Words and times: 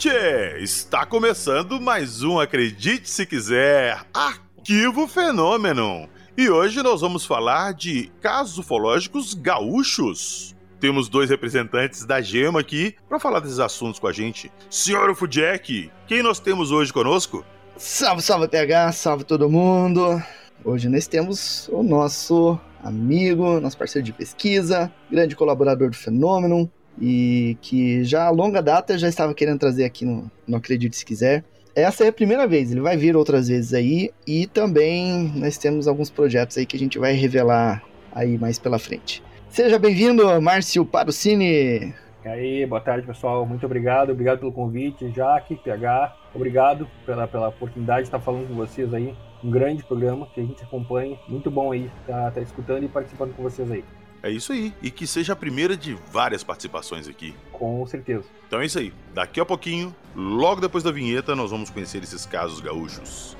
Está 0.00 1.04
começando 1.04 1.80
mais 1.80 2.22
um 2.22 2.38
Acredite 2.38 3.10
Se 3.10 3.26
Quiser, 3.26 4.00
Arquivo 4.14 5.08
Fenômeno. 5.08 6.08
E 6.36 6.48
hoje 6.48 6.80
nós 6.84 7.00
vamos 7.00 7.26
falar 7.26 7.74
de 7.74 8.08
casos 8.20 8.58
ufológicos 8.58 9.34
gaúchos. 9.34 10.54
Temos 10.78 11.08
dois 11.08 11.30
representantes 11.30 12.04
da 12.04 12.20
Gema 12.20 12.60
aqui 12.60 12.94
para 13.08 13.18
falar 13.18 13.40
desses 13.40 13.58
assuntos 13.58 13.98
com 13.98 14.06
a 14.06 14.12
gente. 14.12 14.52
Senhor 14.70 15.10
Ufudjek, 15.10 15.90
quem 16.06 16.22
nós 16.22 16.38
temos 16.38 16.70
hoje 16.70 16.92
conosco? 16.92 17.44
Salve, 17.76 18.22
salve 18.22 18.46
PH, 18.46 18.92
salve 18.92 19.24
todo 19.24 19.50
mundo. 19.50 20.22
Hoje 20.64 20.88
nós 20.88 21.08
temos 21.08 21.68
o 21.72 21.82
nosso 21.82 22.56
amigo, 22.84 23.58
nosso 23.58 23.76
parceiro 23.76 24.06
de 24.06 24.12
pesquisa, 24.12 24.92
grande 25.10 25.34
colaborador 25.34 25.90
do 25.90 25.96
Fenômeno, 25.96 26.70
e 27.00 27.56
que 27.60 28.04
já 28.04 28.26
a 28.26 28.30
longa 28.30 28.62
data 28.62 28.98
já 28.98 29.08
estava 29.08 29.34
querendo 29.34 29.58
trazer 29.58 29.84
aqui 29.84 30.04
no 30.04 30.30
Não 30.46 30.58
Acredite 30.58 30.96
Se 30.96 31.04
Quiser. 31.04 31.44
Essa 31.74 32.04
é 32.04 32.08
a 32.08 32.12
primeira 32.12 32.46
vez, 32.46 32.72
ele 32.72 32.80
vai 32.80 32.96
vir 32.96 33.16
outras 33.16 33.46
vezes 33.46 33.72
aí, 33.72 34.10
e 34.26 34.48
também 34.48 35.32
nós 35.36 35.56
temos 35.56 35.86
alguns 35.86 36.10
projetos 36.10 36.58
aí 36.58 36.66
que 36.66 36.76
a 36.76 36.78
gente 36.78 36.98
vai 36.98 37.12
revelar 37.12 37.84
aí 38.12 38.36
mais 38.36 38.58
pela 38.58 38.80
frente. 38.80 39.22
Seja 39.48 39.78
bem-vindo, 39.78 40.42
Márcio 40.42 40.84
Parucini. 40.84 41.94
E 42.24 42.28
aí, 42.28 42.66
boa 42.66 42.80
tarde 42.80 43.06
pessoal, 43.06 43.46
muito 43.46 43.64
obrigado, 43.64 44.10
obrigado 44.10 44.40
pelo 44.40 44.50
convite, 44.50 45.08
Jaque, 45.14 45.54
PH, 45.54 46.16
obrigado 46.34 46.88
pela, 47.06 47.28
pela 47.28 47.48
oportunidade 47.48 48.02
de 48.02 48.08
estar 48.08 48.18
falando 48.18 48.48
com 48.48 48.54
vocês 48.54 48.92
aí, 48.92 49.14
um 49.42 49.50
grande 49.50 49.84
programa 49.84 50.26
que 50.34 50.40
a 50.40 50.44
gente 50.44 50.62
acompanha, 50.64 51.16
muito 51.28 51.48
bom 51.48 51.70
aí 51.70 51.88
estar 52.00 52.24
tá, 52.24 52.30
tá 52.32 52.40
escutando 52.40 52.82
e 52.84 52.88
participando 52.88 53.36
com 53.36 53.42
vocês 53.44 53.70
aí. 53.70 53.84
É 54.22 54.30
isso 54.30 54.52
aí. 54.52 54.72
E 54.82 54.90
que 54.90 55.06
seja 55.06 55.32
a 55.32 55.36
primeira 55.36 55.76
de 55.76 55.96
várias 56.12 56.42
participações 56.42 57.08
aqui. 57.08 57.34
Com 57.52 57.86
certeza. 57.86 58.24
Então 58.46 58.60
é 58.60 58.66
isso 58.66 58.78
aí. 58.78 58.92
Daqui 59.14 59.40
a 59.40 59.44
pouquinho, 59.44 59.94
logo 60.14 60.60
depois 60.60 60.82
da 60.82 60.90
vinheta, 60.90 61.36
nós 61.36 61.50
vamos 61.50 61.70
conhecer 61.70 62.02
esses 62.02 62.26
casos 62.26 62.60
gaúchos. 62.60 63.36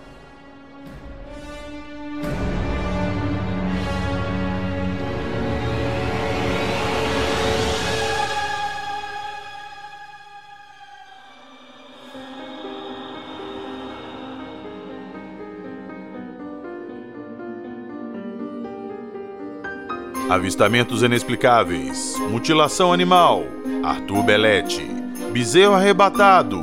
Avistamentos 20.39 21.03
inexplicáveis, 21.03 22.15
mutilação 22.31 22.93
animal, 22.93 23.45
Arthur 23.83 24.23
Belete, 24.23 24.89
bezerro 25.33 25.75
arrebatado, 25.75 26.63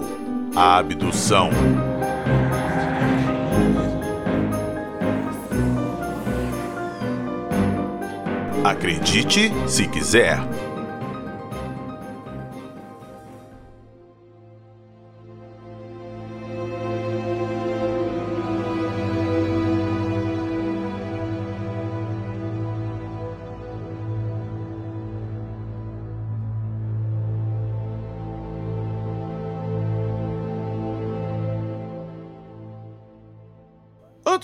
a 0.55 0.77
abdução. 0.77 1.49
Acredite 8.63 9.51
se 9.67 9.85
quiser. 9.89 10.39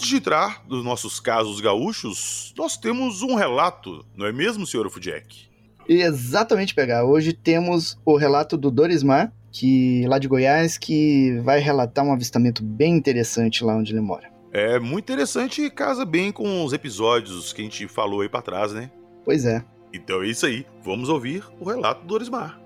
Antes 0.02 0.10
de 0.10 0.18
entrar 0.18 0.64
nos 0.68 0.84
nossos 0.84 1.20
casos 1.20 1.62
gaúchos, 1.62 2.56
nós 2.58 2.76
temos 2.76 3.22
um 3.22 3.36
relato, 3.36 4.04
não 4.18 4.26
é 4.26 4.32
mesmo, 4.32 4.66
senhor 4.66 4.90
Fudjek? 4.90 5.48
Exatamente, 5.88 6.74
pegar. 6.74 7.06
Hoje 7.06 7.34
temos 7.34 8.00
o 8.04 8.18
relato 8.18 8.58
do 8.58 8.72
Dorismar, 8.72 9.32
que 9.52 10.04
lá 10.08 10.18
de 10.18 10.28
Goiás, 10.28 10.76
que 10.76 11.40
vai 11.44 11.60
relatar 11.60 12.04
um 12.04 12.12
avistamento 12.12 12.64
bem 12.64 12.96
interessante 12.96 13.64
lá 13.64 13.76
onde 13.76 13.94
ele 13.94 14.02
mora. 14.02 14.28
É 14.52 14.80
muito 14.80 15.04
interessante 15.04 15.62
e 15.62 15.70
casa 15.70 16.04
bem 16.04 16.32
com 16.32 16.66
os 16.66 16.74
episódios 16.74 17.54
que 17.54 17.62
a 17.62 17.64
gente 17.64 17.88
falou 17.88 18.22
aí 18.22 18.30
para 18.30 18.42
trás, 18.42 18.74
né? 18.74 18.90
Pois 19.24 19.46
é. 19.46 19.64
Então 19.94 20.24
é 20.24 20.28
isso 20.30 20.48
aí. 20.48 20.66
Vamos 20.84 21.10
ouvir 21.10 21.44
o 21.60 21.70
relato 21.70 22.02
do 22.02 22.08
Dorismar. 22.08 22.60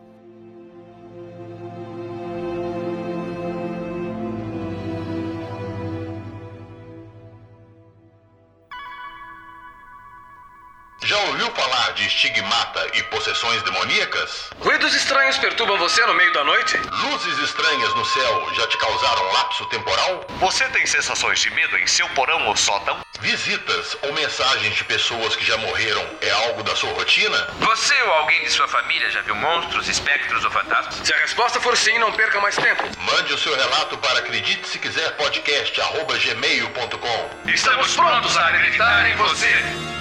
De 11.96 12.06
estigmata 12.06 12.88
e 12.94 13.04
possessões 13.04 13.64
demoníacas? 13.64 14.50
Ruídos 14.60 14.94
estranhos 14.94 15.38
perturbam 15.38 15.78
você 15.78 16.06
no 16.06 16.14
meio 16.14 16.32
da 16.34 16.44
noite? 16.44 16.78
Luzes 16.78 17.40
estranhas 17.40 17.96
no 17.96 18.06
céu 18.06 18.50
já 18.54 18.68
te 18.68 18.78
causaram 18.78 19.32
lapso 19.32 19.66
temporal? 19.68 20.28
Você 20.40 20.66
tem 20.70 20.86
sensações 20.86 21.40
de 21.40 21.50
medo 21.52 21.78
em 21.78 21.88
seu 21.88 22.08
porão 22.10 22.48
ou 22.48 22.56
sótão? 22.56 23.00
Visitas 23.22 23.98
ou 24.04 24.14
mensagens 24.14 24.76
de 24.76 24.84
pessoas 24.84 25.36
que 25.36 25.46
já 25.46 25.58
morreram 25.58 26.06
é 26.22 26.30
algo 26.32 26.64
da 26.64 26.76
sua 26.76 26.92
rotina? 26.94 27.48
Você 27.60 28.00
ou 28.04 28.14
alguém 28.14 28.44
de 28.44 28.50
sua 28.50 28.68
família 28.68 29.10
já 29.10 29.22
viu 29.22 29.36
monstros, 29.36 29.88
espectros 29.88 30.44
ou 30.44 30.52
fantasmas? 30.52 30.96
Se 30.96 31.14
a 31.14 31.18
resposta 31.18 31.62
for 31.62 31.78
sim, 31.78 31.98
não 31.98 32.12
perca 32.12 32.42
mais 32.42 32.56
tempo. 32.58 32.84
Mande 33.00 33.34
o 33.34 33.38
seu 33.38 33.56
relato 33.56 33.98
para 33.98 34.20
acredite 34.20 34.68
se 34.68 34.78
quiser 34.80 35.16
podcast 35.16 35.80
arroba 35.80 36.18
gmail.com. 36.18 37.50
Estamos 37.50 37.96
prontos 37.96 38.36
a 38.38 38.48
acreditar 38.50 39.10
em 39.10 39.16
você. 39.16 39.96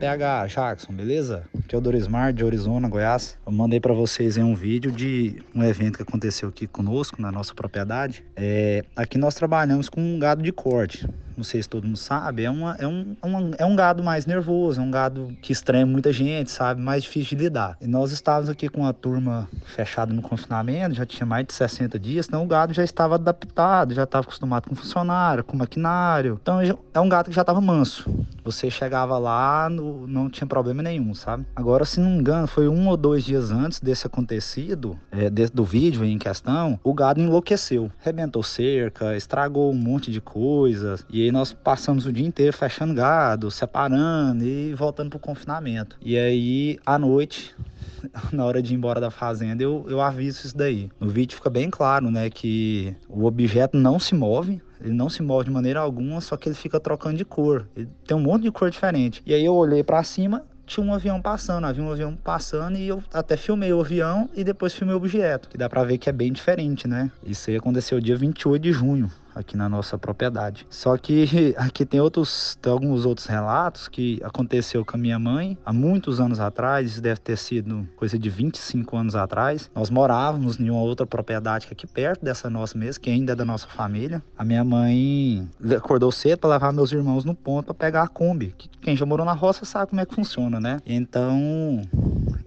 PH, 0.00 0.54
Jackson, 0.54 0.96
beleza? 0.96 1.44
Aqui 1.70 1.76
é 1.76 1.78
o 1.78 1.80
Dorismar 1.80 2.32
de 2.32 2.44
Arizona, 2.44 2.88
Goiás. 2.88 3.38
Eu 3.46 3.52
mandei 3.52 3.78
para 3.78 3.94
vocês 3.94 4.36
um 4.36 4.56
vídeo 4.56 4.90
de 4.90 5.40
um 5.54 5.62
evento 5.62 5.98
que 5.98 6.02
aconteceu 6.02 6.48
aqui 6.48 6.66
conosco, 6.66 7.22
na 7.22 7.30
nossa 7.30 7.54
propriedade. 7.54 8.24
É, 8.34 8.84
aqui 8.96 9.16
nós 9.16 9.36
trabalhamos 9.36 9.88
com 9.88 10.00
um 10.00 10.18
gado 10.18 10.42
de 10.42 10.50
corte. 10.50 11.06
Não 11.36 11.44
sei 11.44 11.62
se 11.62 11.68
todo 11.70 11.84
mundo 11.86 11.96
sabe, 11.96 12.44
é, 12.44 12.50
uma, 12.50 12.76
é, 12.78 12.86
um, 12.86 13.16
um, 13.24 13.50
é 13.56 13.64
um 13.64 13.74
gado 13.74 14.02
mais 14.02 14.26
nervoso, 14.26 14.78
é 14.78 14.84
um 14.84 14.90
gado 14.90 15.34
que 15.40 15.52
estranha 15.52 15.86
muita 15.86 16.12
gente, 16.12 16.50
sabe? 16.50 16.82
Mais 16.82 17.02
difícil 17.02 17.38
de 17.38 17.44
lidar. 17.44 17.78
E 17.80 17.86
nós 17.86 18.12
estávamos 18.12 18.50
aqui 18.50 18.68
com 18.68 18.84
a 18.84 18.92
turma 18.92 19.48
fechada 19.64 20.12
no 20.12 20.20
confinamento, 20.20 20.96
já 20.96 21.06
tinha 21.06 21.24
mais 21.24 21.46
de 21.46 21.54
60 21.54 21.98
dias, 21.98 22.26
então 22.28 22.44
o 22.44 22.46
gado 22.46 22.74
já 22.74 22.84
estava 22.84 23.14
adaptado, 23.14 23.94
já 23.94 24.04
estava 24.04 24.24
acostumado 24.24 24.68
com 24.68 24.74
funcionário, 24.74 25.42
com 25.42 25.56
maquinário. 25.56 26.38
Então 26.42 26.60
é 26.60 27.00
um 27.00 27.08
gado 27.08 27.30
que 27.30 27.34
já 27.34 27.40
estava 27.40 27.58
manso. 27.58 28.10
Você 28.44 28.70
chegava 28.70 29.16
lá, 29.16 29.70
não 29.70 30.28
tinha 30.28 30.46
problema 30.46 30.82
nenhum, 30.82 31.14
sabe? 31.14 31.46
Agora, 31.60 31.84
se 31.84 32.00
não 32.00 32.08
me 32.08 32.16
engano, 32.16 32.46
foi 32.46 32.68
um 32.68 32.88
ou 32.88 32.96
dois 32.96 33.22
dias 33.22 33.50
antes 33.50 33.80
desse 33.80 34.06
acontecido, 34.06 34.98
é, 35.12 35.28
do 35.28 35.62
vídeo 35.62 36.02
em 36.06 36.16
questão, 36.16 36.80
o 36.82 36.94
gado 36.94 37.20
enlouqueceu. 37.20 37.92
Rebentou 37.98 38.42
cerca, 38.42 39.14
estragou 39.14 39.70
um 39.70 39.74
monte 39.74 40.10
de 40.10 40.22
coisas. 40.22 41.04
E 41.10 41.22
aí 41.22 41.30
nós 41.30 41.52
passamos 41.52 42.06
o 42.06 42.12
dia 42.14 42.26
inteiro 42.26 42.56
fechando 42.56 42.94
gado, 42.94 43.50
separando 43.50 44.42
e 44.42 44.72
voltando 44.72 45.10
pro 45.10 45.18
confinamento. 45.18 45.98
E 46.00 46.16
aí, 46.16 46.78
à 46.86 46.98
noite, 46.98 47.54
na 48.32 48.42
hora 48.46 48.62
de 48.62 48.72
ir 48.72 48.76
embora 48.78 48.98
da 48.98 49.10
fazenda, 49.10 49.62
eu, 49.62 49.84
eu 49.86 50.00
aviso 50.00 50.46
isso 50.46 50.56
daí. 50.56 50.88
No 50.98 51.10
vídeo 51.10 51.36
fica 51.36 51.50
bem 51.50 51.68
claro, 51.68 52.10
né, 52.10 52.30
que 52.30 52.96
o 53.06 53.26
objeto 53.26 53.76
não 53.76 53.98
se 53.98 54.14
move, 54.14 54.62
ele 54.80 54.94
não 54.94 55.10
se 55.10 55.22
move 55.22 55.44
de 55.44 55.50
maneira 55.50 55.80
alguma, 55.80 56.20
só 56.22 56.36
que 56.36 56.48
ele 56.48 56.56
fica 56.56 56.80
trocando 56.80 57.18
de 57.18 57.24
cor. 57.24 57.68
Ele 57.76 57.88
tem 58.06 58.16
um 58.16 58.20
monte 58.20 58.44
de 58.44 58.50
cor 58.50 58.70
diferente. 58.70 59.22
E 59.26 59.34
aí 59.34 59.44
eu 59.44 59.54
olhei 59.54 59.84
para 59.84 60.02
cima, 60.02 60.42
tinha 60.70 60.86
um 60.86 60.94
avião 60.94 61.20
passando, 61.20 61.66
havia 61.66 61.82
um 61.82 61.90
avião 61.90 62.14
passando 62.14 62.78
e 62.78 62.86
eu 62.86 63.02
até 63.12 63.36
filmei 63.36 63.72
o 63.72 63.80
avião 63.80 64.30
e 64.34 64.44
depois 64.44 64.72
filmei 64.72 64.94
o 64.94 64.98
objeto, 64.98 65.48
que 65.48 65.58
dá 65.58 65.68
para 65.68 65.82
ver 65.82 65.98
que 65.98 66.08
é 66.08 66.12
bem 66.12 66.32
diferente, 66.32 66.86
né? 66.86 67.10
Isso 67.24 67.50
aí 67.50 67.56
aconteceu 67.56 68.00
dia 68.00 68.16
28 68.16 68.62
de 68.62 68.72
junho 68.72 69.10
aqui 69.34 69.56
na 69.56 69.68
nossa 69.68 69.98
propriedade. 69.98 70.66
Só 70.70 70.96
que 70.96 71.54
aqui 71.56 71.84
tem 71.84 72.00
outros, 72.00 72.58
tem 72.60 72.72
alguns 72.72 73.04
outros 73.04 73.26
relatos 73.26 73.88
que 73.88 74.20
aconteceu 74.22 74.84
com 74.84 74.96
a 74.96 75.00
minha 75.00 75.18
mãe 75.18 75.56
há 75.64 75.72
muitos 75.72 76.20
anos 76.20 76.40
atrás, 76.40 76.92
isso 76.92 77.00
deve 77.00 77.20
ter 77.20 77.36
sido 77.36 77.88
coisa 77.96 78.18
de 78.18 78.30
25 78.30 78.96
anos 78.96 79.14
atrás. 79.14 79.70
Nós 79.74 79.90
morávamos 79.90 80.58
em 80.58 80.70
uma 80.70 80.80
outra 80.80 81.06
propriedade 81.06 81.68
aqui 81.70 81.86
perto 81.86 82.24
dessa 82.24 82.48
nossa 82.50 82.76
mesmo, 82.76 83.02
que 83.02 83.10
ainda 83.10 83.32
é 83.32 83.36
da 83.36 83.44
nossa 83.44 83.66
família. 83.68 84.22
A 84.36 84.44
minha 84.44 84.64
mãe 84.64 85.48
acordou 85.76 86.10
cedo 86.10 86.38
para 86.38 86.50
levar 86.50 86.72
meus 86.72 86.92
irmãos 86.92 87.24
no 87.24 87.34
ponto 87.34 87.66
para 87.66 87.74
pegar 87.74 88.02
a 88.02 88.08
Kombi. 88.08 88.54
Quem 88.80 88.96
já 88.96 89.04
morou 89.04 89.26
na 89.26 89.32
roça 89.32 89.64
sabe 89.64 89.90
como 89.90 90.00
é 90.00 90.06
que 90.06 90.14
funciona, 90.14 90.58
né? 90.58 90.78
Então, 90.86 91.82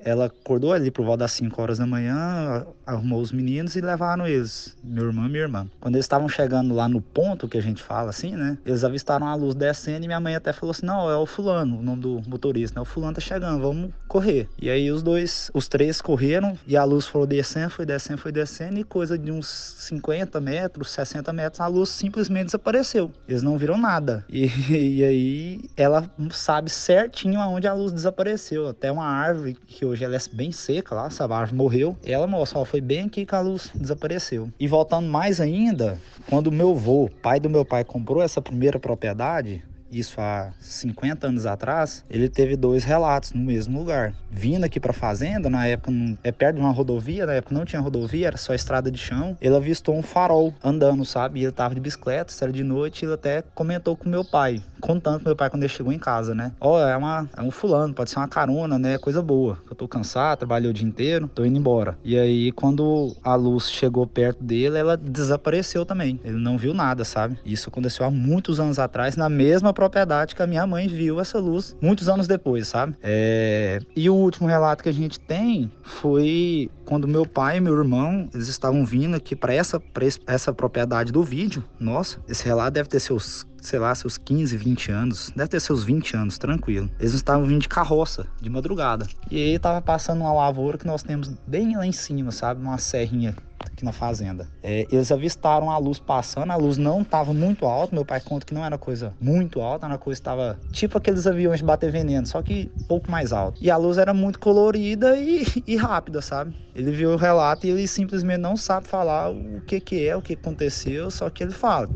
ela 0.04 0.26
acordou 0.26 0.74
ali 0.74 0.90
por 0.90 1.06
volta 1.06 1.20
das 1.20 1.32
5 1.34 1.62
horas 1.62 1.78
da 1.78 1.86
manhã, 1.86 2.66
arrumou 2.86 3.22
os 3.22 3.32
meninos 3.32 3.76
e 3.76 3.82
levaram 3.82 4.28
eles, 4.28 4.76
meu 4.84 5.06
irmão 5.06 5.26
e 5.26 5.30
minha 5.30 5.44
irmã. 5.44 5.68
Quando 5.80 5.96
eles 5.96 6.06
estavam 6.06 6.28
chegando 6.28 6.73
lá 6.74 6.88
no 6.88 7.02
ponto 7.02 7.48
que 7.48 7.58
a 7.58 7.62
gente 7.62 7.82
fala 7.82 8.10
assim, 8.10 8.36
né? 8.36 8.58
Eles 8.66 8.84
avistaram 8.84 9.28
a 9.28 9.36
luz 9.36 9.56
descendo 9.56 10.04
e 10.04 10.08
minha 10.08 10.20
mãe 10.20 10.36
até 10.36 10.52
falou 10.52 10.72
assim: 10.72 10.86
"Não, 10.86 11.10
é 11.10 11.16
o 11.16 11.26
fulano, 11.26 11.80
o 11.80 11.84
nome 11.84 12.02
do 12.02 12.22
motorista, 12.28 12.80
né? 12.80 12.82
O 12.82 12.86
fulano 12.86 13.14
tá 13.14 13.22
chegando, 13.22 13.62
vamos 13.62 13.92
correr". 14.08 14.48
E 14.60 14.70
aí 14.70 14.92
os 14.92 15.02
dois, 15.02 15.52
os 15.54 15.68
três 15.68 16.02
correram 16.02 16.58
e 16.68 16.76
a 16.76 16.84
luz 16.84 17.06
foi 17.06 17.26
descendo, 17.28 17.70
foi 17.70 17.86
descendo, 17.86 18.20
foi 18.20 18.32
descendo 18.32 18.80
e 18.80 18.84
coisa 18.84 19.18
de 19.18 19.32
uns 19.32 19.48
50 19.80 20.40
metros, 20.40 20.90
60 20.92 21.32
metros, 21.34 21.60
a 21.60 21.68
luz 21.68 21.90
simplesmente 21.90 22.46
desapareceu. 22.46 23.12
Eles 23.28 23.44
não 23.44 23.58
viram 23.58 23.78
nada. 23.78 24.26
E, 24.30 24.48
e 24.72 25.04
aí 25.04 25.62
ela 25.76 26.10
sabe 26.32 26.70
certinho 26.70 27.40
aonde 27.40 27.68
a 27.68 27.74
luz 27.74 27.92
desapareceu, 27.92 28.68
até 28.68 28.92
uma 28.92 29.06
árvore 29.06 29.58
que 29.68 29.86
hoje 29.86 30.04
ela 30.04 30.16
é 30.16 30.20
bem 30.32 30.52
seca 30.52 30.96
lá, 30.96 31.08
essa 31.08 31.24
árvore 31.26 31.56
morreu. 31.56 31.98
Ela 32.04 32.28
mostra, 32.28 32.60
ó, 32.60 32.66
foi 32.66 32.82
bem 32.82 33.06
aqui 33.06 33.26
que 33.26 33.36
a 33.36 33.42
luz 33.42 33.72
desapareceu. 33.74 34.50
E 34.60 34.68
voltando 34.68 35.08
mais 35.08 35.42
ainda, 35.42 36.00
quando 36.30 36.52
meu 36.52 36.63
avô, 36.72 37.10
pai 37.22 37.40
do 37.40 37.50
meu 37.50 37.66
pai, 37.66 37.84
comprou 37.84 38.22
essa 38.22 38.42
primeira 38.42 38.80
propriedade, 38.80 39.64
isso 40.00 40.20
há 40.20 40.52
50 40.60 41.28
anos 41.28 41.46
atrás, 41.46 42.04
ele 42.10 42.30
teve 42.30 42.56
dois 42.56 42.84
relatos 42.84 43.34
no 43.34 43.42
mesmo 43.42 43.80
lugar. 43.80 44.14
Vindo 44.30 44.64
aqui 44.64 44.80
para 44.80 44.92
a 44.92 44.94
fazenda, 44.94 45.50
na 45.50 45.68
época 45.68 45.92
é 46.24 46.32
perto 46.32 46.56
de 46.56 46.62
uma 46.62 46.72
rodovia, 46.72 47.26
na 47.26 47.34
época 47.34 47.56
não 47.56 47.66
tinha 47.66 47.82
rodovia, 47.82 48.28
era 48.28 48.38
só 48.38 48.54
estrada 48.54 48.90
de 48.90 48.98
chão. 48.98 49.38
Ele 49.42 49.56
avistou 49.56 49.96
um 49.96 50.02
farol 50.02 50.54
andando, 50.64 51.06
sabe? 51.06 51.40
E 51.40 51.44
ele 51.44 51.52
tava 51.52 51.76
de 51.76 51.82
bicicleta, 51.82 52.34
era 52.42 52.52
de 52.52 52.64
noite, 52.64 53.06
ele 53.06 53.14
até 53.14 53.44
comentou 53.54 53.96
com 53.96 54.10
meu 54.10 54.26
pai, 54.26 54.62
contando 54.82 55.20
com 55.20 55.26
meu 55.26 55.36
pai 55.36 55.50
quando 55.50 55.64
ele 55.64 55.72
chegou 55.72 55.94
em 55.94 56.00
casa, 56.00 56.36
né? 56.36 56.52
Ó, 56.60 56.76
oh, 56.76 56.80
é, 56.80 56.98
uma, 56.98 57.30
é 57.38 57.42
um 57.42 57.52
fulano, 57.52 57.94
pode 57.94 58.10
ser 58.10 58.18
uma 58.18 58.28
carona, 58.28 58.78
né? 58.78 58.98
Coisa 58.98 59.22
boa. 59.22 59.58
Eu 59.70 59.76
tô 59.76 59.88
cansado, 59.88 60.40
trabalhei 60.40 60.70
o 60.70 60.74
dia 60.74 60.88
inteiro, 60.88 61.28
tô 61.28 61.46
indo 61.46 61.58
embora. 61.58 61.98
E 62.04 62.18
aí, 62.18 62.52
quando 62.52 63.16
a 63.24 63.36
luz 63.36 63.70
chegou 63.70 64.06
perto 64.06 64.44
dele, 64.44 64.78
ela 64.78 64.98
desapareceu 64.98 65.86
também. 65.86 66.20
Ele 66.24 66.38
não 66.38 66.58
viu 66.58 66.74
nada, 66.74 67.06
sabe? 67.06 67.38
Isso 67.46 67.70
aconteceu 67.70 68.06
há 68.06 68.12
muitos 68.12 68.60
anos 68.60 68.80
atrás, 68.80 69.16
na 69.16 69.30
mesma 69.30 69.74
propriedade 69.84 70.36
que 70.36 70.42
a 70.42 70.48
minha 70.48 70.66
mãe 70.66 70.88
viu 70.88 71.20
essa 71.20 71.40
luz 71.40 71.76
muitos 71.82 72.08
anos 72.08 72.28
depois, 72.28 72.68
sabe? 72.68 72.96
É... 73.02 73.80
E 73.96 74.10
o 74.10 74.16
último 74.16 74.48
relato 74.48 74.84
que 74.84 74.90
a 74.90 74.94
gente 74.94 75.20
tem 75.20 75.72
foi 75.84 76.70
quando 76.86 77.08
meu 77.08 77.26
pai 77.26 77.58
e 77.58 77.62
meu 77.62 77.78
irmão 77.78 78.30
eles 78.34 78.48
estavam 78.48 78.86
vindo 78.86 79.16
aqui 79.16 79.36
para 79.36 79.54
essa, 79.54 79.82
essa 80.26 80.54
propriedade 80.54 81.12
do 81.12 81.24
vídeo. 81.24 81.64
Nossa, 81.80 82.20
esse 82.28 82.46
relato 82.46 82.72
deve 82.72 82.90
ter 82.90 83.00
seus 83.00 83.46
sei 83.62 83.80
lá, 83.80 83.96
seus 83.96 84.18
15, 84.18 84.58
20 84.58 84.92
anos, 84.92 85.32
deve 85.34 85.48
ter 85.48 85.60
seus 85.62 85.86
20 85.86 86.18
anos, 86.18 86.38
tranquilo. 86.38 86.90
Eles 87.00 87.14
estavam 87.14 87.46
vindo 87.46 87.62
de 87.62 87.70
carroça, 87.70 88.28
de 88.42 88.50
madrugada. 88.50 89.08
E 89.32 89.38
aí 89.38 89.58
tava 89.58 89.82
passando 89.82 90.20
uma 90.20 90.34
lavoura 90.34 90.78
que 90.78 90.86
nós 90.86 91.02
temos 91.02 91.30
bem 91.48 91.78
lá 91.78 91.88
em 91.88 91.94
cima, 91.94 92.30
sabe? 92.32 92.62
Uma 92.62 92.78
serrinha 92.78 93.34
aqui 93.68 93.86
na 93.86 93.92
fazenda. 93.92 94.48
É, 94.62 94.88
eles 94.92 95.12
avistaram 95.12 95.70
a 95.70 95.78
luz 95.78 96.00
passando, 96.00 96.52
a 96.52 96.56
luz 96.56 96.78
não 96.78 97.02
estava 97.02 97.34
muito 97.34 97.66
alta, 97.66 97.96
meu 97.96 98.06
pai 98.06 98.22
conta 98.22 98.46
que 98.46 98.54
não 98.54 98.66
era 98.66 98.78
coisa 98.78 99.14
muito 99.20 99.62
alta, 99.62 99.86
era 99.86 99.98
coisa 99.98 100.20
estava 100.20 100.60
tipo 100.72 100.98
aqueles 100.98 101.28
aviões 101.28 101.60
de 101.60 101.66
bater 101.66 101.92
veneno, 101.92 102.26
só 102.26 102.42
que 102.42 102.72
um 102.84 102.88
pouco 102.88 103.12
mais 103.12 103.32
alto. 103.34 103.58
E 103.62 103.72
a 103.72 103.78
luz 103.78 103.98
era 103.98 104.14
muito 104.14 104.40
colorida 104.40 105.18
e, 105.18 105.46
e 105.66 105.76
rápida, 105.76 106.22
sabe? 106.22 106.56
Ele 106.76 106.92
viu 106.92 107.12
o 107.12 107.18
relato 107.18 107.68
e 107.68 107.70
ele 107.70 107.88
simplesmente 107.88 108.40
não 108.40 108.58
sabe 108.58 108.88
falar 108.88 109.32
o 109.32 109.62
que 109.66 109.80
que 109.80 110.08
é, 110.08 110.16
o 110.16 110.22
que 110.22 110.34
aconteceu, 110.34 111.10
só 111.12 111.30
que 111.30 111.44
ele 111.44 111.54
fala. 111.54 111.90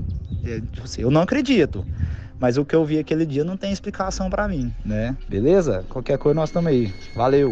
É, 0.44 0.62
tipo 0.62 0.84
assim, 0.84 1.02
eu 1.02 1.12
não 1.12 1.22
acredito. 1.22 1.86
Mas 2.40 2.58
o 2.58 2.66
que 2.66 2.76
eu 2.76 2.86
vi 2.86 3.00
aquele 3.00 3.26
dia 3.26 3.44
não 3.44 3.58
tem 3.58 3.72
explicação 3.72 4.30
para 4.30 4.48
mim, 4.48 4.72
né? 4.86 5.18
Beleza? 5.28 5.84
Qualquer 5.90 6.18
coisa 6.20 6.36
nós 6.36 6.50
estamos 6.50 6.72
aí. 6.72 6.94
Valeu! 7.16 7.52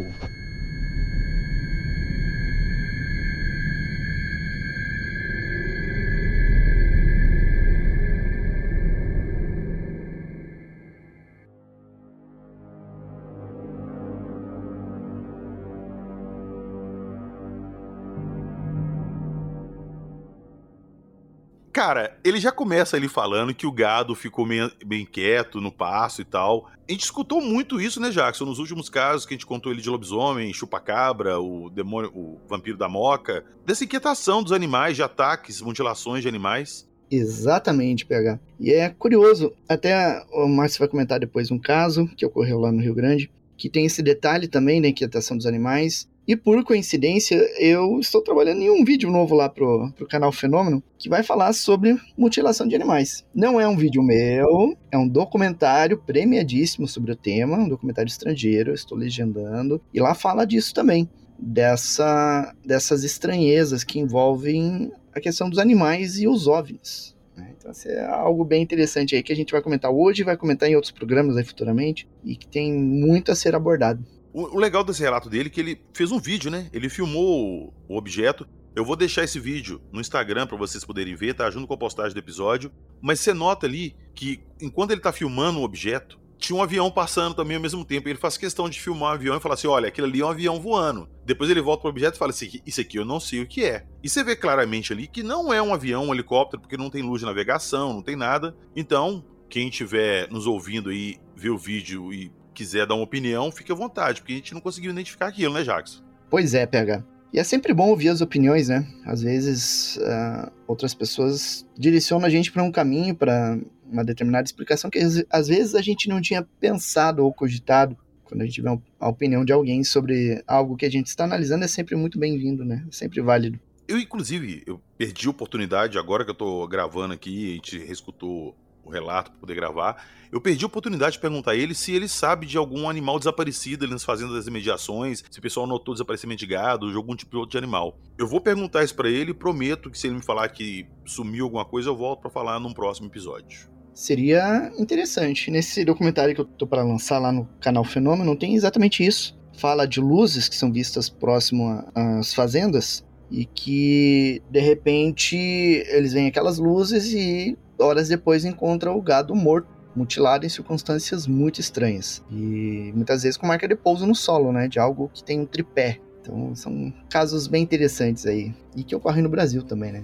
Cara, 21.75 22.17
ele 22.23 22.39
já 22.39 22.53
começa 22.53 22.95
ali 22.95 23.09
falando 23.09 23.53
que 23.53 23.67
o 23.67 23.71
gado 23.71 24.15
ficou 24.15 24.47
bem, 24.85 25.05
quieto 25.05 25.59
no 25.59 25.69
passo 25.69 26.21
e 26.21 26.23
tal. 26.23 26.71
A 26.87 26.91
gente 26.93 27.03
escutou 27.03 27.41
muito 27.41 27.81
isso, 27.81 27.99
né, 27.99 28.11
Jackson? 28.11 28.45
Nos 28.45 28.59
últimos 28.59 28.87
casos 28.87 29.25
que 29.25 29.33
a 29.33 29.35
gente 29.35 29.45
contou 29.45 29.73
ele 29.73 29.81
de 29.81 29.89
lobisomem, 29.89 30.53
chupacabra, 30.53 31.37
o 31.37 31.69
demônio, 31.69 32.09
o 32.15 32.39
vampiro 32.47 32.77
da 32.77 32.87
moca. 32.87 33.43
Dessa 33.65 33.83
inquietação 33.83 34.41
dos 34.41 34.53
animais, 34.53 34.95
de 34.95 35.03
ataques, 35.03 35.59
mutilações 35.59 36.21
de 36.21 36.29
animais. 36.29 36.87
Exatamente, 37.11 38.05
PH. 38.05 38.39
E 38.57 38.71
é 38.71 38.87
curioso, 38.91 39.51
até 39.67 40.23
o 40.31 40.47
Márcio 40.47 40.79
vai 40.79 40.87
comentar 40.87 41.19
depois 41.19 41.51
um 41.51 41.59
caso 41.59 42.07
que 42.15 42.25
ocorreu 42.25 42.57
lá 42.57 42.71
no 42.71 42.81
Rio 42.81 42.95
Grande, 42.95 43.29
que 43.57 43.69
tem 43.69 43.85
esse 43.85 44.01
detalhe 44.01 44.47
também 44.47 44.81
da 44.81 44.87
inquietação 44.87 45.35
dos 45.35 45.45
animais. 45.45 46.07
E 46.27 46.35
por 46.35 46.63
coincidência, 46.63 47.37
eu 47.59 47.99
estou 47.99 48.19
trabalhando 48.19 48.61
em 48.61 48.69
um 48.71 48.83
vídeo 48.83 49.11
novo 49.11 49.35
lá 49.35 49.47
pro, 49.47 49.91
pro 49.95 50.07
canal 50.07 50.31
Fenômeno, 50.31 50.81
que 50.97 51.07
vai 51.07 51.21
falar 51.21 51.53
sobre 51.53 51.95
mutilação 52.17 52.67
de 52.67 52.75
animais. 52.75 53.23
Não 53.33 53.61
é 53.61 53.67
um 53.67 53.77
vídeo 53.77 54.01
meu, 54.01 54.75
é 54.91 54.97
um 54.97 55.07
documentário 55.07 55.99
premiadíssimo 55.99 56.87
sobre 56.87 57.11
o 57.11 57.15
tema, 57.15 57.57
um 57.57 57.69
documentário 57.69 58.09
estrangeiro, 58.09 58.73
estou 58.73 58.97
legendando, 58.97 59.79
e 59.93 59.99
lá 59.99 60.15
fala 60.15 60.45
disso 60.45 60.73
também, 60.73 61.07
dessa, 61.37 62.55
dessas 62.65 63.03
estranhezas 63.03 63.83
que 63.83 63.99
envolvem 63.99 64.91
a 65.13 65.19
questão 65.19 65.47
dos 65.47 65.59
animais 65.59 66.17
e 66.19 66.27
os 66.27 66.47
OVNIs. 66.47 67.15
Né? 67.37 67.53
Então, 67.55 67.71
isso 67.71 67.87
é 67.87 68.03
algo 68.03 68.43
bem 68.43 68.63
interessante 68.63 69.15
aí 69.15 69.21
que 69.21 69.31
a 69.31 69.35
gente 69.35 69.51
vai 69.51 69.61
comentar 69.61 69.91
hoje, 69.91 70.23
vai 70.23 70.37
comentar 70.37 70.67
em 70.67 70.75
outros 70.75 70.91
programas 70.91 71.37
aí 71.37 71.43
futuramente, 71.43 72.07
e 72.23 72.35
que 72.35 72.47
tem 72.47 72.73
muito 72.73 73.31
a 73.31 73.35
ser 73.35 73.53
abordado. 73.53 74.03
O, 74.35 74.59
legal 74.59 74.83
desse 74.83 75.01
relato 75.01 75.29
dele 75.29 75.47
é 75.47 75.49
que 75.49 75.61
ele 75.61 75.81
fez 75.93 76.11
um 76.11 76.19
vídeo, 76.19 76.51
né? 76.51 76.69
Ele 76.73 76.89
filmou 76.89 77.73
o 77.87 77.97
objeto. 77.97 78.45
Eu 78.75 78.83
vou 78.83 78.97
deixar 78.97 79.23
esse 79.23 79.39
vídeo 79.39 79.81
no 79.93 80.01
Instagram 80.01 80.45
para 80.45 80.57
vocês 80.57 80.83
poderem 80.83 81.15
ver, 81.15 81.35
tá? 81.35 81.49
Junto 81.49 81.65
com 81.65 81.73
a 81.73 81.77
postagem 81.77 82.13
do 82.13 82.19
episódio. 82.19 82.69
Mas 83.01 83.21
você 83.21 83.33
nota 83.33 83.65
ali 83.65 83.95
que 84.13 84.43
enquanto 84.59 84.91
ele 84.91 84.99
tá 84.99 85.13
filmando 85.13 85.59
o 85.59 85.63
objeto, 85.63 86.19
tinha 86.37 86.57
um 86.57 86.61
avião 86.61 86.91
passando 86.91 87.33
também 87.33 87.55
ao 87.55 87.61
mesmo 87.61 87.85
tempo. 87.85 88.09
Ele 88.09 88.19
faz 88.19 88.35
questão 88.35 88.69
de 88.69 88.77
filmar 88.77 89.11
um 89.11 89.13
avião 89.13 89.37
e 89.37 89.39
falar 89.39 89.53
assim: 89.53 89.67
olha, 89.67 89.87
aquilo 89.87 90.05
ali 90.05 90.19
é 90.19 90.25
um 90.25 90.29
avião 90.31 90.59
voando. 90.59 91.07
Depois 91.23 91.49
ele 91.49 91.61
volta 91.61 91.83
pro 91.83 91.89
objeto 91.89 92.15
e 92.15 92.19
fala 92.19 92.31
assim: 92.31 92.59
isso 92.65 92.81
aqui 92.81 92.97
eu 92.97 93.05
não 93.05 93.21
sei 93.21 93.41
o 93.41 93.47
que 93.47 93.63
é. 93.63 93.85
E 94.03 94.09
você 94.09 94.21
vê 94.21 94.35
claramente 94.35 94.91
ali 94.91 95.07
que 95.07 95.23
não 95.23 95.53
é 95.53 95.61
um 95.61 95.73
avião, 95.73 96.07
um 96.07 96.13
helicóptero, 96.13 96.61
porque 96.61 96.75
não 96.75 96.89
tem 96.89 97.01
luz 97.01 97.21
de 97.21 97.25
navegação, 97.25 97.93
não 97.93 98.01
tem 98.01 98.17
nada. 98.17 98.53
Então, 98.75 99.23
quem 99.49 99.69
estiver 99.69 100.29
nos 100.29 100.45
ouvindo 100.45 100.89
aí, 100.89 101.19
ver 101.37 101.51
o 101.51 101.57
vídeo 101.57 102.11
e 102.11 102.29
quiser 102.55 102.87
dar 102.87 102.95
uma 102.95 103.03
opinião, 103.03 103.51
fique 103.51 103.71
à 103.71 103.75
vontade, 103.75 104.21
porque 104.21 104.33
a 104.33 104.37
gente 104.37 104.53
não 104.53 104.61
conseguiu 104.61 104.91
identificar 104.91 105.27
aquilo, 105.27 105.53
né, 105.53 105.63
Jackson? 105.63 106.01
Pois 106.29 106.53
é, 106.53 106.65
PH. 106.65 107.03
E 107.31 107.39
é 107.39 107.43
sempre 107.43 107.73
bom 107.73 107.89
ouvir 107.89 108.09
as 108.09 108.21
opiniões, 108.21 108.69
né? 108.69 108.87
Às 109.05 109.21
vezes 109.21 109.97
uh, 109.97 110.49
outras 110.65 110.93
pessoas 110.93 111.67
direcionam 111.77 112.25
a 112.25 112.29
gente 112.29 112.51
para 112.51 112.63
um 112.63 112.71
caminho, 112.71 113.13
para 113.13 113.59
uma 113.85 114.05
determinada 114.05 114.45
explicação 114.45 114.89
que 114.89 114.99
às 115.29 115.47
vezes 115.47 115.75
a 115.75 115.81
gente 115.81 116.07
não 116.07 116.21
tinha 116.21 116.47
pensado 116.59 117.23
ou 117.23 117.33
cogitado. 117.33 117.97
Quando 118.23 118.41
a 118.41 118.45
gente 118.45 118.61
vê 118.61 118.69
a 118.99 119.09
opinião 119.09 119.43
de 119.43 119.51
alguém 119.51 119.83
sobre 119.83 120.41
algo 120.47 120.77
que 120.77 120.85
a 120.85 120.89
gente 120.89 121.07
está 121.07 121.25
analisando, 121.25 121.65
é 121.65 121.67
sempre 121.67 121.95
muito 121.95 122.17
bem-vindo, 122.17 122.63
né? 122.63 122.85
É 122.87 122.91
sempre 122.91 123.21
válido. 123.21 123.59
Eu, 123.87 123.99
inclusive, 123.99 124.63
eu 124.65 124.81
perdi 124.97 125.27
a 125.27 125.29
oportunidade, 125.29 125.99
agora 125.99 126.25
que 126.25 126.31
eu 126.31 126.35
tô 126.35 126.67
gravando 126.67 127.13
aqui, 127.13 127.51
a 127.51 127.53
gente 127.55 127.77
reescutou 127.77 128.55
o 128.83 128.89
relato 128.89 129.31
para 129.31 129.39
poder 129.41 129.55
gravar. 129.55 130.05
Eu 130.35 130.41
perdi 130.41 130.65
a 130.65 130.67
oportunidade 130.67 131.13
de 131.13 131.19
perguntar 131.19 131.51
a 131.51 131.55
ele 131.55 131.73
se 131.73 131.93
ele 131.93 132.09
sabe 132.09 132.45
de 132.45 132.57
algum 132.57 132.89
animal 132.89 133.17
desaparecido 133.17 133.85
ali 133.85 133.93
nas 133.93 134.03
fazendas 134.03 134.35
das 134.35 134.47
imediações, 134.47 135.23
se 135.31 135.39
o 135.39 135.41
pessoal 135.41 135.65
notou 135.65 135.93
desaparecimento 135.93 136.39
de 136.39 136.47
gado, 136.47 136.91
de 136.91 136.97
algum 136.97 137.15
tipo 137.15 137.31
de 137.31 137.37
outro 137.37 137.57
animal. 137.57 137.97
Eu 138.17 138.27
vou 138.27 138.41
perguntar 138.41 138.83
isso 138.83 138.93
para 138.93 139.09
ele 139.09 139.31
e 139.31 139.33
prometo 139.33 139.89
que 139.89 139.97
se 139.97 140.07
ele 140.07 140.17
me 140.17 140.21
falar 140.21 140.49
que 140.49 140.85
sumiu 141.05 141.45
alguma 141.45 141.63
coisa, 141.63 141.87
eu 141.87 141.95
volto 141.95 142.19
para 142.19 142.29
falar 142.29 142.59
num 142.59 142.73
próximo 142.73 143.07
episódio. 143.07 143.69
Seria 143.93 144.73
interessante. 144.77 145.49
Nesse 145.49 145.85
documentário 145.85 146.35
que 146.35 146.41
eu 146.41 146.45
tô 146.45 146.67
para 146.67 146.83
lançar 146.83 147.17
lá 147.17 147.31
no 147.31 147.47
canal 147.61 147.85
Fenômeno, 147.85 148.35
tem 148.35 148.55
exatamente 148.55 149.05
isso. 149.05 149.39
Fala 149.57 149.85
de 149.87 150.01
luzes 150.01 150.49
que 150.49 150.57
são 150.57 150.69
vistas 150.69 151.09
próximo 151.09 151.81
às 151.95 152.33
fazendas 152.33 153.05
e 153.31 153.45
que 153.45 154.41
de 154.51 154.59
repente 154.59 155.37
eles 155.37 156.11
veem 156.11 156.27
aquelas 156.27 156.59
luzes 156.59 157.13
e 157.13 157.57
horas 157.79 158.09
depois 158.09 158.45
encontram 158.45 158.97
o 158.97 159.01
gado 159.01 159.35
morto, 159.35 159.67
mutilado 159.95 160.45
em 160.45 160.49
circunstâncias 160.49 161.27
muito 161.27 161.59
estranhas 161.59 162.23
e 162.29 162.91
muitas 162.93 163.23
vezes 163.23 163.37
com 163.37 163.47
marca 163.47 163.67
de 163.67 163.75
pouso 163.75 164.05
no 164.05 164.15
solo, 164.15 164.51
né, 164.51 164.67
de 164.67 164.79
algo 164.79 165.09
que 165.13 165.23
tem 165.23 165.39
um 165.39 165.45
tripé. 165.45 165.99
Então 166.21 166.55
são 166.55 166.93
casos 167.09 167.47
bem 167.47 167.63
interessantes 167.63 168.25
aí 168.25 168.53
e 168.75 168.83
que 168.83 168.95
ocorrem 168.95 169.23
no 169.23 169.29
Brasil 169.29 169.63
também, 169.63 169.91
né? 169.91 170.03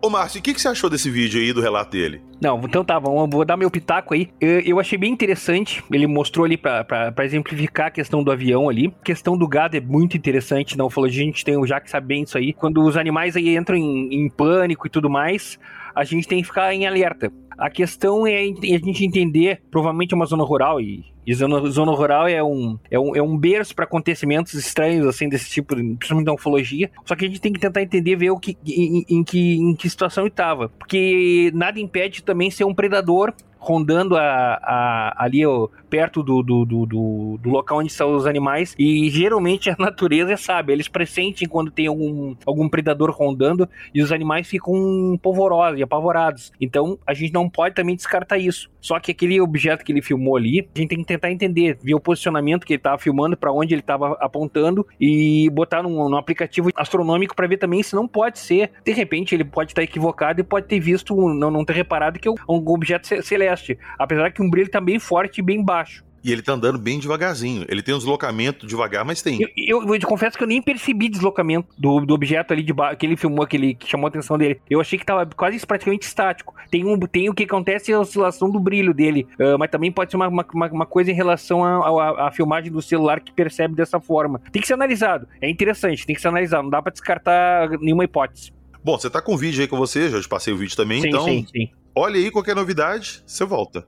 Ô, 0.00 0.08
Márcio, 0.08 0.38
o 0.38 0.42
que, 0.42 0.54
que 0.54 0.60
você 0.60 0.68
achou 0.68 0.88
desse 0.88 1.10
vídeo 1.10 1.40
aí, 1.40 1.52
do 1.52 1.60
relato 1.60 1.90
dele? 1.90 2.22
Não, 2.40 2.60
então 2.62 2.84
tá, 2.84 2.96
vamos, 3.00 3.28
vou 3.28 3.44
dar 3.44 3.56
meu 3.56 3.68
pitaco 3.68 4.14
aí. 4.14 4.30
Eu, 4.40 4.60
eu 4.60 4.78
achei 4.78 4.96
bem 4.96 5.12
interessante, 5.12 5.82
ele 5.90 6.06
mostrou 6.06 6.44
ali 6.44 6.56
pra, 6.56 7.12
exemplificar 7.24 7.88
a 7.88 7.90
questão 7.90 8.22
do 8.22 8.30
avião 8.30 8.68
ali. 8.68 8.94
A 9.00 9.04
questão 9.04 9.36
do 9.36 9.48
gado 9.48 9.76
é 9.76 9.80
muito 9.80 10.16
interessante, 10.16 10.78
não 10.78 10.88
falou, 10.88 11.08
a 11.08 11.12
gente 11.12 11.44
tem 11.44 11.56
o 11.56 11.66
Jack 11.66 11.90
sabe 11.90 12.06
bem 12.06 12.22
isso 12.22 12.38
aí. 12.38 12.52
Quando 12.52 12.80
os 12.80 12.96
animais 12.96 13.34
aí 13.34 13.56
entram 13.56 13.76
em, 13.76 14.24
em 14.24 14.28
pânico 14.28 14.86
e 14.86 14.90
tudo 14.90 15.10
mais, 15.10 15.58
a 15.98 16.04
gente 16.04 16.28
tem 16.28 16.40
que 16.40 16.46
ficar 16.46 16.72
em 16.72 16.86
alerta. 16.86 17.32
A 17.58 17.68
questão 17.68 18.24
é 18.24 18.36
a 18.36 18.44
gente 18.44 19.04
entender, 19.04 19.60
provavelmente 19.68 20.14
é 20.14 20.16
uma 20.16 20.26
zona 20.26 20.44
rural, 20.44 20.80
e, 20.80 21.04
e 21.26 21.34
zona, 21.34 21.58
zona, 21.70 21.90
rural 21.90 22.28
é 22.28 22.40
um, 22.40 22.78
é 22.88 22.96
um, 23.00 23.16
é 23.16 23.20
um 23.20 23.36
berço 23.36 23.74
para 23.74 23.84
acontecimentos 23.84 24.54
estranhos, 24.54 25.04
assim, 25.08 25.28
desse 25.28 25.50
tipo, 25.50 25.74
principalmente 25.74 26.26
da 26.26 26.32
ufologia. 26.32 26.88
Só 27.04 27.16
que 27.16 27.24
a 27.24 27.28
gente 27.28 27.40
tem 27.40 27.52
que 27.52 27.58
tentar 27.58 27.82
entender, 27.82 28.14
ver 28.14 28.30
o 28.30 28.38
que, 28.38 28.56
em, 28.64 29.04
em 29.08 29.24
que, 29.24 29.56
em 29.56 29.74
que 29.74 29.90
situação 29.90 30.24
estava. 30.28 30.68
Porque 30.68 31.50
nada 31.52 31.80
impede 31.80 32.22
também 32.22 32.48
ser 32.48 32.62
um 32.62 32.72
predador 32.72 33.34
rondando 33.58 34.16
a, 34.16 34.22
a, 34.22 35.24
ali 35.24 35.44
ó, 35.44 35.68
perto 35.90 36.22
do, 36.22 36.42
do, 36.42 36.64
do, 36.64 36.86
do, 36.86 37.50
local 37.50 37.78
onde 37.78 37.90
estão 37.90 38.14
os 38.14 38.26
animais. 38.26 38.74
E 38.78 39.08
geralmente 39.10 39.70
a 39.70 39.76
natureza 39.78 40.36
sabe, 40.36 40.72
eles 40.72 40.88
pressentem 40.88 41.48
quando 41.48 41.70
tem 41.70 41.86
algum, 41.86 42.34
algum 42.46 42.68
predador 42.68 43.10
rondando 43.10 43.68
e 43.94 44.02
os 44.02 44.12
animais 44.12 44.46
ficam 44.46 45.18
polvorosos 45.22 45.78
e 45.78 45.82
apavorados. 45.82 46.52
Então 46.60 46.98
a 47.06 47.14
gente 47.14 47.32
não 47.32 47.48
pode 47.48 47.74
também 47.74 47.96
descartar 47.96 48.38
isso. 48.38 48.70
Só 48.80 48.98
que 49.00 49.10
aquele 49.10 49.40
objeto 49.40 49.84
que 49.84 49.92
ele 49.92 50.00
filmou 50.00 50.36
ali, 50.36 50.60
a 50.74 50.78
gente 50.78 50.88
tem 50.88 50.98
que 50.98 51.04
tentar 51.04 51.30
entender, 51.30 51.78
ver 51.82 51.94
o 51.94 52.00
posicionamento 52.00 52.64
que 52.64 52.74
ele 52.74 52.80
estava 52.80 52.98
filmando, 52.98 53.36
para 53.36 53.52
onde 53.52 53.74
ele 53.74 53.80
estava 53.80 54.16
apontando 54.20 54.86
e 55.00 55.50
botar 55.50 55.82
num, 55.82 56.08
num 56.08 56.16
aplicativo 56.16 56.70
astronômico 56.76 57.34
para 57.34 57.46
ver 57.46 57.56
também 57.56 57.82
se 57.82 57.94
não 57.94 58.06
pode 58.06 58.38
ser. 58.38 58.70
De 58.84 58.92
repente 58.92 59.34
ele 59.34 59.44
pode 59.44 59.72
estar 59.72 59.82
equivocado 59.82 60.40
e 60.40 60.44
pode 60.44 60.66
ter 60.66 60.78
visto, 60.78 61.14
não, 61.34 61.50
não 61.50 61.64
ter 61.64 61.74
reparado 61.74 62.18
que 62.18 62.28
é 62.28 62.30
um 62.30 62.64
objeto 62.68 63.22
celeste 63.22 63.57
celeste, 63.58 63.78
apesar 63.98 64.30
que 64.30 64.42
um 64.42 64.48
brilho 64.48 64.70
tá 64.70 64.80
bem 64.80 64.98
forte 64.98 65.38
e 65.38 65.42
bem 65.42 65.62
baixo. 65.62 66.06
E 66.22 66.32
ele 66.32 66.42
tá 66.42 66.52
andando 66.52 66.78
bem 66.78 66.98
devagarzinho. 66.98 67.64
Ele 67.68 67.80
tem 67.80 67.94
um 67.94 67.98
deslocamento 67.98 68.66
devagar, 68.66 69.04
mas 69.04 69.22
tem. 69.22 69.38
Eu, 69.56 69.84
eu, 69.84 69.94
eu 69.94 70.00
confesso 70.00 70.36
que 70.36 70.42
eu 70.42 70.48
nem 70.48 70.60
percebi 70.60 71.08
deslocamento 71.08 71.68
do, 71.78 72.00
do 72.04 72.12
objeto 72.12 72.52
ali 72.52 72.64
de 72.64 72.74
que 72.98 73.06
ele 73.06 73.16
filmou, 73.16 73.44
aquele 73.44 73.72
que 73.72 73.88
chamou 73.88 74.06
a 74.06 74.08
atenção 74.08 74.36
dele. 74.36 74.60
Eu 74.68 74.80
achei 74.80 74.98
que 74.98 75.06
tava 75.06 75.24
quase 75.24 75.64
praticamente 75.64 76.06
estático. 76.06 76.52
Tem, 76.72 76.84
um, 76.84 76.98
tem 76.98 77.30
o 77.30 77.34
que 77.34 77.44
acontece 77.44 77.92
é 77.92 77.94
a 77.94 78.00
oscilação 78.00 78.50
do 78.50 78.58
brilho 78.58 78.92
dele, 78.92 79.28
uh, 79.38 79.56
mas 79.56 79.70
também 79.70 79.92
pode 79.92 80.10
ser 80.10 80.16
uma, 80.16 80.26
uma, 80.26 80.44
uma 80.72 80.86
coisa 80.86 81.10
em 81.12 81.14
relação 81.14 81.62
à 81.64 82.32
filmagem 82.32 82.70
do 82.70 82.82
celular 82.82 83.20
que 83.20 83.32
percebe 83.32 83.76
dessa 83.76 84.00
forma. 84.00 84.40
Tem 84.50 84.60
que 84.60 84.66
ser 84.66 84.74
analisado. 84.74 85.28
É 85.40 85.48
interessante, 85.48 86.04
tem 86.04 86.16
que 86.16 86.20
ser 86.20 86.28
analisado. 86.28 86.64
Não 86.64 86.70
dá 86.70 86.82
para 86.82 86.90
descartar 86.90 87.70
nenhuma 87.78 88.02
hipótese. 88.02 88.52
Bom, 88.82 88.98
você 88.98 89.08
tá 89.08 89.22
com 89.22 89.34
o 89.34 89.36
vídeo 89.36 89.60
aí 89.60 89.68
com 89.68 89.76
você, 89.76 90.08
já 90.10 90.20
te 90.20 90.28
passei 90.28 90.52
o 90.52 90.56
vídeo 90.56 90.76
também, 90.76 91.00
sim, 91.00 91.08
então. 91.08 91.24
Sim, 91.24 91.46
sim. 91.50 91.70
Olha 92.00 92.14
aí 92.14 92.30
qualquer 92.30 92.54
novidade, 92.54 93.24
você 93.26 93.44
volta. 93.44 93.84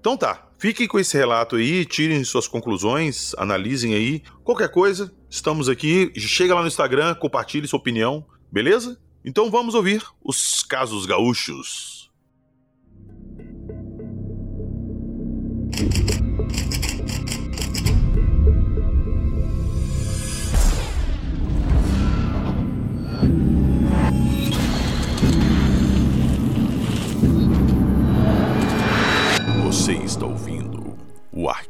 Então 0.00 0.16
tá, 0.16 0.48
fiquem 0.58 0.88
com 0.88 0.98
esse 0.98 1.16
relato 1.16 1.54
aí, 1.54 1.84
tirem 1.84 2.24
suas 2.24 2.48
conclusões, 2.48 3.34
analisem 3.38 3.94
aí. 3.94 4.20
Qualquer 4.42 4.68
coisa, 4.68 5.14
estamos 5.30 5.68
aqui. 5.68 6.12
Chega 6.16 6.56
lá 6.56 6.60
no 6.60 6.66
Instagram, 6.66 7.14
compartilhe 7.14 7.68
sua 7.68 7.78
opinião, 7.78 8.26
beleza? 8.50 8.98
Então 9.24 9.48
vamos 9.48 9.76
ouvir 9.76 10.02
os 10.24 10.64
casos 10.64 11.06
gaúchos. 11.06 12.01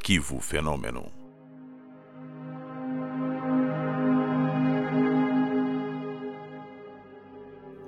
Arquivo 0.02 0.40
Fenômeno. 0.40 1.12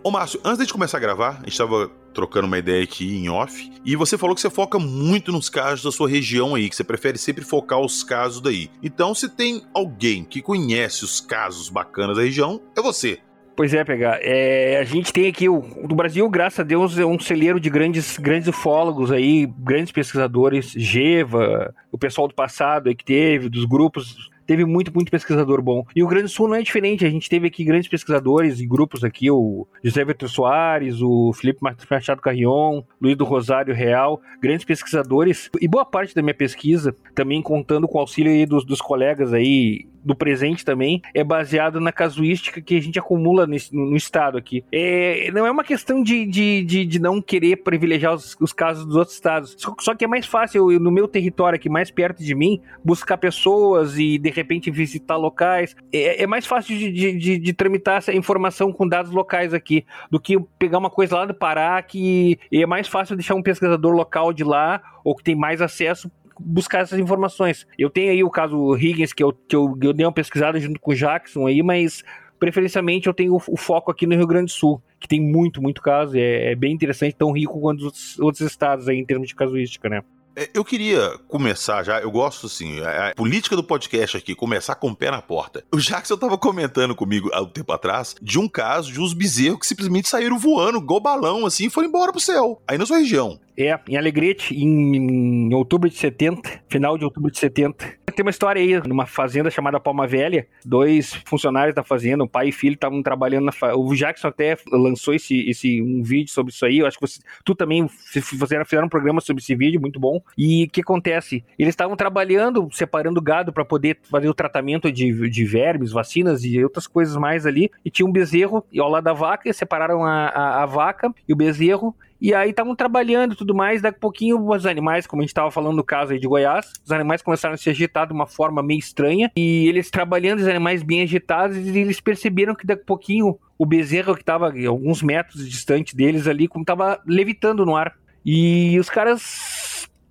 Ô 0.01 0.13
Márcio, 0.13 0.41
antes 0.45 0.65
de 0.65 0.73
começar 0.73 0.99
a 0.99 1.01
gravar, 1.01 1.31
a 1.31 1.37
gente 1.39 1.49
estava 1.49 1.89
trocando 2.15 2.47
uma 2.47 2.57
ideia 2.57 2.85
aqui 2.85 3.17
em 3.17 3.29
off, 3.29 3.69
e 3.85 3.97
você 3.97 4.17
falou 4.17 4.37
que 4.37 4.41
você 4.41 4.49
foca 4.49 4.79
muito 4.79 5.33
nos 5.33 5.49
casos 5.49 5.83
da 5.83 5.91
sua 5.91 6.09
região 6.09 6.55
aí, 6.55 6.71
que 6.71 6.77
você 6.77 6.85
prefere 6.85 7.19
sempre 7.19 7.45
focar 7.45 7.81
os 7.81 8.05
casos 8.05 8.41
daí. 8.41 8.71
Então, 8.81 9.13
se 9.13 9.29
tem 9.29 9.67
alguém 9.75 10.25
que 10.25 10.41
conhece 10.41 11.03
os 11.03 11.21
casos 11.21 11.69
bacanas 11.69 12.17
da 12.17 12.23
região, 12.23 12.63
é 12.77 12.81
você. 12.81 13.19
Pois 13.57 13.73
é, 13.73 13.85
pegar. 13.85 14.19
É, 14.21 14.79
a 14.79 14.85
gente 14.85 15.13
tem 15.13 15.29
aqui 15.29 15.49
o 15.49 15.61
do 15.87 15.95
Brasil, 15.95 16.29
graças 16.29 16.59
a 16.59 16.65
Deus, 16.65 16.99
é 16.99 17.07
um 17.07 17.19
celeiro 17.19 17.61
de 17.61 17.71
grandes, 17.71 18.19
grandes 18.19 18.49
ufólogos 18.49 19.13
aí, 19.13 19.47
grandes 19.47 19.93
pesquisadores, 19.93 20.73
Geva, 20.73 21.73
o 21.93 21.97
pessoal 21.97 22.27
do 22.27 22.35
passado 22.35 22.89
aí 22.89 22.97
que 22.97 23.05
teve, 23.05 23.49
dos 23.49 23.65
grupos 23.65 24.29
teve 24.47 24.65
muito, 24.65 24.93
muito 24.95 25.11
pesquisador 25.11 25.63
bom. 25.63 25.85
E 25.95 26.03
o 26.03 26.07
Grande 26.07 26.29
Sul 26.29 26.49
não 26.49 26.57
é 26.57 26.63
diferente, 26.63 27.05
a 27.05 27.11
gente 27.11 27.29
teve 27.29 27.47
aqui 27.47 27.65
grandes 27.65 27.89
pesquisadores 27.89 28.61
e 28.61 28.67
grupos 28.67 29.05
aqui, 29.05 29.31
o 29.31 29.67
José 29.83 30.05
Vitor 30.05 30.29
Soares, 30.29 31.01
o 31.01 31.33
Felipe 31.33 31.61
Machado 31.91 32.21
Carrion, 32.21 32.83
Luiz 33.01 33.17
do 33.17 33.25
Rosário 33.25 33.75
Real, 33.75 34.21
grandes 34.41 34.65
pesquisadores, 34.65 35.51
e 35.61 35.69
boa 35.69 35.85
parte 35.85 36.15
da 36.15 36.23
minha 36.23 36.35
pesquisa, 36.35 36.95
também 37.15 37.43
contando 37.43 37.89
com 37.89 37.99
o 37.99 38.01
auxílio 38.01 38.33
aí 38.33 38.47
dos, 38.47 38.65
dos 38.65 38.81
colegas 38.81 39.33
aí 39.33 39.87
do 40.05 40.15
presente 40.15 40.65
também 40.65 41.01
é 41.15 41.25
baseado 41.25 41.81
na 41.81 41.91
casuística 41.91 42.61
que 42.61 42.77
a 42.77 42.81
gente 42.81 42.99
acumula 42.99 43.47
nesse, 43.47 43.75
no, 43.75 43.97
estado 43.97 44.37
aqui. 44.37 44.63
É, 44.71 45.31
não 45.33 45.47
é 45.47 45.51
uma 45.51 45.65
questão 45.65 46.03
de, 46.03 46.27
de, 46.27 46.63
de, 46.63 46.85
de 46.85 46.99
não 46.99 47.23
querer 47.23 47.57
privilegiar 47.57 48.15
os, 48.15 48.37
os, 48.39 48.53
casos 48.53 48.85
dos 48.85 48.97
outros 48.97 49.15
estados. 49.15 49.55
Só, 49.57 49.75
só 49.81 49.95
que 49.95 50.05
é 50.05 50.09
mais 50.09 50.27
fácil, 50.27 50.71
eu, 50.71 50.79
no 50.79 50.91
meu 50.91 51.09
território 51.09 51.57
aqui, 51.57 51.69
mais 51.69 51.91
perto 51.91 52.23
de 52.23 52.35
mim, 52.35 52.61
buscar 52.85 53.17
pessoas 53.17 53.99
e 53.99 54.19
de 54.19 54.31
repente 54.41 54.71
visitar 54.71 55.17
locais. 55.17 55.75
É, 55.93 56.23
é 56.23 56.27
mais 56.27 56.47
fácil 56.47 56.77
de, 56.77 56.91
de, 56.93 57.39
de, 57.39 57.53
tramitar 57.53 57.99
essa 57.99 58.13
informação 58.13 58.73
com 58.73 58.89
dados 58.89 59.13
locais 59.13 59.55
aqui 59.55 59.85
do 60.11 60.21
que 60.21 60.39
pegar 60.59 60.79
uma 60.79 60.91
coisa 60.91 61.17
lá 61.17 61.27
do 61.27 61.35
Pará 61.35 61.81
que 61.83 62.39
é 62.53 62.67
mais 62.67 62.89
fácil 62.89 63.17
deixar 63.17 63.35
um 63.35 63.43
pesquisador 63.43 63.93
local 63.93 64.33
de 64.33 64.45
lá 64.45 64.83
ou 65.05 65.15
que 65.15 65.25
tem 65.25 65.35
mais 65.35 65.61
acesso 65.61 66.11
buscar 66.39 66.81
essas 66.81 66.99
informações. 66.99 67.67
Eu 67.79 67.91
tenho 67.91 68.11
aí 68.11 68.25
o 68.25 68.31
caso 68.31 68.77
Higgins, 68.77 69.13
que 69.13 69.23
eu, 69.23 69.33
que 69.33 69.55
eu, 69.55 69.77
eu 69.81 69.93
dei 69.93 70.05
uma 70.05 70.13
pesquisada 70.13 70.59
junto 70.59 70.81
com 70.81 70.91
o 70.91 70.95
Jackson 70.95 71.47
aí, 71.47 71.63
mas 71.63 72.03
preferencialmente 72.39 73.07
eu 73.07 73.15
tenho 73.15 73.35
o, 73.35 73.41
o 73.49 73.57
foco 73.57 73.91
aqui 73.91 74.07
no 74.07 74.15
Rio 74.15 74.27
Grande 74.27 74.47
do 74.47 74.51
Sul, 74.51 74.83
que 74.99 75.09
tem 75.09 75.21
muito, 75.21 75.63
muito 75.63 75.81
caso, 75.81 76.17
é, 76.17 76.53
é 76.53 76.55
bem 76.55 76.73
interessante, 76.73 77.17
tão 77.17 77.33
rico 77.33 77.61
quanto 77.61 77.87
os 77.87 78.19
outros 78.19 78.41
estados 78.43 78.89
aí 78.89 78.99
em 78.99 79.05
termos 79.05 79.29
de 79.29 79.35
casuística, 79.35 79.89
né? 79.89 80.03
É, 80.37 80.51
eu 80.53 80.65
queria 80.65 81.17
começar 81.29 81.85
já, 81.85 82.01
eu 82.01 82.11
gosto 82.11 82.47
assim, 82.47 82.81
a 82.81 83.15
política 83.15 83.55
do 83.55 83.63
podcast 83.63 84.17
aqui, 84.17 84.35
começar 84.35 84.75
com 84.75 84.89
o 84.91 84.97
pé 84.97 85.11
na 85.11 85.23
porta. 85.23 85.65
O 85.75 85.79
Jackson 85.79 86.17
tava 86.17 86.39
comentando 86.39 86.95
comigo 86.95 87.29
há 87.33 87.43
um 87.43 87.49
tempo 87.49 87.73
atrás 87.73 88.15
de 88.23 88.39
um 88.39 88.49
caso 88.49 88.93
de 88.93 89.01
uns 89.01 89.13
bezerros 89.13 89.59
que 89.59 89.67
simplesmente 89.67 90.09
saíram 90.09 90.39
voando, 90.39 90.79
igual 90.79 91.01
balão, 91.01 91.45
assim, 91.45 91.67
e 91.67 91.71
foram 91.71 91.89
embora 91.89 92.13
pro 92.13 92.21
céu. 92.21 92.63
Aí 92.67 92.79
na 92.79 92.87
sua 92.87 92.99
região. 92.99 93.39
É, 93.57 93.79
em 93.89 93.97
Alegrete, 93.97 94.55
em, 94.55 95.55
outubro 95.55 95.89
de 95.89 95.97
70, 95.97 96.63
final 96.69 96.99
de 96.99 97.05
outubro 97.05 97.31
de 97.31 97.39
70. 97.39 98.05
Tem 98.15 98.25
uma 98.25 98.31
história 98.31 98.63
aí, 98.63 98.89
numa 98.89 99.07
fazenda 99.07 99.51
chamada 99.51 99.81
Palma 99.81 100.07
Velha, 100.07 100.47
dois 100.65 101.15
funcionários 101.25 101.75
da 101.75 101.83
fazenda, 101.83 102.23
um 102.23 102.29
pai 102.29 102.49
e 102.49 102.53
filho, 102.53 102.75
estavam 102.75 103.03
trabalhando 103.03 103.47
na 103.47 103.53
fa... 103.53 103.75
O 103.75 103.93
Jackson 103.95 104.29
até 104.29 104.57
lançou 104.71 105.15
esse, 105.15 105.49
esse 105.49 105.83
um 105.83 106.03
vídeo 106.03 106.31
sobre 106.31 106.53
isso 106.53 106.65
aí, 106.65 106.79
eu 106.79 106.87
acho 106.87 106.97
que 106.97 107.07
você, 107.07 107.21
tu 107.45 107.55
também 107.57 107.87
você 107.87 108.21
fizeram 108.21 108.87
um 108.87 108.89
programa 108.89 109.21
sobre 109.21 109.43
esse 109.43 109.55
vídeo, 109.57 109.81
muito 109.81 109.99
bom. 109.99 110.21
E 110.39 110.65
o 110.65 110.71
que 110.71 110.81
acontece? 110.81 111.45
Eles 111.59 111.73
estavam 111.73 111.97
trabalhando, 111.97 112.69
separando 112.71 113.21
gado 113.21 113.53
para 113.53 113.65
poder 113.65 113.99
fazer 114.09 114.29
o 114.29 114.35
tratamento 114.35 114.93
de, 114.93 115.29
de 115.29 115.45
vermes, 115.45 115.91
vacinas 115.91 116.45
e 116.45 116.63
outras 116.63 116.87
coisas 116.87 117.17
mais 117.17 117.47
ali, 117.47 117.71
e 117.85 117.91
tinha 117.91 118.07
um 118.07 118.13
bezerro 118.13 118.65
ao 118.79 118.89
lado 118.89 119.05
da 119.05 119.13
vaca, 119.13 119.53
separaram 119.53 120.05
a, 120.05 120.29
a, 120.29 120.63
a 120.63 120.67
vaca 120.67 121.13
e 121.29 121.33
o 121.33 121.37
bezerro, 121.37 121.95
e 122.21 122.35
aí 122.35 122.51
estavam 122.51 122.75
trabalhando 122.75 123.35
e 123.35 123.37
tudo 123.37 123.55
mais. 123.55 123.83
Daqui 123.83 123.99
a 123.99 124.01
pouquinho, 124.01 124.49
os 124.49 124.67
animais, 124.67 125.07
como 125.07 125.21
a 125.21 125.25
gente 125.25 125.31
estava 125.31 125.51
falando 125.51 125.77
no 125.77 125.85
caso 125.85 126.13
aí 126.13 126.19
de 126.19 126.27
Goiás, 126.27 126.73
os 126.85 126.93
animais 126.93 127.23
começaram 127.23 127.55
a 127.55 127.59
se 127.59 127.69
agitar 127.69 128.07
de 128.07 128.13
uma 128.13 128.27
forma 128.27 128.63
meio 128.63 128.79
estranha. 128.79 129.31
E 129.37 129.69
eles 129.69 129.91
trabalhando, 129.91 130.41
os 130.41 130.49
animais 130.49 130.83
bem 130.83 131.03
agitados, 131.03 131.57
eles 131.57 132.01
perceberam 132.01 132.55
que 132.55 132.67
daqui 132.67 132.83
a 132.83 132.87
pouquinho 132.87 133.39
o 133.59 133.67
bezerro 133.67 134.15
que 134.15 134.23
estava 134.23 134.53
alguns 134.67 135.03
metros 135.03 135.49
distante 135.49 135.97
deles 135.97 136.27
ali, 136.27 136.49
como 136.49 136.63
estava 136.63 137.01
levitando 137.07 137.65
no 137.65 137.77
ar. 137.77 137.95
E 138.25 138.79
os 138.81 138.89
caras 138.89 139.54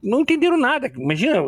não 0.04 0.22
entenderam 0.22 0.58
nada. 0.58 0.92
Imagina, 0.96 1.46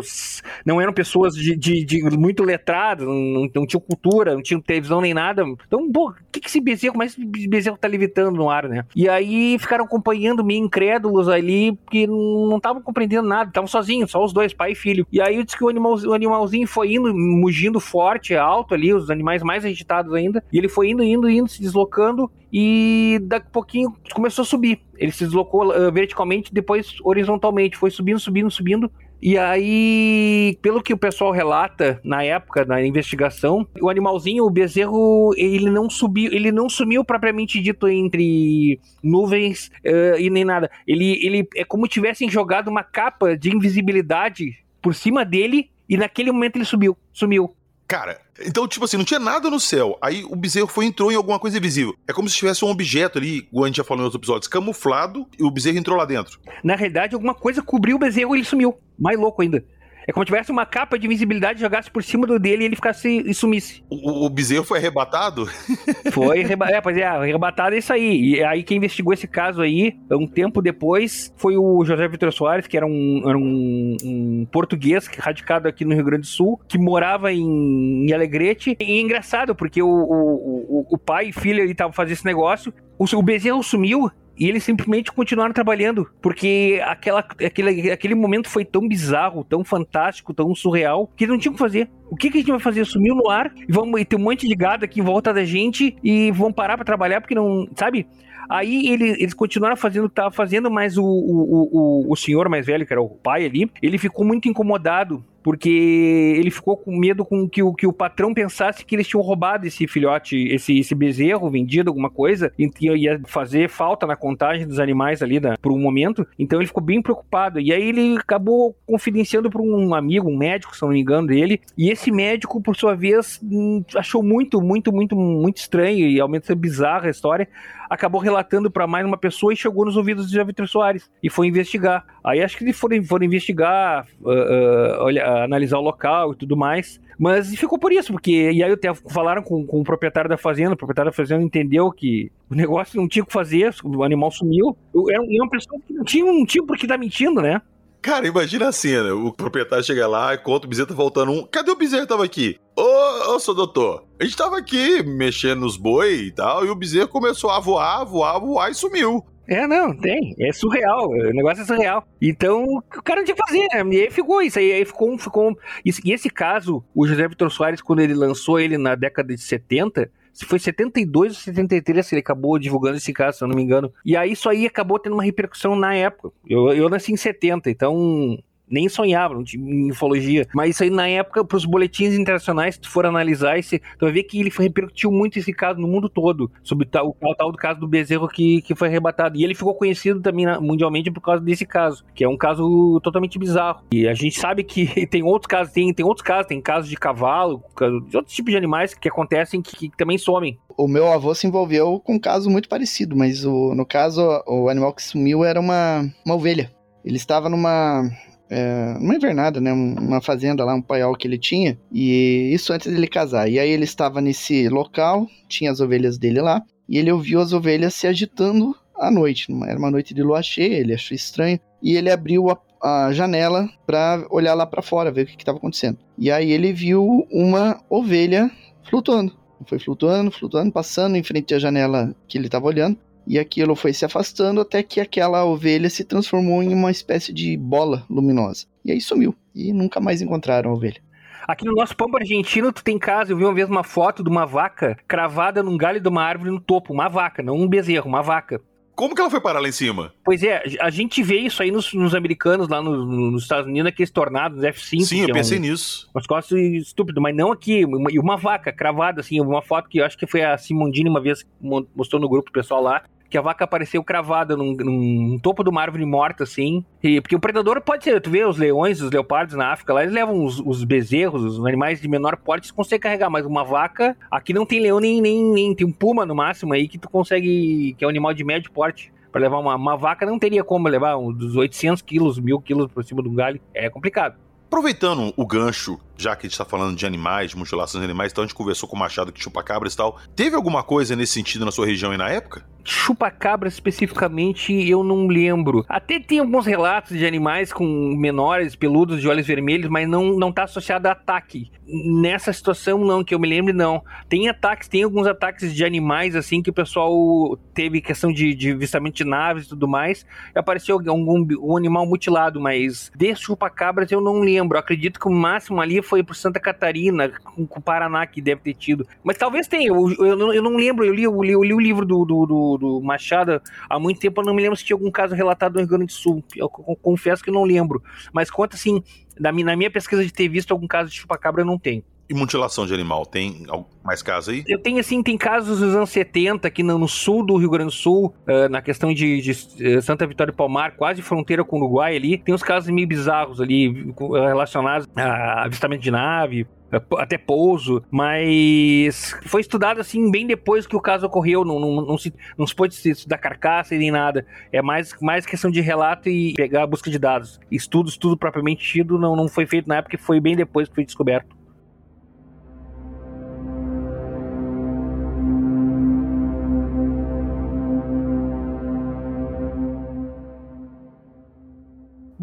não 0.66 0.80
eram 0.80 0.94
pessoas 0.94 1.36
de, 1.36 1.56
de, 1.56 1.84
de 1.84 2.18
muito 2.18 2.44
letradas, 2.44 3.06
não, 3.06 3.50
não 3.54 3.66
tinham 3.66 3.82
cultura, 3.82 4.34
não 4.34 4.42
tinham 4.42 4.62
televisão 4.62 5.02
nem 5.02 5.14
nada. 5.14 5.44
Então, 5.68 5.92
pô, 5.92 6.10
o 6.10 6.16
que, 6.32 6.40
que 6.40 6.48
esse 6.48 6.62
bezerro, 6.62 6.94
como 6.94 7.04
é 7.04 7.08
esse 7.08 7.24
bezerro 7.48 7.78
tá 7.78 7.88
levitando 7.88 8.36
no 8.36 8.50
ar, 8.50 8.68
né? 8.68 8.86
E 8.96 9.10
aí 9.10 9.58
ficaram 9.60 9.86
acompanhando, 9.86 10.44
meio 10.44 10.64
incrédulos 10.64 11.28
ali, 11.28 11.74
porque 11.74 12.08
não 12.08 12.58
estavam 12.58 12.82
compreendendo 12.82 13.28
nada, 13.28 13.50
estavam 13.50 13.68
sozinhos, 13.68 14.12
só 14.12 14.24
os 14.24 14.32
dois, 14.34 14.54
pai 14.54 14.72
e 14.72 14.76
filho. 14.76 15.06
E 15.12 15.22
aí 15.22 15.44
disse 15.44 15.58
que 15.58 15.64
o, 15.64 15.70
animal, 15.70 15.96
o 16.06 16.14
animalzinho 16.14 16.68
foi 16.68 16.94
indo, 16.94 17.14
mugindo 17.14 17.80
forte, 17.80 18.36
alto 18.36 18.74
ali, 18.74 18.94
os 18.94 19.10
animais 19.10 19.44
mais 19.44 19.66
agitados 19.66 20.14
ainda, 20.14 20.44
e 20.52 20.58
ele 20.58 20.70
foi 20.70 20.90
indo, 20.90 21.04
indo, 21.04 21.30
indo, 21.30 21.50
se 21.50 21.62
deslocando, 21.62 22.32
e 22.58 23.20
daqui 23.24 23.48
a 23.48 23.52
pouquinho 23.52 23.94
começou 24.14 24.44
a 24.44 24.46
subir. 24.46 24.80
Ele 24.98 25.12
se 25.12 25.26
deslocou 25.26 25.68
uh, 25.68 25.92
verticalmente, 25.92 26.54
depois 26.54 26.96
horizontalmente, 27.04 27.76
foi 27.76 27.92
subindo, 27.92 28.18
subindo, 28.18 28.50
subindo. 28.50 28.90
E 29.22 29.38
aí, 29.38 30.58
pelo 30.62 30.82
que 30.82 30.94
o 30.94 30.98
pessoal 30.98 31.34
relata 31.34 32.00
na 32.02 32.24
época 32.24 32.64
da 32.64 32.82
investigação, 32.82 33.68
o 33.82 33.90
animalzinho, 33.90 34.46
o 34.46 34.50
bezerro, 34.50 35.34
ele 35.36 35.70
não 35.70 35.90
subiu, 35.90 36.32
ele 36.32 36.50
não 36.50 36.70
sumiu 36.70 37.04
propriamente 37.04 37.60
dito 37.60 37.90
entre 37.90 38.80
nuvens 39.04 39.70
uh, 39.86 40.18
e 40.18 40.30
nem 40.30 40.46
nada. 40.46 40.72
Ele, 40.88 41.20
ele 41.26 41.50
é 41.58 41.66
como 41.66 41.90
tivessem 41.90 42.30
jogado 42.30 42.70
uma 42.70 42.84
capa 42.84 43.38
de 43.38 43.54
invisibilidade 43.54 44.64
por 44.82 44.96
cima 44.96 45.26
dele 45.26 45.70
e 45.90 45.98
naquele 45.98 46.32
momento 46.32 46.56
ele 46.56 46.64
subiu, 46.64 46.98
sumiu. 47.12 47.54
Cara, 47.88 48.20
então, 48.44 48.68
tipo 48.68 48.84
assim, 48.84 48.98
não 48.98 49.06
tinha 49.06 49.20
nada 49.20 49.50
no 49.50 49.60
céu. 49.60 49.98
Aí 50.02 50.24
o 50.24 50.36
bezerro 50.36 50.68
foi 50.68 50.86
entrou 50.86 51.12
em 51.12 51.16
alguma 51.16 51.40
coisa 51.40 51.58
invisível. 51.58 51.96
É 52.08 52.14
como 52.14 52.28
se 52.28 52.36
tivesse 52.36 52.66
um 52.66 52.70
objeto 52.70 53.20
ali, 53.20 53.48
o 53.52 53.64
a 53.64 53.68
gente 53.68 53.78
já 53.78 53.84
falou 53.84 54.02
em 54.02 54.06
outros 54.06 54.20
episódios, 54.20 54.48
camuflado, 54.48 55.28
e 55.38 55.44
o 55.44 55.52
bezerro 55.52 55.78
entrou 55.78 55.96
lá 55.96 56.06
dentro. 56.06 56.40
Na 56.64 56.76
realidade, 56.76 57.14
alguma 57.14 57.36
coisa 57.36 57.62
cobriu 57.62 57.96
o 57.96 58.00
bezerro 58.00 58.36
e 58.36 58.40
ele 58.40 58.46
sumiu. 58.46 58.76
Mais 58.98 59.20
louco 59.20 59.42
ainda. 59.42 59.64
É 60.08 60.12
como 60.12 60.24
se 60.24 60.28
tivesse 60.28 60.52
uma 60.52 60.66
capa 60.66 61.00
de 61.00 61.06
invisibilidade, 61.08 61.60
jogasse 61.60 61.90
por 61.90 62.04
cima 62.04 62.28
do 62.28 62.38
dele 62.38 62.64
e 62.64 62.66
ele 62.68 62.76
ficasse 62.76 63.24
e 63.26 63.34
sumisse. 63.34 63.84
O, 63.90 64.26
o 64.26 64.30
bezerro 64.30 64.64
foi 64.64 64.78
arrebatado? 64.78 65.48
Foi, 66.12 66.44
reba 66.44 66.70
é, 66.70 66.80
pois 66.80 66.98
é, 66.98 67.04
arrebatado 67.04 67.76
é 67.76 67.80
isso 67.80 67.92
aí. 67.92 68.36
E 68.36 68.44
aí 68.44 68.64
quem 68.64 68.78
investigou 68.78 69.14
esse 69.14 69.28
caso 69.28 69.62
aí, 69.62 69.98
um 70.12 70.28
tempo 70.28 70.62
depois, 70.62 71.34
foi 71.36 71.58
o 71.58 71.84
José 71.84 72.08
Vitor 72.08 72.32
Soares, 72.32 72.68
que 72.68 72.78
era 72.78 72.86
um, 72.86 73.22
era 73.26 73.38
um, 73.38 73.98
um 74.04 74.48
português 74.52 75.08
radicado 75.08 75.68
aqui 75.68 75.84
no 75.84 75.94
Rio 75.94 76.06
Grande 76.06 76.22
do 76.22 76.28
Sul, 76.28 76.60
que 76.68 76.78
morava 76.78 77.34
em, 77.34 78.06
em 78.08 78.14
Alegrete. 78.14 78.78
E 78.80 78.84
é 78.84 79.02
engraçado, 79.02 79.56
porque 79.56 79.82
o, 79.82 79.88
o, 79.88 80.80
o, 80.80 80.88
o 80.92 80.98
pai 80.98 81.30
e 81.30 81.34
filho 81.34 81.64
estavam 81.64 81.94
fazendo 81.94 82.14
esse 82.14 82.26
negócio, 82.26 82.74
o, 82.98 83.06
o 83.16 83.22
bezerro 83.24 83.64
sumiu 83.64 84.10
e 84.38 84.48
eles 84.48 84.64
simplesmente 84.64 85.12
continuaram 85.12 85.54
trabalhando, 85.54 86.10
porque 86.22 86.82
aquela, 86.86 87.20
aquele, 87.20 87.92
aquele 87.92 88.16
momento 88.16 88.50
foi 88.50 88.66
tão 88.66 88.88
bizarro, 88.88 89.44
tão 89.44 89.64
fantástico, 89.64 90.34
tão 90.34 90.54
surreal, 90.54 91.10
que 91.16 91.26
não 91.26 91.38
tinham 91.38 91.54
o 91.54 91.56
que 91.56 91.64
fazer. 91.64 91.90
O 92.10 92.16
que, 92.16 92.30
que 92.30 92.38
a 92.38 92.42
gente 92.42 92.52
vai 92.52 92.60
fazer? 92.60 92.86
Sumiu 92.86 93.16
no 93.16 93.30
ar 93.30 93.52
e 93.56 93.72
vamos 93.72 94.00
e 94.00 94.06
ter 94.06 94.16
um 94.16 94.20
monte 94.20 94.48
de 94.48 94.56
gado 94.56 94.86
aqui 94.86 95.00
em 95.00 95.04
volta 95.04 95.34
da 95.34 95.44
gente 95.44 95.96
e 96.04 96.32
vão 96.32 96.52
parar 96.52 96.76
para 96.76 96.86
trabalhar 96.86 97.22
porque 97.22 97.34
não. 97.34 97.68
Sabe? 97.76 98.08
Aí 98.50 98.88
ele, 98.88 99.12
eles 99.12 99.34
continuaram 99.34 99.76
fazendo 99.76 100.06
o 100.06 100.10
que 100.10 100.14
estavam 100.14 100.32
fazendo, 100.32 100.70
mas 100.70 100.98
o, 100.98 101.04
o, 101.04 102.06
o, 102.08 102.12
o 102.12 102.16
senhor 102.16 102.50
mais 102.50 102.66
velho, 102.66 102.86
que 102.86 102.94
era 102.94 103.02
o 103.02 103.10
pai 103.10 103.46
ali, 103.46 103.70
ele 103.82 103.98
ficou 103.98 104.26
muito 104.26 104.48
incomodado 104.48 105.24
porque 105.46 105.70
ele 105.70 106.50
ficou 106.50 106.76
com 106.76 106.98
medo 106.98 107.24
com 107.24 107.48
que 107.48 107.62
o, 107.62 107.72
que 107.72 107.86
o 107.86 107.94
patrão 107.94 108.34
pensasse 108.34 108.84
que 108.84 108.96
eles 108.96 109.08
tinham 109.08 109.22
roubado 109.22 109.68
esse 109.68 109.88
filhote, 109.88 110.36
esse, 110.48 110.80
esse 110.80 110.96
bezerro, 110.96 111.52
vendido 111.52 111.92
alguma 111.92 112.10
coisa, 112.10 112.52
e 112.58 112.68
ia 112.96 113.22
fazer 113.28 113.70
falta 113.70 114.08
na 114.08 114.16
contagem 114.16 114.66
dos 114.68 114.80
animais 114.80 115.22
ali 115.22 115.40
da, 115.40 115.56
por 115.62 115.72
um 115.72 115.78
momento. 115.78 116.26
Então 116.40 116.58
ele 116.58 116.66
ficou 116.66 116.82
bem 116.82 117.00
preocupado. 117.00 117.60
E 117.60 117.72
aí 117.72 117.90
ele 117.90 118.18
acabou 118.18 118.76
confidenciando 118.88 119.48
para 119.48 119.62
um 119.62 119.94
amigo, 119.94 120.28
um 120.28 120.36
médico, 120.36 120.76
se 120.76 120.82
não 120.82 120.90
me 120.90 121.00
engano, 121.00 121.28
dele. 121.28 121.62
E 121.78 121.92
esse 121.92 122.12
médico, 122.12 122.60
por 122.60 122.76
sua 122.76 122.96
vez, 122.96 123.40
hum, 123.44 123.84
achou 123.96 124.24
muito, 124.24 124.60
muito, 124.60 124.92
muito, 124.92 125.16
muito 125.16 125.58
estranho 125.58 126.08
e 126.08 126.20
ao 126.20 126.28
menos 126.28 126.50
bizarra 126.56 127.06
a 127.06 127.12
história 127.12 127.48
acabou 127.90 128.22
relatando 128.22 128.70
para 128.70 128.88
mais 128.88 129.06
uma 129.06 129.18
pessoa 129.18 129.54
e 129.54 129.56
chegou 129.56 129.86
nos 129.86 129.98
ouvidos 129.98 130.30
de 130.30 130.44
Vitor 130.44 130.68
Soares 130.68 131.10
e 131.22 131.30
foi 131.30 131.48
investigar. 131.48 132.06
Aí 132.24 132.42
acho 132.42 132.58
que 132.58 132.64
eles 132.64 132.78
foram, 132.78 133.04
foram 133.04 133.26
investigar, 133.26 134.06
uh, 134.22 134.30
uh, 134.30 135.04
olha, 135.04 135.44
analisar 135.44 135.78
o 135.78 135.82
local 135.82 136.34
e 136.34 136.36
tudo 136.36 136.56
mais. 136.56 137.00
Mas 137.18 137.56
ficou 137.56 137.80
por 137.80 137.92
isso, 137.92 138.12
porque. 138.12 138.52
E 138.52 138.64
aí 138.64 138.72
até 138.72 138.94
falaram 138.94 139.42
com, 139.42 139.66
com 139.66 139.80
o 139.80 139.84
proprietário 139.84 140.30
da 140.30 140.38
fazenda, 140.38 140.74
o 140.74 140.78
proprietário 140.78 141.12
da 141.12 141.16
fazenda 141.16 141.44
entendeu 141.44 141.92
que 141.92 142.32
o 142.50 142.56
negócio 142.56 143.00
não 143.00 143.08
tinha 143.08 143.24
o 143.24 143.26
que 143.26 143.34
fazer, 143.34 143.74
o 143.84 144.04
animal 144.04 144.32
sumiu. 144.32 144.78
Era 145.10 145.22
uma 145.22 145.50
pessoa 145.50 145.80
que 145.86 145.94
não 145.94 146.04
tinha, 146.04 146.26
não 146.26 146.46
tinha 146.46 146.66
por 146.66 146.78
que 146.78 146.86
estar 146.86 146.96
tá 146.96 147.00
mentindo, 147.00 147.42
né? 147.42 147.62
Cara, 148.02 148.28
imagina 148.28 148.68
a 148.68 148.72
cena. 148.72 149.16
O 149.16 149.32
proprietário 149.32 149.84
chega 149.84 150.06
lá 150.08 150.38
conta 150.38 150.68
o 150.68 150.70
bezerro 150.70 150.90
tá 150.90 150.94
voltando 150.94 151.32
um. 151.32 151.48
Cadê 151.48 151.72
o 151.72 151.76
bezerro 151.76 152.04
que 152.04 152.10
tava 152.10 152.24
aqui? 152.24 152.60
Ô, 152.78 153.36
ô, 153.36 153.40
seu 153.40 153.54
doutor, 153.54 154.04
a 154.20 154.24
gente 154.26 154.36
tava 154.36 154.58
aqui 154.58 155.02
mexendo 155.02 155.62
nos 155.62 155.78
boi 155.78 156.16
e 156.16 156.32
tal, 156.32 156.66
e 156.66 156.70
o 156.70 156.76
bezerro 156.76 157.08
começou 157.08 157.50
a 157.50 157.60
voar, 157.60 158.04
voar, 158.04 158.38
voar 158.38 158.70
e 158.70 158.76
sumiu. 158.76 159.26
É, 159.48 159.66
não, 159.66 159.96
tem. 159.96 160.36
É 160.40 160.52
surreal. 160.52 161.08
O 161.08 161.34
negócio 161.34 161.62
é 161.62 161.66
surreal. 161.66 162.06
Então, 162.22 162.66
o 162.66 163.02
cara 163.04 163.22
não 163.22 163.26
tinha 163.26 163.36
que 163.36 163.44
fazer, 163.48 163.68
né? 163.72 163.96
E 163.96 164.02
aí 164.02 164.12
ficou 164.12 164.42
isso. 164.42 164.60
Aí, 164.60 164.74
aí 164.74 164.84
ficou, 164.84 165.18
ficou. 165.18 165.58
E 165.86 165.92
esse 166.12 166.30
caso, 166.30 166.84
o 166.94 167.08
José 167.08 167.28
Vitor 167.28 167.50
Soares, 167.50 167.82
quando 167.82 168.00
ele 168.00 168.14
lançou 168.14 168.60
ele 168.60 168.78
na 168.78 168.96
década 168.96 169.34
de 169.34 169.42
70, 169.42 170.10
se 170.34 170.46
foi 170.46 170.60
72 170.60 171.32
ou 171.32 171.40
73 171.40 172.10
que 172.10 172.16
ele 172.16 172.20
acabou 172.20 172.60
divulgando 172.60 172.98
esse 172.98 173.14
caso, 173.14 173.38
se 173.38 173.44
eu 173.44 173.48
não 173.48 173.56
me 173.56 173.64
engano. 173.64 173.94
E 174.04 174.18
aí 174.18 174.32
isso 174.34 174.50
aí 174.50 174.66
acabou 174.66 175.00
tendo 175.00 175.14
uma 175.14 175.24
repercussão 175.24 175.76
na 175.76 175.96
época. 175.96 176.32
Eu, 176.46 176.74
eu 176.74 176.90
nasci 176.90 177.14
em 177.14 177.18
70, 177.18 177.70
então 177.70 178.38
nem 178.70 178.90
sonhavam 178.90 179.44
em 179.56 179.92
ufologia. 179.92 180.48
Mas 180.54 180.72
isso 180.72 180.84
aí, 180.84 180.90
na 180.90 181.08
época, 181.08 181.44
para 181.44 181.58
os 181.58 181.66
boletins 181.66 182.14
internacionais, 182.14 182.76
se 182.76 182.82
tu 182.82 182.90
for 182.90 183.06
analisar, 183.06 183.58
esse, 183.58 183.80
tu 183.80 184.06
vai 184.06 184.12
ver 184.12 184.24
que 184.24 184.40
ele 184.40 184.52
repercutiu 184.56 185.12
muito 185.12 185.38
esse 185.40 185.54
caso 185.54 185.80
no 185.80 185.88
mundo 185.88 186.10
todo, 186.10 186.52
sobre 186.64 186.86
tal, 186.86 187.16
o 187.22 187.36
tal, 187.36 187.52
do 187.52 187.58
caso 187.58 187.80
do 187.80 187.88
bezerro 187.88 188.28
que, 188.28 188.62
que 188.62 188.76
foi 188.76 188.88
arrebatado. 188.88 189.38
E 189.38 189.44
ele 189.44 189.56
ficou 189.56 189.76
conhecido 189.76 190.22
também 190.22 190.46
mundialmente 190.60 191.12
por 191.12 191.22
causa 191.22 191.42
desse 191.42 191.66
caso, 191.66 192.06
que 192.14 192.24
é 192.24 192.30
um 192.30 192.38
caso 192.38 193.00
totalmente 193.04 193.38
bizarro. 193.38 193.82
E 193.92 194.08
a 194.08 194.14
gente 194.14 194.40
sabe 194.40 194.64
que 194.64 195.06
tem 195.08 195.24
outros 195.24 195.48
casos, 195.48 195.74
tem, 195.74 195.94
tem 195.94 196.06
outros 196.06 196.26
casos, 196.26 196.48
tem 196.48 196.62
casos 196.62 196.90
de 196.90 196.96
cavalo, 196.96 197.64
de 198.08 198.18
outros 198.18 198.36
tipos 198.36 198.52
de 198.52 198.58
animais 198.58 198.94
que 198.94 199.08
acontecem 199.08 199.62
que, 199.62 199.90
que 199.90 199.98
também 199.98 200.18
somem. 200.18 200.58
O 200.78 200.88
meu 200.88 201.12
avô 201.12 201.34
se 201.34 201.48
envolveu 201.48 202.00
com 202.00 202.16
um 202.16 202.20
caso 202.20 202.50
muito 202.50 202.68
parecido, 202.68 203.16
mas 203.16 203.46
o, 203.46 203.74
no 203.74 203.86
caso, 203.86 204.22
o 204.46 204.68
animal 204.68 204.94
que 204.94 205.04
sumiu 205.04 205.44
era 205.44 205.60
uma, 205.60 206.06
uma 206.26 206.36
ovelha. 206.36 206.70
Ele 207.04 207.18
estava 207.18 207.48
numa, 207.50 208.10
é, 208.50 208.96
uma 209.00 209.16
invernada, 209.16 209.60
né? 209.60 209.72
Uma 209.72 210.22
fazenda 210.22 210.64
lá, 210.64 210.76
um 210.76 210.82
paiol 210.82 211.16
que 211.16 211.28
ele 211.28 211.38
tinha. 211.38 211.78
E 211.92 212.52
isso 212.54 212.74
antes 212.74 212.92
dele 212.92 213.08
casar. 213.08 213.50
E 213.50 213.60
aí 213.60 213.70
ele 213.70 213.84
estava 213.84 214.22
nesse 214.22 214.70
local, 214.70 215.28
tinha 215.48 215.72
as 215.72 215.80
ovelhas 215.80 216.18
dele 216.18 216.42
lá. 216.42 216.62
E 216.88 216.98
ele 216.98 217.12
ouviu 217.12 217.40
as 217.40 217.54
ovelhas 217.54 217.94
se 217.96 218.08
agitando 218.08 218.76
à 218.96 219.10
noite. 219.10 219.48
Era 219.68 219.78
uma 219.78 219.92
noite 219.92 220.14
de 220.14 220.22
lua 220.22 220.42
cheia, 220.42 220.76
ele 220.76 220.94
achou 220.94 221.16
estranho. 221.16 221.60
E 221.82 221.96
ele 221.96 222.12
abriu 222.12 222.50
a, 222.50 223.08
a 223.08 223.12
janela 223.12 223.68
para 223.86 224.26
olhar 224.30 224.54
lá 224.54 224.66
para 224.66 224.82
fora, 224.82 225.12
ver 225.12 225.24
o 225.24 225.26
que 225.26 225.36
estava 225.36 225.58
acontecendo. 225.58 225.98
E 226.18 226.32
aí 226.32 226.52
ele 226.52 226.72
viu 226.72 227.28
uma 227.32 227.82
ovelha 227.90 228.50
flutuando. 228.84 229.34
Foi 229.66 229.80
flutuando, 229.80 230.30
flutuando, 230.30 230.72
passando 230.72 231.16
em 231.16 231.24
frente 231.24 231.56
à 231.56 231.60
janela 231.60 232.16
que 232.28 232.38
ele 232.38 232.48
estava 232.48 232.68
olhando. 232.68 232.98
E 233.28 233.40
aquilo 233.40 233.76
foi 233.76 233.92
se 233.94 234.06
afastando 234.06 234.62
até 234.62 234.84
que 234.84 235.00
aquela 235.00 235.44
ovelha 235.44 235.90
se 235.90 236.04
transformou 236.04 236.62
em 236.62 236.74
uma 236.74 236.92
espécie 236.92 237.34
de 237.34 237.58
bola 237.58 238.06
luminosa. 238.10 238.66
E 238.84 238.92
aí 238.92 239.02
sumiu. 239.02 239.36
E 239.54 239.74
nunca 239.74 240.00
mais 240.00 240.22
encontraram 240.22 240.72
a 240.72 240.74
ovelha. 240.74 241.02
Aqui 241.48 241.66
no 241.66 241.74
nosso 241.74 241.96
pampo 241.96 242.18
argentino, 242.18 242.72
tu 242.72 242.84
tem 242.84 242.98
casa, 242.98 243.32
eu 243.32 243.38
vi 243.38 243.44
uma 243.44 243.54
vez 243.54 243.70
uma 243.70 243.84
foto 243.84 244.24
de 244.24 244.30
uma 244.30 244.46
vaca 244.46 244.98
cravada 245.08 245.62
num 245.62 245.78
galho 245.78 246.00
de 246.00 246.08
uma 246.08 246.24
árvore 246.24 246.50
no 246.50 246.60
topo. 246.60 246.94
Uma 246.94 247.08
vaca, 247.08 247.44
não 247.44 247.56
um 247.56 247.68
bezerro, 247.68 248.08
uma 248.08 248.22
vaca. 248.22 248.62
Como 248.96 249.14
que 249.14 249.20
ela 249.20 249.30
foi 249.30 249.42
parar 249.42 249.60
lá 249.60 249.68
em 249.68 249.74
cima? 249.74 250.14
Pois 250.24 250.42
é, 250.42 250.64
a 250.80 250.90
gente 250.90 251.22
vê 251.22 251.40
isso 251.40 251.62
aí 251.62 251.70
nos, 251.70 251.94
nos 251.94 252.16
americanos, 252.16 252.70
lá 252.70 252.82
no, 252.82 253.32
nos 253.32 253.44
Estados 253.44 253.68
Unidos, 253.68 253.90
aqueles 253.90 254.10
tornados 254.10 254.64
F5. 254.64 255.02
Sim, 255.02 255.22
eu 255.22 255.30
é 255.30 255.34
pensei 255.34 255.58
um, 255.58 255.62
nisso. 255.62 256.10
Umas 256.16 256.26
costas 256.26 256.58
estúpido, 256.58 257.22
mas 257.22 257.36
não 257.36 257.52
aqui. 257.52 257.82
E 257.82 257.86
uma, 257.86 258.10
uma, 258.10 258.38
vaca 258.38 258.72
cravada, 258.72 259.20
assim, 259.20 259.40
uma 259.42 259.62
foto 259.62 259.90
que 259.90 259.98
eu 259.98 260.06
acho 260.06 260.18
que 260.18 260.26
foi 260.26 260.44
a 260.44 260.58
Simondini 260.58 261.10
uma 261.10 261.22
vez 261.22 261.46
mostrou 261.94 262.22
no 262.22 262.30
grupo 262.30 262.52
pessoal 262.52 262.82
lá 262.82 263.04
que 263.30 263.38
a 263.38 263.42
vaca 263.42 263.64
apareceu 263.64 264.04
cravada 264.04 264.56
num, 264.56 264.74
num, 264.74 265.40
topo 265.40 265.64
de 265.64 265.70
uma 265.70 265.82
árvore 265.82 266.06
morta, 266.06 266.44
assim. 266.44 266.84
E, 267.02 267.20
porque 267.20 267.36
o 267.36 267.40
predador 267.40 267.82
pode 267.82 268.04
ser, 268.04 268.22
tu 268.22 268.30
vê 268.30 268.46
os 268.46 268.58
leões, 268.58 269.02
os 269.02 269.12
leopardos 269.12 269.56
na 269.56 269.72
África, 269.72 269.94
lá 269.94 270.04
eles 270.04 270.14
levam 270.14 270.44
os, 270.44 270.60
os 270.60 270.84
bezerros, 270.84 271.44
os 271.44 271.66
animais 271.66 272.02
de 272.02 272.08
menor 272.08 272.38
porte, 272.38 272.66
eles 272.66 272.72
conseguem 272.72 273.02
carregar, 273.02 273.30
mas 273.30 273.46
uma 273.46 273.64
vaca, 273.64 274.16
aqui 274.30 274.54
não 274.54 274.66
tem 274.66 274.80
leão 274.80 275.00
nem, 275.00 275.22
nem, 275.22 275.44
nem 275.52 275.76
tem 275.76 275.86
um 275.86 275.92
puma 275.92 276.26
no 276.26 276.36
máximo 276.36 276.74
aí 276.74 276.88
que 276.88 276.98
tu 276.98 277.10
consegue, 277.10 277.96
que 277.98 278.04
é 278.04 278.08
um 278.08 278.10
animal 278.10 278.34
de 278.34 278.44
médio 278.44 278.72
porte. 278.72 279.14
Para 279.32 279.42
levar 279.42 279.60
uma, 279.60 279.76
uma 279.76 279.98
vaca 279.98 280.26
não 280.26 280.40
teria 280.40 280.64
como 280.64 280.88
levar 280.88 281.18
uns 281.18 281.58
800 281.58 282.02
quilos, 282.02 282.40
mil 282.40 282.62
quilos 282.62 282.90
por 282.90 283.04
cima 283.04 283.22
de 283.22 283.28
um 283.28 283.36
galho, 283.36 283.60
é 283.74 283.90
complicado. 283.90 284.38
Aproveitando 284.68 285.34
o 285.36 285.46
gancho 285.46 286.00
já 286.18 286.36
que 286.36 286.46
a 286.46 286.50
gente 286.50 286.58
tá 286.58 286.66
falando 286.66 286.96
de 286.96 287.06
animais, 287.06 287.52
de 287.52 287.58
mutilações 287.58 288.02
de 288.02 288.06
animais, 288.06 288.32
então 288.32 288.44
a 288.44 288.48
gente 288.48 288.56
conversou 288.56 288.88
com 288.88 288.96
o 288.96 289.00
Machado 289.00 289.32
que 289.32 289.42
chupa 289.42 289.64
cabras 289.64 289.94
e 289.94 289.98
tal. 289.98 290.20
Teve 290.36 290.56
alguma 290.56 290.84
coisa 290.84 291.16
nesse 291.16 291.34
sentido 291.34 291.66
na 291.66 291.72
sua 291.72 291.86
região 291.86 292.14
e 292.14 292.18
na 292.18 292.30
época? 292.30 292.64
Chupa-cabra 292.88 293.68
especificamente, 293.68 294.72
eu 294.72 295.04
não 295.04 295.26
lembro. 295.26 295.84
Até 295.90 296.20
tem 296.20 296.38
alguns 296.38 296.68
relatos 296.68 297.18
de 297.18 297.26
animais 297.26 297.74
com 297.74 298.16
menores, 298.16 298.76
peludos, 298.76 299.20
de 299.20 299.28
olhos 299.28 299.48
vermelhos, 299.48 299.90
mas 299.90 300.08
não, 300.08 300.38
não 300.38 300.52
tá 300.52 300.66
associado 300.66 301.08
a 301.08 301.12
ataque. 301.12 301.72
Nessa 301.88 302.54
situação, 302.54 303.00
não, 303.00 303.24
que 303.24 303.34
eu 303.34 303.40
me 303.40 303.48
lembre, 303.48 303.74
não. 303.74 304.04
Tem 304.30 304.48
ataques, 304.48 304.88
tem 304.88 305.02
alguns 305.02 305.26
ataques 305.26 305.74
de 305.74 305.84
animais, 305.84 306.36
assim, 306.36 306.62
que 306.62 306.70
o 306.70 306.74
pessoal 306.74 307.58
teve 307.74 308.02
questão 308.02 308.32
de, 308.32 308.54
de 308.54 308.72
avistamento 308.72 309.18
de 309.18 309.24
naves 309.24 309.66
e 309.66 309.70
tudo 309.70 309.88
mais, 309.88 310.24
e 310.56 310.60
apareceu 310.60 310.96
algum 310.96 311.44
um 311.60 311.78
animal 311.78 312.06
mutilado, 312.06 312.60
mas 312.60 313.12
de 313.16 313.36
chupa-cabras 313.36 314.12
eu 314.12 314.22
não 314.22 314.42
lembro. 314.42 314.78
Acredito 314.78 315.20
que 315.20 315.28
o 315.28 315.32
máximo 315.32 315.82
ali 315.82 316.04
foi 316.06 316.24
por 316.24 316.36
Santa 316.36 316.60
Catarina, 316.60 317.30
com, 317.44 317.66
com 317.68 317.80
o 317.80 317.84
Paraná, 317.84 318.26
que 318.26 318.42
deve 318.42 318.62
ter 318.62 318.74
tido. 318.74 319.08
Mas 319.24 319.38
talvez 319.38 319.68
tenha, 319.68 319.90
eu, 319.90 320.10
eu, 320.14 320.54
eu 320.54 320.62
não 320.62 320.76
lembro, 320.76 321.04
eu 321.04 321.14
li, 321.14 321.24
eu 321.24 321.44
li, 321.44 321.52
eu 321.52 321.64
li 321.64 321.74
o 321.74 321.80
livro 321.80 322.06
do, 322.06 322.24
do, 322.24 322.46
do 322.46 322.78
do, 322.78 323.02
Machado 323.02 323.62
há 323.90 324.00
muito 324.00 324.20
tempo, 324.20 324.42
eu 324.42 324.46
não 324.46 324.54
me 324.54 324.62
lembro 324.62 324.78
se 324.78 324.86
tinha 324.86 324.96
algum 324.96 325.12
caso 325.12 325.36
relatado 325.36 325.74
no 325.74 325.80
Rio 325.80 325.90
Grande 325.90 326.06
do 326.06 326.12
Sul. 326.12 326.44
Eu 326.56 326.70
confesso 326.70 327.44
que 327.44 327.52
não 327.52 327.64
lembro. 327.64 328.02
Mas 328.32 328.50
conta 328.50 328.76
assim, 328.76 329.04
na 329.40 329.52
minha 329.52 329.92
pesquisa 329.92 330.24
de 330.24 330.32
ter 330.32 330.48
visto 330.48 330.72
algum 330.72 330.88
caso 330.88 331.10
de 331.10 331.18
chupacabra, 331.18 331.62
eu 331.62 331.66
não 331.66 331.78
tenho. 331.78 332.04
E 332.28 332.34
mutilação 332.34 332.88
de 332.88 332.94
animal, 332.94 333.24
tem 333.26 333.66
mais 334.04 334.24
casos 334.24 334.50
aí? 334.50 334.64
Eu 334.68 334.80
tenho, 334.80 335.00
assim, 335.00 335.22
tem 335.22 335.38
casos 335.38 335.80
dos 335.80 335.96
anos 335.96 336.10
70 336.10 336.68
aqui 336.68 336.82
no, 336.82 337.08
sul 337.08 337.46
do 337.46 337.56
Rio 337.56 337.70
Grande 337.70 337.90
do 337.90 337.96
Sul, 337.96 338.34
uh, 338.48 338.68
na 338.68 338.82
questão 338.82 339.14
de, 339.14 339.42
de 339.42 339.52
uh, 339.52 340.02
Santa 340.02 340.26
Vitória 340.26 340.52
do 340.52 340.56
Palmar, 340.56 340.96
quase 340.96 341.22
fronteira 341.22 341.64
com 341.64 341.78
o 341.78 341.80
Uruguai 341.84 342.16
ali. 342.16 342.38
Tem 342.38 342.54
uns 342.54 342.64
casos 342.64 342.90
meio 342.90 343.08
bizarros 343.08 343.62
ali, 343.62 344.12
relacionados 344.32 345.08
a 345.16 345.66
avistamento 345.66 346.02
de 346.02 346.10
nave, 346.10 346.68
é, 346.92 347.02
até 347.18 347.38
pouso, 347.38 348.04
mas 348.10 349.36
foi 349.46 349.62
estudado 349.62 350.00
assim 350.00 350.32
bem 350.32 350.48
depois 350.48 350.88
que 350.88 350.96
o 350.96 351.02
caso 351.02 351.26
ocorreu, 351.26 351.66
não, 351.66 351.80
não, 351.80 352.02
não 352.02 352.18
se, 352.18 352.34
não 352.58 352.66
se 352.66 352.74
pode 352.74 352.96
estudar 352.96 353.38
carcaça 353.38 353.94
e 353.94 353.98
nem 353.98 354.12
nada. 354.12 354.46
É 354.72 354.82
mais, 354.82 355.14
mais 355.22 355.46
questão 355.46 355.70
de 355.70 355.82
relato 355.82 356.30
e 356.30 356.54
pegar 356.54 356.84
a 356.84 356.88
busca 356.88 357.12
de 357.12 357.20
dados. 357.20 357.60
Estudo, 357.70 358.10
estudo 358.10 358.38
propriamente 358.38 358.84
tido, 358.84 359.20
não, 359.20 359.36
não 359.36 359.48
foi 359.48 359.66
feito 359.66 359.88
na 359.88 359.98
época, 359.98 360.18
foi 360.18 360.40
bem 360.40 360.56
depois 360.56 360.88
que 360.88 360.96
foi 360.96 361.06
descoberto. 361.06 361.56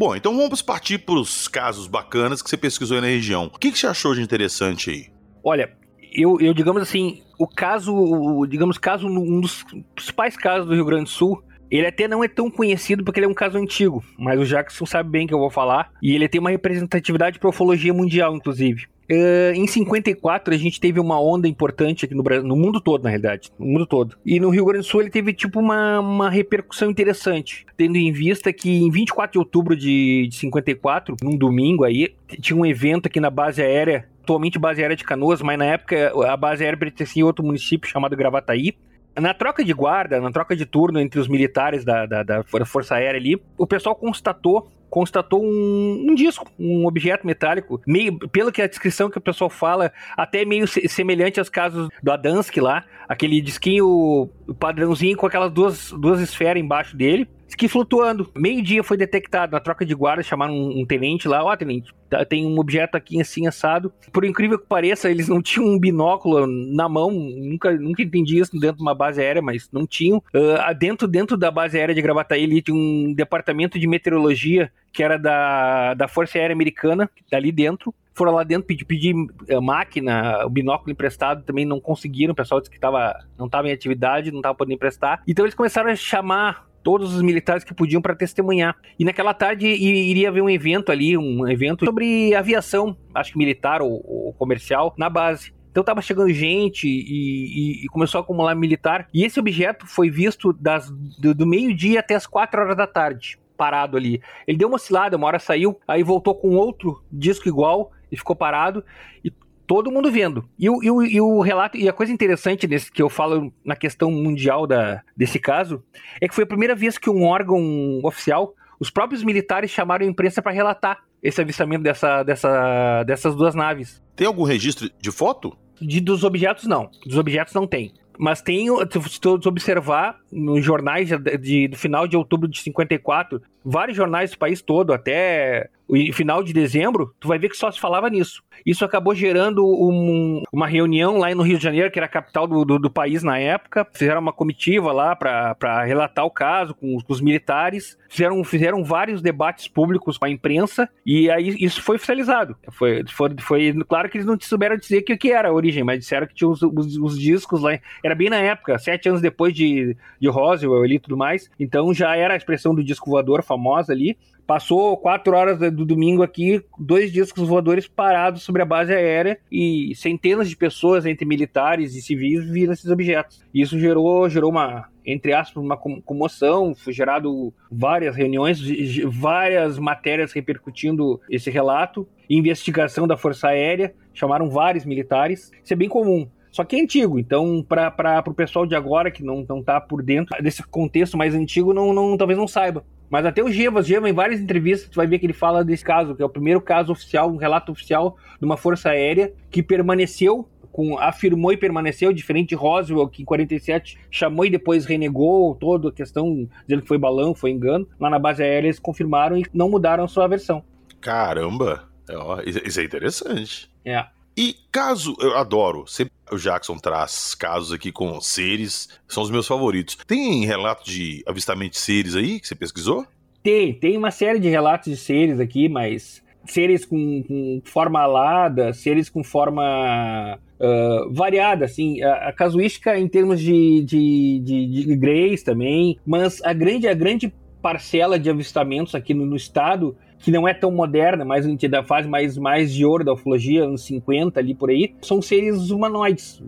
Bom, 0.05 0.17
então 0.17 0.35
vamos 0.35 0.61
partir 0.61 0.97
para 0.97 1.15
os 1.15 1.47
casos 1.47 1.87
bacanas 1.87 2.41
que 2.41 2.49
você 2.49 2.57
pesquisou 2.57 2.95
aí 2.95 3.01
na 3.01 3.07
região. 3.07 3.45
O 3.45 3.57
que, 3.57 3.71
que 3.71 3.79
você 3.79 3.87
achou 3.87 4.13
de 4.13 4.21
interessante 4.21 4.89
aí? 4.89 5.07
Olha, 5.41 5.71
eu, 6.11 6.41
eu 6.41 6.53
digamos 6.53 6.81
assim, 6.81 7.23
o 7.39 7.47
caso, 7.47 8.45
digamos, 8.49 8.77
caso, 8.77 9.07
um 9.07 9.39
dos 9.39 9.63
principais 9.95 10.35
casos 10.35 10.67
do 10.67 10.75
Rio 10.75 10.83
Grande 10.83 11.05
do 11.05 11.09
Sul, 11.09 11.41
ele 11.77 11.87
até 11.87 12.07
não 12.07 12.23
é 12.23 12.27
tão 12.27 12.49
conhecido 12.49 13.03
porque 13.03 13.19
ele 13.19 13.25
é 13.25 13.29
um 13.29 13.33
caso 13.33 13.57
antigo, 13.57 14.03
mas 14.17 14.39
o 14.39 14.45
Jackson 14.45 14.85
sabe 14.85 15.09
bem 15.09 15.25
que 15.25 15.33
eu 15.33 15.39
vou 15.39 15.49
falar. 15.49 15.91
E 16.01 16.13
ele 16.13 16.27
tem 16.27 16.39
uma 16.39 16.51
representatividade 16.51 17.39
para 17.39 17.49
ufologia 17.49 17.93
mundial, 17.93 18.35
inclusive. 18.35 18.85
Uh, 19.11 19.53
em 19.53 19.67
54 19.67 20.53
a 20.53 20.57
gente 20.57 20.79
teve 20.79 20.99
uma 20.99 21.19
onda 21.19 21.47
importante 21.47 22.05
aqui 22.05 22.15
no 22.15 22.23
Brasil, 22.23 22.47
no 22.47 22.55
mundo 22.55 22.79
todo, 22.79 23.03
na 23.03 23.09
realidade, 23.09 23.51
no 23.59 23.65
mundo 23.65 23.85
todo. 23.85 24.15
E 24.25 24.39
no 24.39 24.49
Rio 24.49 24.65
Grande 24.65 24.85
do 24.85 24.89
Sul 24.89 25.01
ele 25.01 25.09
teve 25.09 25.33
tipo 25.33 25.59
uma, 25.59 25.99
uma 25.99 26.29
repercussão 26.29 26.89
interessante, 26.89 27.65
tendo 27.75 27.97
em 27.97 28.11
vista 28.11 28.53
que 28.53 28.69
em 28.69 28.89
24 28.89 29.33
de 29.33 29.39
outubro 29.39 29.75
de, 29.75 30.27
de 30.29 30.35
54, 30.35 31.17
num 31.21 31.35
domingo 31.35 31.83
aí, 31.83 32.15
tinha 32.39 32.57
um 32.57 32.65
evento 32.65 33.07
aqui 33.07 33.19
na 33.19 33.29
base 33.29 33.61
aérea, 33.61 34.07
atualmente 34.21 34.57
base 34.57 34.81
aérea 34.81 34.95
de 34.95 35.03
Canoas, 35.03 35.41
mas 35.41 35.57
na 35.57 35.65
época 35.65 36.13
a 36.27 36.37
base 36.37 36.63
aérea 36.63 36.79
pertencia 36.79 37.23
a 37.23 37.25
outro 37.25 37.43
município 37.43 37.89
chamado 37.89 38.15
Gravataí. 38.15 38.73
Na 39.15 39.33
troca 39.33 39.63
de 39.63 39.73
guarda, 39.73 40.19
na 40.19 40.31
troca 40.31 40.55
de 40.55 40.65
turno 40.65 40.99
entre 40.99 41.19
os 41.19 41.27
militares 41.27 41.85
da, 41.85 42.05
da, 42.05 42.23
da 42.23 42.43
Força 42.65 42.95
Aérea 42.95 43.19
ali, 43.19 43.41
o 43.57 43.67
pessoal 43.67 43.95
constatou 43.95 44.71
constatou 44.89 45.43
um, 45.43 46.05
um, 46.07 46.13
disco, 46.13 46.47
um 46.59 46.85
objeto 46.85 47.25
metálico, 47.25 47.81
meio, 47.87 48.15
pelo 48.29 48.51
que 48.51 48.61
a 48.61 48.67
descrição 48.67 49.09
que 49.09 49.17
o 49.17 49.21
pessoal 49.21 49.49
fala, 49.49 49.91
até 50.15 50.45
meio 50.45 50.67
semelhante 50.67 51.39
aos 51.39 51.49
casos 51.49 51.89
do 52.03 52.11
Adamski 52.11 52.61
lá, 52.61 52.85
aquele 53.09 53.41
disquinho 53.41 54.29
padrãozinho 54.59 55.17
com 55.17 55.25
aquelas 55.25 55.51
duas, 55.51 55.91
duas 55.93 56.21
esferas 56.21 56.61
embaixo 56.61 56.95
dele 56.95 57.27
que 57.55 57.67
flutuando. 57.67 58.31
Meio-dia 58.35 58.83
foi 58.83 58.97
detectado 58.97 59.51
na 59.51 59.59
troca 59.59 59.85
de 59.85 59.93
guarda, 59.93 60.23
chamaram 60.23 60.53
um, 60.53 60.81
um 60.81 60.85
tenente 60.85 61.27
lá, 61.27 61.43
ó, 61.43 61.51
oh, 61.51 61.57
tenente, 61.57 61.93
tá, 62.09 62.23
tem 62.25 62.45
um 62.45 62.59
objeto 62.59 62.95
aqui 62.95 63.19
assim 63.19 63.47
assado. 63.47 63.93
Por 64.11 64.25
incrível 64.25 64.59
que 64.59 64.65
pareça, 64.65 65.09
eles 65.09 65.27
não 65.27 65.41
tinham 65.43 65.67
um 65.67 65.79
binóculo 65.79 66.47
na 66.47 66.87
mão, 66.87 67.11
nunca, 67.11 67.71
nunca 67.71 68.01
entendi 68.01 68.39
isso 68.39 68.59
dentro 68.59 68.77
de 68.77 68.81
uma 68.81 68.95
base 68.95 69.21
aérea, 69.21 69.41
mas 69.41 69.69
não 69.71 69.85
tinham. 69.85 70.17
Uh, 70.33 70.73
dentro, 70.77 71.07
dentro 71.07 71.37
da 71.37 71.51
base 71.51 71.77
aérea 71.77 71.95
de 71.95 72.01
Gravataí, 72.01 72.43
ali 72.43 72.61
tinha 72.61 72.75
um 72.75 73.13
departamento 73.13 73.79
de 73.79 73.87
meteorologia 73.87 74.71
que 74.91 75.01
era 75.01 75.17
da, 75.17 75.95
da 75.95 76.07
Força 76.07 76.37
Aérea 76.37 76.53
Americana, 76.53 77.09
dali 77.31 77.51
dentro 77.51 77.93
foram 78.13 78.31
lá 78.31 78.43
dentro 78.43 78.67
pedir, 78.67 78.85
pedir 78.85 79.15
uh, 79.15 79.61
máquina, 79.61 80.45
o 80.45 80.49
binóculo 80.49 80.91
emprestado, 80.91 81.43
também 81.43 81.65
não 81.65 81.79
conseguiram, 81.79 82.31
o 82.31 82.35
pessoal 82.35 82.61
disse 82.61 82.71
que 82.71 82.79
tava, 82.79 83.19
não 83.37 83.47
estava 83.47 83.67
em 83.67 83.71
atividade, 83.71 84.31
não 84.31 84.39
estava 84.39 84.55
podendo 84.55 84.75
emprestar. 84.75 85.23
Então 85.27 85.43
eles 85.43 85.55
começaram 85.55 85.89
a 85.89 85.95
chamar 85.95 86.67
todos 86.83 87.15
os 87.15 87.21
militares 87.21 87.63
que 87.63 87.73
podiam 87.73 88.01
para 88.01 88.15
testemunhar. 88.15 88.75
E 88.99 89.05
naquela 89.05 89.33
tarde 89.33 89.65
iria 89.67 90.29
haver 90.29 90.43
um 90.43 90.49
evento 90.49 90.91
ali, 90.91 91.17
um 91.17 91.47
evento 91.47 91.85
sobre 91.85 92.35
aviação, 92.35 92.95
acho 93.15 93.31
que 93.31 93.37
militar 93.37 93.81
ou, 93.81 94.03
ou 94.05 94.33
comercial, 94.33 94.93
na 94.97 95.09
base. 95.09 95.53
Então 95.71 95.83
tava 95.83 96.03
chegando 96.03 96.31
gente 96.31 96.87
e, 96.87 97.81
e, 97.81 97.85
e, 97.85 97.87
começou 97.87 98.19
a 98.19 98.21
acumular 98.21 98.53
militar. 98.53 99.07
E 99.11 99.25
esse 99.25 99.39
objeto 99.39 99.87
foi 99.87 100.07
visto 100.07 100.53
das, 100.53 100.91
do, 100.91 101.33
do 101.33 101.47
meio-dia 101.47 101.99
até 101.99 102.13
as 102.13 102.27
quatro 102.27 102.61
horas 102.61 102.77
da 102.77 102.85
tarde, 102.85 103.39
parado 103.57 103.97
ali. 103.97 104.21
Ele 104.45 104.57
deu 104.57 104.67
uma 104.67 104.75
oscilada, 104.75 105.17
uma 105.17 105.25
hora 105.25 105.39
saiu, 105.39 105.79
aí 105.87 106.03
voltou 106.03 106.35
com 106.35 106.49
outro 106.49 107.03
disco 107.11 107.47
igual 107.47 107.91
e 108.11 108.15
ficou 108.15 108.35
parado. 108.35 108.83
E 109.25 109.33
todo 109.65 109.91
mundo 109.91 110.11
vendo. 110.11 110.47
E 110.57 110.69
o, 110.69 110.83
e 110.83 110.91
o, 110.91 111.03
e 111.03 111.21
o 111.21 111.41
relato, 111.41 111.77
e 111.77 111.87
a 111.87 111.93
coisa 111.93 112.11
interessante 112.11 112.67
desse, 112.67 112.91
que 112.91 113.01
eu 113.01 113.09
falo 113.09 113.51
na 113.63 113.75
questão 113.75 114.11
mundial 114.11 114.67
da, 114.67 115.01
desse 115.15 115.39
caso, 115.39 115.83
é 116.21 116.27
que 116.27 116.35
foi 116.35 116.43
a 116.43 116.47
primeira 116.47 116.75
vez 116.75 116.97
que 116.97 117.09
um 117.09 117.23
órgão 117.23 117.99
oficial, 118.03 118.53
os 118.79 118.89
próprios 118.89 119.23
militares 119.23 119.71
chamaram 119.71 120.05
a 120.05 120.09
imprensa 120.09 120.41
para 120.41 120.51
relatar 120.51 121.03
esse 121.21 121.41
avistamento 121.41 121.83
dessa, 121.83 122.23
dessa, 122.23 123.03
dessas 123.03 123.35
duas 123.35 123.55
naves. 123.55 124.01
Tem 124.15 124.27
algum 124.27 124.43
registro 124.43 124.89
de 124.99 125.11
foto? 125.11 125.57
De, 125.79 126.01
dos 126.01 126.23
objetos, 126.23 126.65
não. 126.65 126.89
Dos 127.05 127.17
objetos 127.17 127.53
não 127.53 127.65
tem. 127.65 127.93
Mas 128.19 128.41
tem, 128.41 128.67
se 129.09 129.19
todos 129.19 129.47
observar, 129.47 130.17
nos 130.31 130.63
jornais 130.63 131.07
de, 131.07 131.37
de, 131.37 131.67
do 131.69 131.77
final 131.77 132.07
de 132.07 132.15
outubro 132.15 132.47
de 132.47 132.59
54, 132.59 133.41
vários 133.65 133.97
jornais 133.97 134.31
do 134.31 134.37
país 134.37 134.61
todo, 134.61 134.93
até 134.93 135.69
o 135.93 136.13
final 136.13 136.43
de 136.43 136.53
dezembro, 136.53 137.13
tu 137.19 137.27
vai 137.27 137.37
ver 137.37 137.49
que 137.49 137.57
só 137.57 137.71
se 137.71 137.79
falava 137.79 138.09
nisso. 138.09 138.43
Isso 138.65 138.83
acabou 138.83 139.13
gerando 139.13 139.63
um, 139.65 140.41
uma 140.51 140.67
reunião 140.67 141.17
lá 141.17 141.33
no 141.35 141.43
Rio 141.43 141.57
de 141.57 141.63
Janeiro, 141.63 141.91
que 141.91 141.99
era 141.99 142.05
a 142.05 142.09
capital 142.09 142.47
do, 142.47 142.65
do, 142.65 142.79
do 142.79 142.89
país 142.89 143.21
na 143.21 143.37
época. 143.37 143.87
Fizeram 143.93 144.21
uma 144.21 144.33
comitiva 144.33 144.91
lá 144.91 145.15
para 145.15 145.83
relatar 145.83 146.25
o 146.25 146.31
caso 146.31 146.73
com 146.73 146.95
os, 146.95 147.03
com 147.03 147.13
os, 147.13 147.21
militares. 147.21 147.97
Fizeram, 148.09 148.43
fizeram 148.43 148.83
vários 148.83 149.21
debates 149.21 149.67
públicos 149.67 150.17
com 150.17 150.25
a 150.25 150.29
imprensa 150.29 150.89
e 151.05 151.29
aí 151.29 151.55
isso 151.59 151.81
foi 151.81 151.97
oficializado. 151.97 152.55
Foi, 152.71 153.03
foi, 153.07 153.35
foi 153.39 153.73
claro 153.87 154.09
que 154.09 154.17
eles 154.17 154.27
não 154.27 154.37
souberam 154.39 154.77
dizer 154.77 155.01
que 155.01 155.13
o 155.13 155.17
que 155.17 155.31
era 155.31 155.49
a 155.49 155.53
origem, 155.53 155.83
mas 155.83 155.99
disseram 155.99 156.27
que 156.27 156.33
tinha 156.33 156.49
os, 156.49 156.61
os, 156.61 156.97
os 156.97 157.19
discos 157.19 157.61
lá. 157.61 157.77
Era 158.03 158.15
bem 158.15 158.29
na 158.29 158.37
época, 158.37 158.77
sete 158.79 159.09
anos 159.09 159.21
depois 159.21 159.53
de, 159.53 159.95
de 160.19 160.29
Roswell 160.29 160.85
e 160.85 160.99
tudo 160.99 161.17
mais. 161.17 161.49
Então 161.59 161.93
já 161.93 162.15
era 162.15 162.33
a 162.33 162.37
expressão 162.37 162.73
do 162.73 162.83
disco 162.83 163.09
voador 163.09 163.43
famosa 163.43 163.93
ali. 163.93 164.17
Passou 164.45 164.97
quatro 164.97 165.35
horas 165.35 165.57
do 165.71 165.85
domingo 165.85 166.21
aqui, 166.21 166.61
dois 166.77 167.11
discos 167.11 167.47
voadores 167.47 167.87
parados 167.87 168.43
sobre 168.43 168.61
a 168.61 168.65
base 168.65 168.93
aérea 168.93 169.39
e 169.49 169.93
centenas 169.95 170.49
de 170.49 170.57
pessoas, 170.57 171.05
entre 171.05 171.25
militares 171.25 171.95
e 171.95 172.01
civis, 172.01 172.43
viram 172.49 172.73
esses 172.73 172.89
objetos. 172.89 173.41
Isso 173.53 173.79
gerou, 173.79 174.29
gerou 174.29 174.51
uma, 174.51 174.89
entre 175.05 175.33
aspas, 175.33 175.63
uma 175.63 175.77
comoção, 175.77 176.75
foi 176.75 176.91
gerado 176.91 177.53
várias 177.71 178.17
reuniões, 178.17 178.59
várias 179.05 179.79
matérias 179.79 180.33
repercutindo 180.33 181.21
esse 181.29 181.49
relato, 181.49 182.05
investigação 182.29 183.07
da 183.07 183.15
Força 183.15 183.47
Aérea, 183.47 183.95
chamaram 184.13 184.49
vários 184.49 184.85
militares. 184.85 185.51
Isso 185.63 185.73
é 185.73 185.75
bem 185.75 185.87
comum. 185.87 186.27
Só 186.51 186.63
que 186.63 186.75
é 186.75 186.81
antigo, 186.81 187.17
então 187.17 187.65
para 187.67 188.23
o 188.27 188.33
pessoal 188.33 188.63
de 188.67 188.75
agora 188.75 189.09
que 189.09 189.23
não, 189.23 189.43
não 189.49 189.63
tá 189.63 189.81
por 189.81 190.03
dentro 190.03 190.39
desse 190.39 190.61
contexto 190.61 191.17
mais 191.17 191.33
antigo, 191.33 191.73
não, 191.73 191.91
não 191.91 192.15
talvez 192.15 192.37
não 192.37 192.47
saiba. 192.47 192.85
Mas 193.13 193.27
até 193.27 193.43
o 193.43 193.51
Gevas, 193.51 193.85
Gevas, 193.85 194.09
em 194.09 194.13
várias 194.13 194.41
entrevistas, 194.41 194.89
tu 194.89 194.95
vai 194.95 195.05
ver 195.05 195.19
que 195.19 195.25
ele 195.27 195.33
fala 195.33 195.63
desse 195.63 195.85
caso, 195.85 196.15
que 196.15 196.23
é 196.23 196.25
o 196.25 196.29
primeiro 196.29 196.59
caso 196.59 196.91
oficial, 196.91 197.29
um 197.29 197.35
relato 197.35 197.71
oficial 197.71 198.17
de 198.39 198.43
uma 198.43 198.57
força 198.57 198.89
aérea 198.89 199.31
que 199.51 199.61
permaneceu 199.61 200.49
com, 200.71 200.97
afirmou 200.97 201.53
e 201.53 201.57
permaneceu, 201.57 202.11
diferente 202.11 202.49
de 202.49 202.55
Roswell, 202.55 203.07
que 203.07 203.21
em 203.21 203.25
47 203.25 203.99
chamou 204.09 204.45
e 204.45 204.49
depois 204.49 204.85
renegou 204.85 205.53
toda 205.53 205.89
a 205.89 205.91
questão, 205.91 206.49
dizendo 206.63 206.81
que 206.81 206.87
foi 206.87 206.97
balão, 206.97 207.35
foi 207.35 207.51
engano. 207.51 207.87
Lá 207.99 208.09
na 208.09 208.17
base 208.17 208.41
aérea 208.41 208.65
eles 208.65 208.79
confirmaram 208.79 209.37
e 209.37 209.45
não 209.53 209.69
mudaram 209.69 210.05
a 210.05 210.07
sua 210.07 210.27
versão. 210.27 210.63
Caramba! 210.99 211.83
Ó, 212.09 212.41
isso 212.43 212.61
isso 212.65 212.79
é 212.79 212.83
interessante. 212.83 213.69
É. 213.85 214.07
E 214.35 214.55
caso, 214.71 215.15
eu 215.19 215.37
adoro, 215.37 215.85
sempre 215.87 216.13
o 216.31 216.37
Jackson 216.37 216.77
traz 216.77 217.35
casos 217.35 217.71
aqui 217.71 217.91
com 217.91 218.19
seres, 218.19 218.89
são 219.07 219.23
os 219.23 219.29
meus 219.29 219.47
favoritos. 219.47 219.97
Tem 220.07 220.45
relato 220.45 220.83
de 220.89 221.23
avistamento 221.27 221.73
de 221.73 221.79
seres 221.79 222.15
aí 222.15 222.39
que 222.39 222.47
você 222.47 222.55
pesquisou? 222.55 223.05
Tem, 223.43 223.73
tem 223.73 223.97
uma 223.97 224.09
série 224.09 224.39
de 224.39 224.49
relatos 224.49 224.89
de 224.91 224.97
seres 224.97 225.39
aqui, 225.39 225.69
mas 225.69 226.23
seres 226.45 226.85
com, 226.85 227.23
com 227.23 227.61
forma 227.63 227.99
alada, 227.99 228.73
seres 228.73 229.09
com 229.09 229.23
forma 229.23 230.39
ah, 230.63 231.07
variada, 231.11 231.65
assim, 231.65 232.01
a, 232.01 232.29
a 232.29 232.33
casuística 232.33 232.97
em 232.97 233.05
termos 233.05 233.41
de, 233.41 233.83
de, 233.83 234.39
de, 234.39 234.85
de 234.85 234.95
greys 234.95 235.43
também, 235.43 235.99
mas 236.05 236.41
a 236.41 236.53
grande, 236.53 236.87
a 236.87 236.93
grande 236.93 237.33
parcela 237.61 238.17
de 238.17 238.29
avistamentos 238.29 238.95
aqui 238.95 239.13
no, 239.13 239.25
no 239.25 239.35
estado, 239.35 239.97
que 240.23 240.31
não 240.31 240.47
é 240.47 240.53
tão 240.53 240.71
moderna, 240.71 241.25
mais 241.25 241.45
da 241.69 241.83
fase 241.83 242.07
mais, 242.07 242.37
mais 242.37 242.73
de 242.73 242.85
ouro 242.85 243.03
da 243.03 243.11
ufologia, 243.11 243.65
anos 243.65 243.83
50 243.83 244.39
ali 244.39 244.55
por 244.55 244.69
aí, 244.69 244.95
são 245.01 245.21
seres 245.21 245.69
humanoides, 245.69 246.41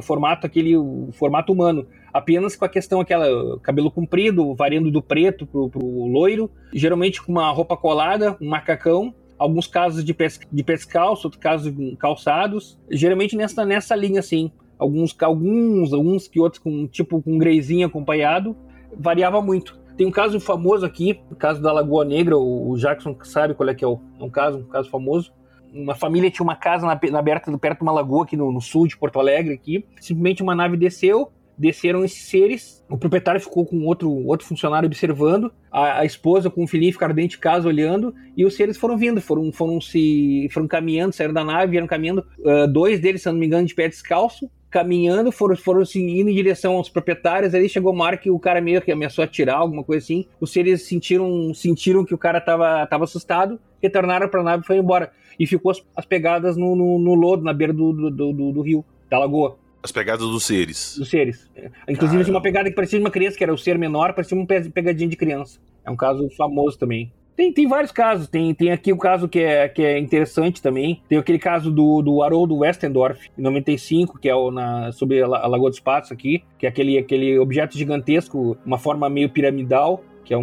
formato 0.00 0.46
aquele, 0.46 0.74
formato 1.10 1.52
humano 1.52 1.84
apenas 2.12 2.54
com 2.54 2.64
a 2.64 2.68
questão 2.68 3.00
aquela 3.00 3.58
cabelo 3.58 3.90
comprido, 3.90 4.54
variando 4.54 4.92
do 4.92 5.02
preto 5.02 5.44
pro, 5.44 5.68
pro 5.68 6.06
loiro, 6.06 6.48
geralmente 6.72 7.20
com 7.20 7.32
uma 7.32 7.50
roupa 7.50 7.76
colada, 7.76 8.36
um 8.40 8.48
macacão, 8.48 9.12
alguns 9.36 9.66
casos 9.66 10.04
de, 10.04 10.14
pes 10.14 10.38
de 10.50 10.62
pescalço, 10.62 11.26
outros 11.26 11.42
casos 11.42 11.74
calçados, 11.98 12.78
geralmente 12.88 13.36
nessa, 13.36 13.64
nessa 13.64 13.96
linha 13.96 14.20
assim. 14.20 14.52
Alguns, 14.78 15.16
alguns, 15.20 15.92
alguns 15.92 16.28
que 16.28 16.38
outros 16.38 16.62
com 16.62 16.86
tipo 16.86 17.20
com 17.20 17.34
um 17.34 17.38
greyzinho 17.38 17.88
acompanhado, 17.88 18.56
variava 18.96 19.42
muito. 19.42 19.76
Tem 19.96 20.06
um 20.06 20.10
caso 20.10 20.38
famoso 20.38 20.84
aqui, 20.84 21.20
o 21.30 21.34
caso 21.34 21.62
da 21.62 21.72
Lagoa 21.72 22.04
Negra, 22.04 22.36
o 22.36 22.76
Jackson 22.76 23.16
sabe 23.24 23.54
qual 23.54 23.68
é 23.68 23.74
que 23.74 23.84
é 23.84 23.88
o, 23.88 23.98
é 24.20 24.22
um 24.22 24.30
caso, 24.30 24.58
um 24.58 24.68
caso 24.68 24.90
famoso. 24.90 25.32
Uma 25.72 25.94
família 25.94 26.30
tinha 26.30 26.44
uma 26.44 26.56
casa 26.56 26.86
na, 26.86 26.98
na 27.10 27.18
aberta 27.18 27.56
perto 27.58 27.78
de 27.78 27.82
uma 27.82 27.92
lagoa 27.92 28.24
aqui 28.24 28.36
no, 28.36 28.52
no 28.52 28.60
sul 28.60 28.86
de 28.86 28.96
Porto 28.96 29.18
Alegre 29.18 29.54
aqui. 29.54 29.84
Simplesmente 30.00 30.42
uma 30.42 30.54
nave 30.54 30.76
desceu, 30.76 31.32
desceram 31.56 32.04
esses 32.04 32.28
seres, 32.28 32.84
o 32.90 32.98
proprietário 32.98 33.40
ficou 33.40 33.64
com 33.64 33.84
outro, 33.84 34.10
outro 34.26 34.46
funcionário 34.46 34.86
observando, 34.86 35.50
a, 35.72 36.00
a 36.00 36.04
esposa 36.04 36.50
com 36.50 36.64
o 36.64 36.66
filhinho 36.66 36.92
ficaram 36.92 37.14
dentro 37.14 37.30
de 37.30 37.38
casa 37.38 37.66
olhando, 37.66 38.14
e 38.36 38.44
os 38.44 38.54
seres 38.54 38.76
foram 38.76 38.98
vindo, 38.98 39.20
foram, 39.20 39.50
foram 39.50 39.80
se 39.80 40.48
foram 40.52 40.68
caminhando, 40.68 41.14
saíram 41.14 41.32
da 41.32 41.44
nave, 41.44 41.70
vieram 41.70 41.86
caminhando, 41.86 42.24
ah, 42.44 42.66
dois 42.66 43.00
deles, 43.00 43.22
se 43.22 43.28
não 43.28 43.38
me 43.38 43.46
engano, 43.46 43.66
de 43.66 43.74
pé 43.74 43.88
descalço, 43.88 44.50
caminhando, 44.76 45.32
foram, 45.32 45.56
foram 45.56 45.82
indo 45.94 46.28
em 46.28 46.34
direção 46.34 46.74
aos 46.74 46.90
proprietários, 46.90 47.54
aí 47.54 47.66
chegou 47.66 47.94
uma 47.94 48.04
hora 48.04 48.16
que 48.18 48.30
o 48.30 48.38
cara 48.38 48.60
meio 48.60 48.82
que 48.82 48.92
ameaçou 48.92 49.24
atirar, 49.24 49.56
alguma 49.56 49.82
coisa 49.82 50.04
assim, 50.04 50.26
os 50.38 50.52
seres 50.52 50.82
sentiram, 50.82 51.54
sentiram 51.54 52.04
que 52.04 52.12
o 52.14 52.18
cara 52.18 52.42
tava, 52.42 52.86
tava 52.86 53.04
assustado, 53.04 53.58
retornaram 53.82 54.28
pra 54.28 54.42
nave 54.42 54.62
e 54.62 54.66
foi 54.66 54.76
embora, 54.76 55.10
e 55.40 55.46
ficou 55.46 55.70
as, 55.70 55.82
as 55.96 56.04
pegadas 56.04 56.58
no, 56.58 56.76
no, 56.76 56.98
no 56.98 57.14
lodo, 57.14 57.42
na 57.42 57.54
beira 57.54 57.72
do, 57.72 57.90
do, 57.90 58.10
do, 58.10 58.52
do 58.52 58.60
rio, 58.60 58.84
da 59.08 59.18
lagoa 59.18 59.56
As 59.82 59.90
pegadas 59.90 60.26
dos 60.28 60.44
seres. 60.44 60.96
dos 60.98 61.08
seres. 61.08 61.50
É. 61.56 61.70
Inclusive 61.88 62.22
tinha 62.24 62.34
uma 62.34 62.42
pegada 62.42 62.68
que 62.68 62.74
parecia 62.76 62.98
de 62.98 63.04
uma 63.04 63.10
criança, 63.10 63.38
que 63.38 63.44
era 63.44 63.54
o 63.54 63.56
ser 63.56 63.78
menor, 63.78 64.12
parecia 64.12 64.36
uma 64.36 64.46
pe- 64.46 64.68
pegadinha 64.68 65.08
de 65.08 65.16
criança. 65.16 65.58
É 65.86 65.90
um 65.90 65.96
caso 65.96 66.28
famoso 66.36 66.78
também. 66.78 67.10
Tem, 67.36 67.52
tem 67.52 67.68
vários 67.68 67.92
casos. 67.92 68.28
Tem, 68.28 68.54
tem 68.54 68.72
aqui 68.72 68.92
o 68.92 68.96
caso 68.98 69.28
que 69.28 69.40
é, 69.40 69.68
que 69.68 69.82
é 69.82 69.98
interessante 69.98 70.62
também. 70.62 71.02
Tem 71.08 71.18
aquele 71.18 71.38
caso 71.38 71.70
do, 71.70 72.00
do 72.00 72.22
Haroldo 72.22 72.56
Westendorf, 72.56 73.28
em 73.38 73.42
95, 73.42 74.18
que 74.18 74.28
é 74.28 74.34
o 74.34 74.50
na, 74.50 74.90
sobre 74.92 75.20
a, 75.22 75.28
La- 75.28 75.40
a 75.40 75.46
Lagoa 75.46 75.68
dos 75.70 75.80
Patos 75.80 76.10
aqui, 76.10 76.42
que 76.58 76.64
é 76.66 76.68
aquele, 76.68 76.96
aquele 76.96 77.38
objeto 77.38 77.76
gigantesco, 77.76 78.56
uma 78.64 78.78
forma 78.78 79.08
meio 79.10 79.28
piramidal, 79.28 80.02
que 80.24 80.32
é 80.32 80.38
um, 80.38 80.42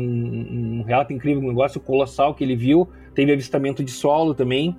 um 0.80 0.84
relato 0.84 1.12
incrível, 1.12 1.44
um 1.44 1.48
negócio 1.48 1.82
colossal 1.82 2.34
que 2.36 2.44
ele 2.44 2.56
viu. 2.56 2.88
Teve 3.16 3.34
avistamento 3.34 3.84
de 3.84 3.92
solo 3.92 4.34
também 4.34 4.76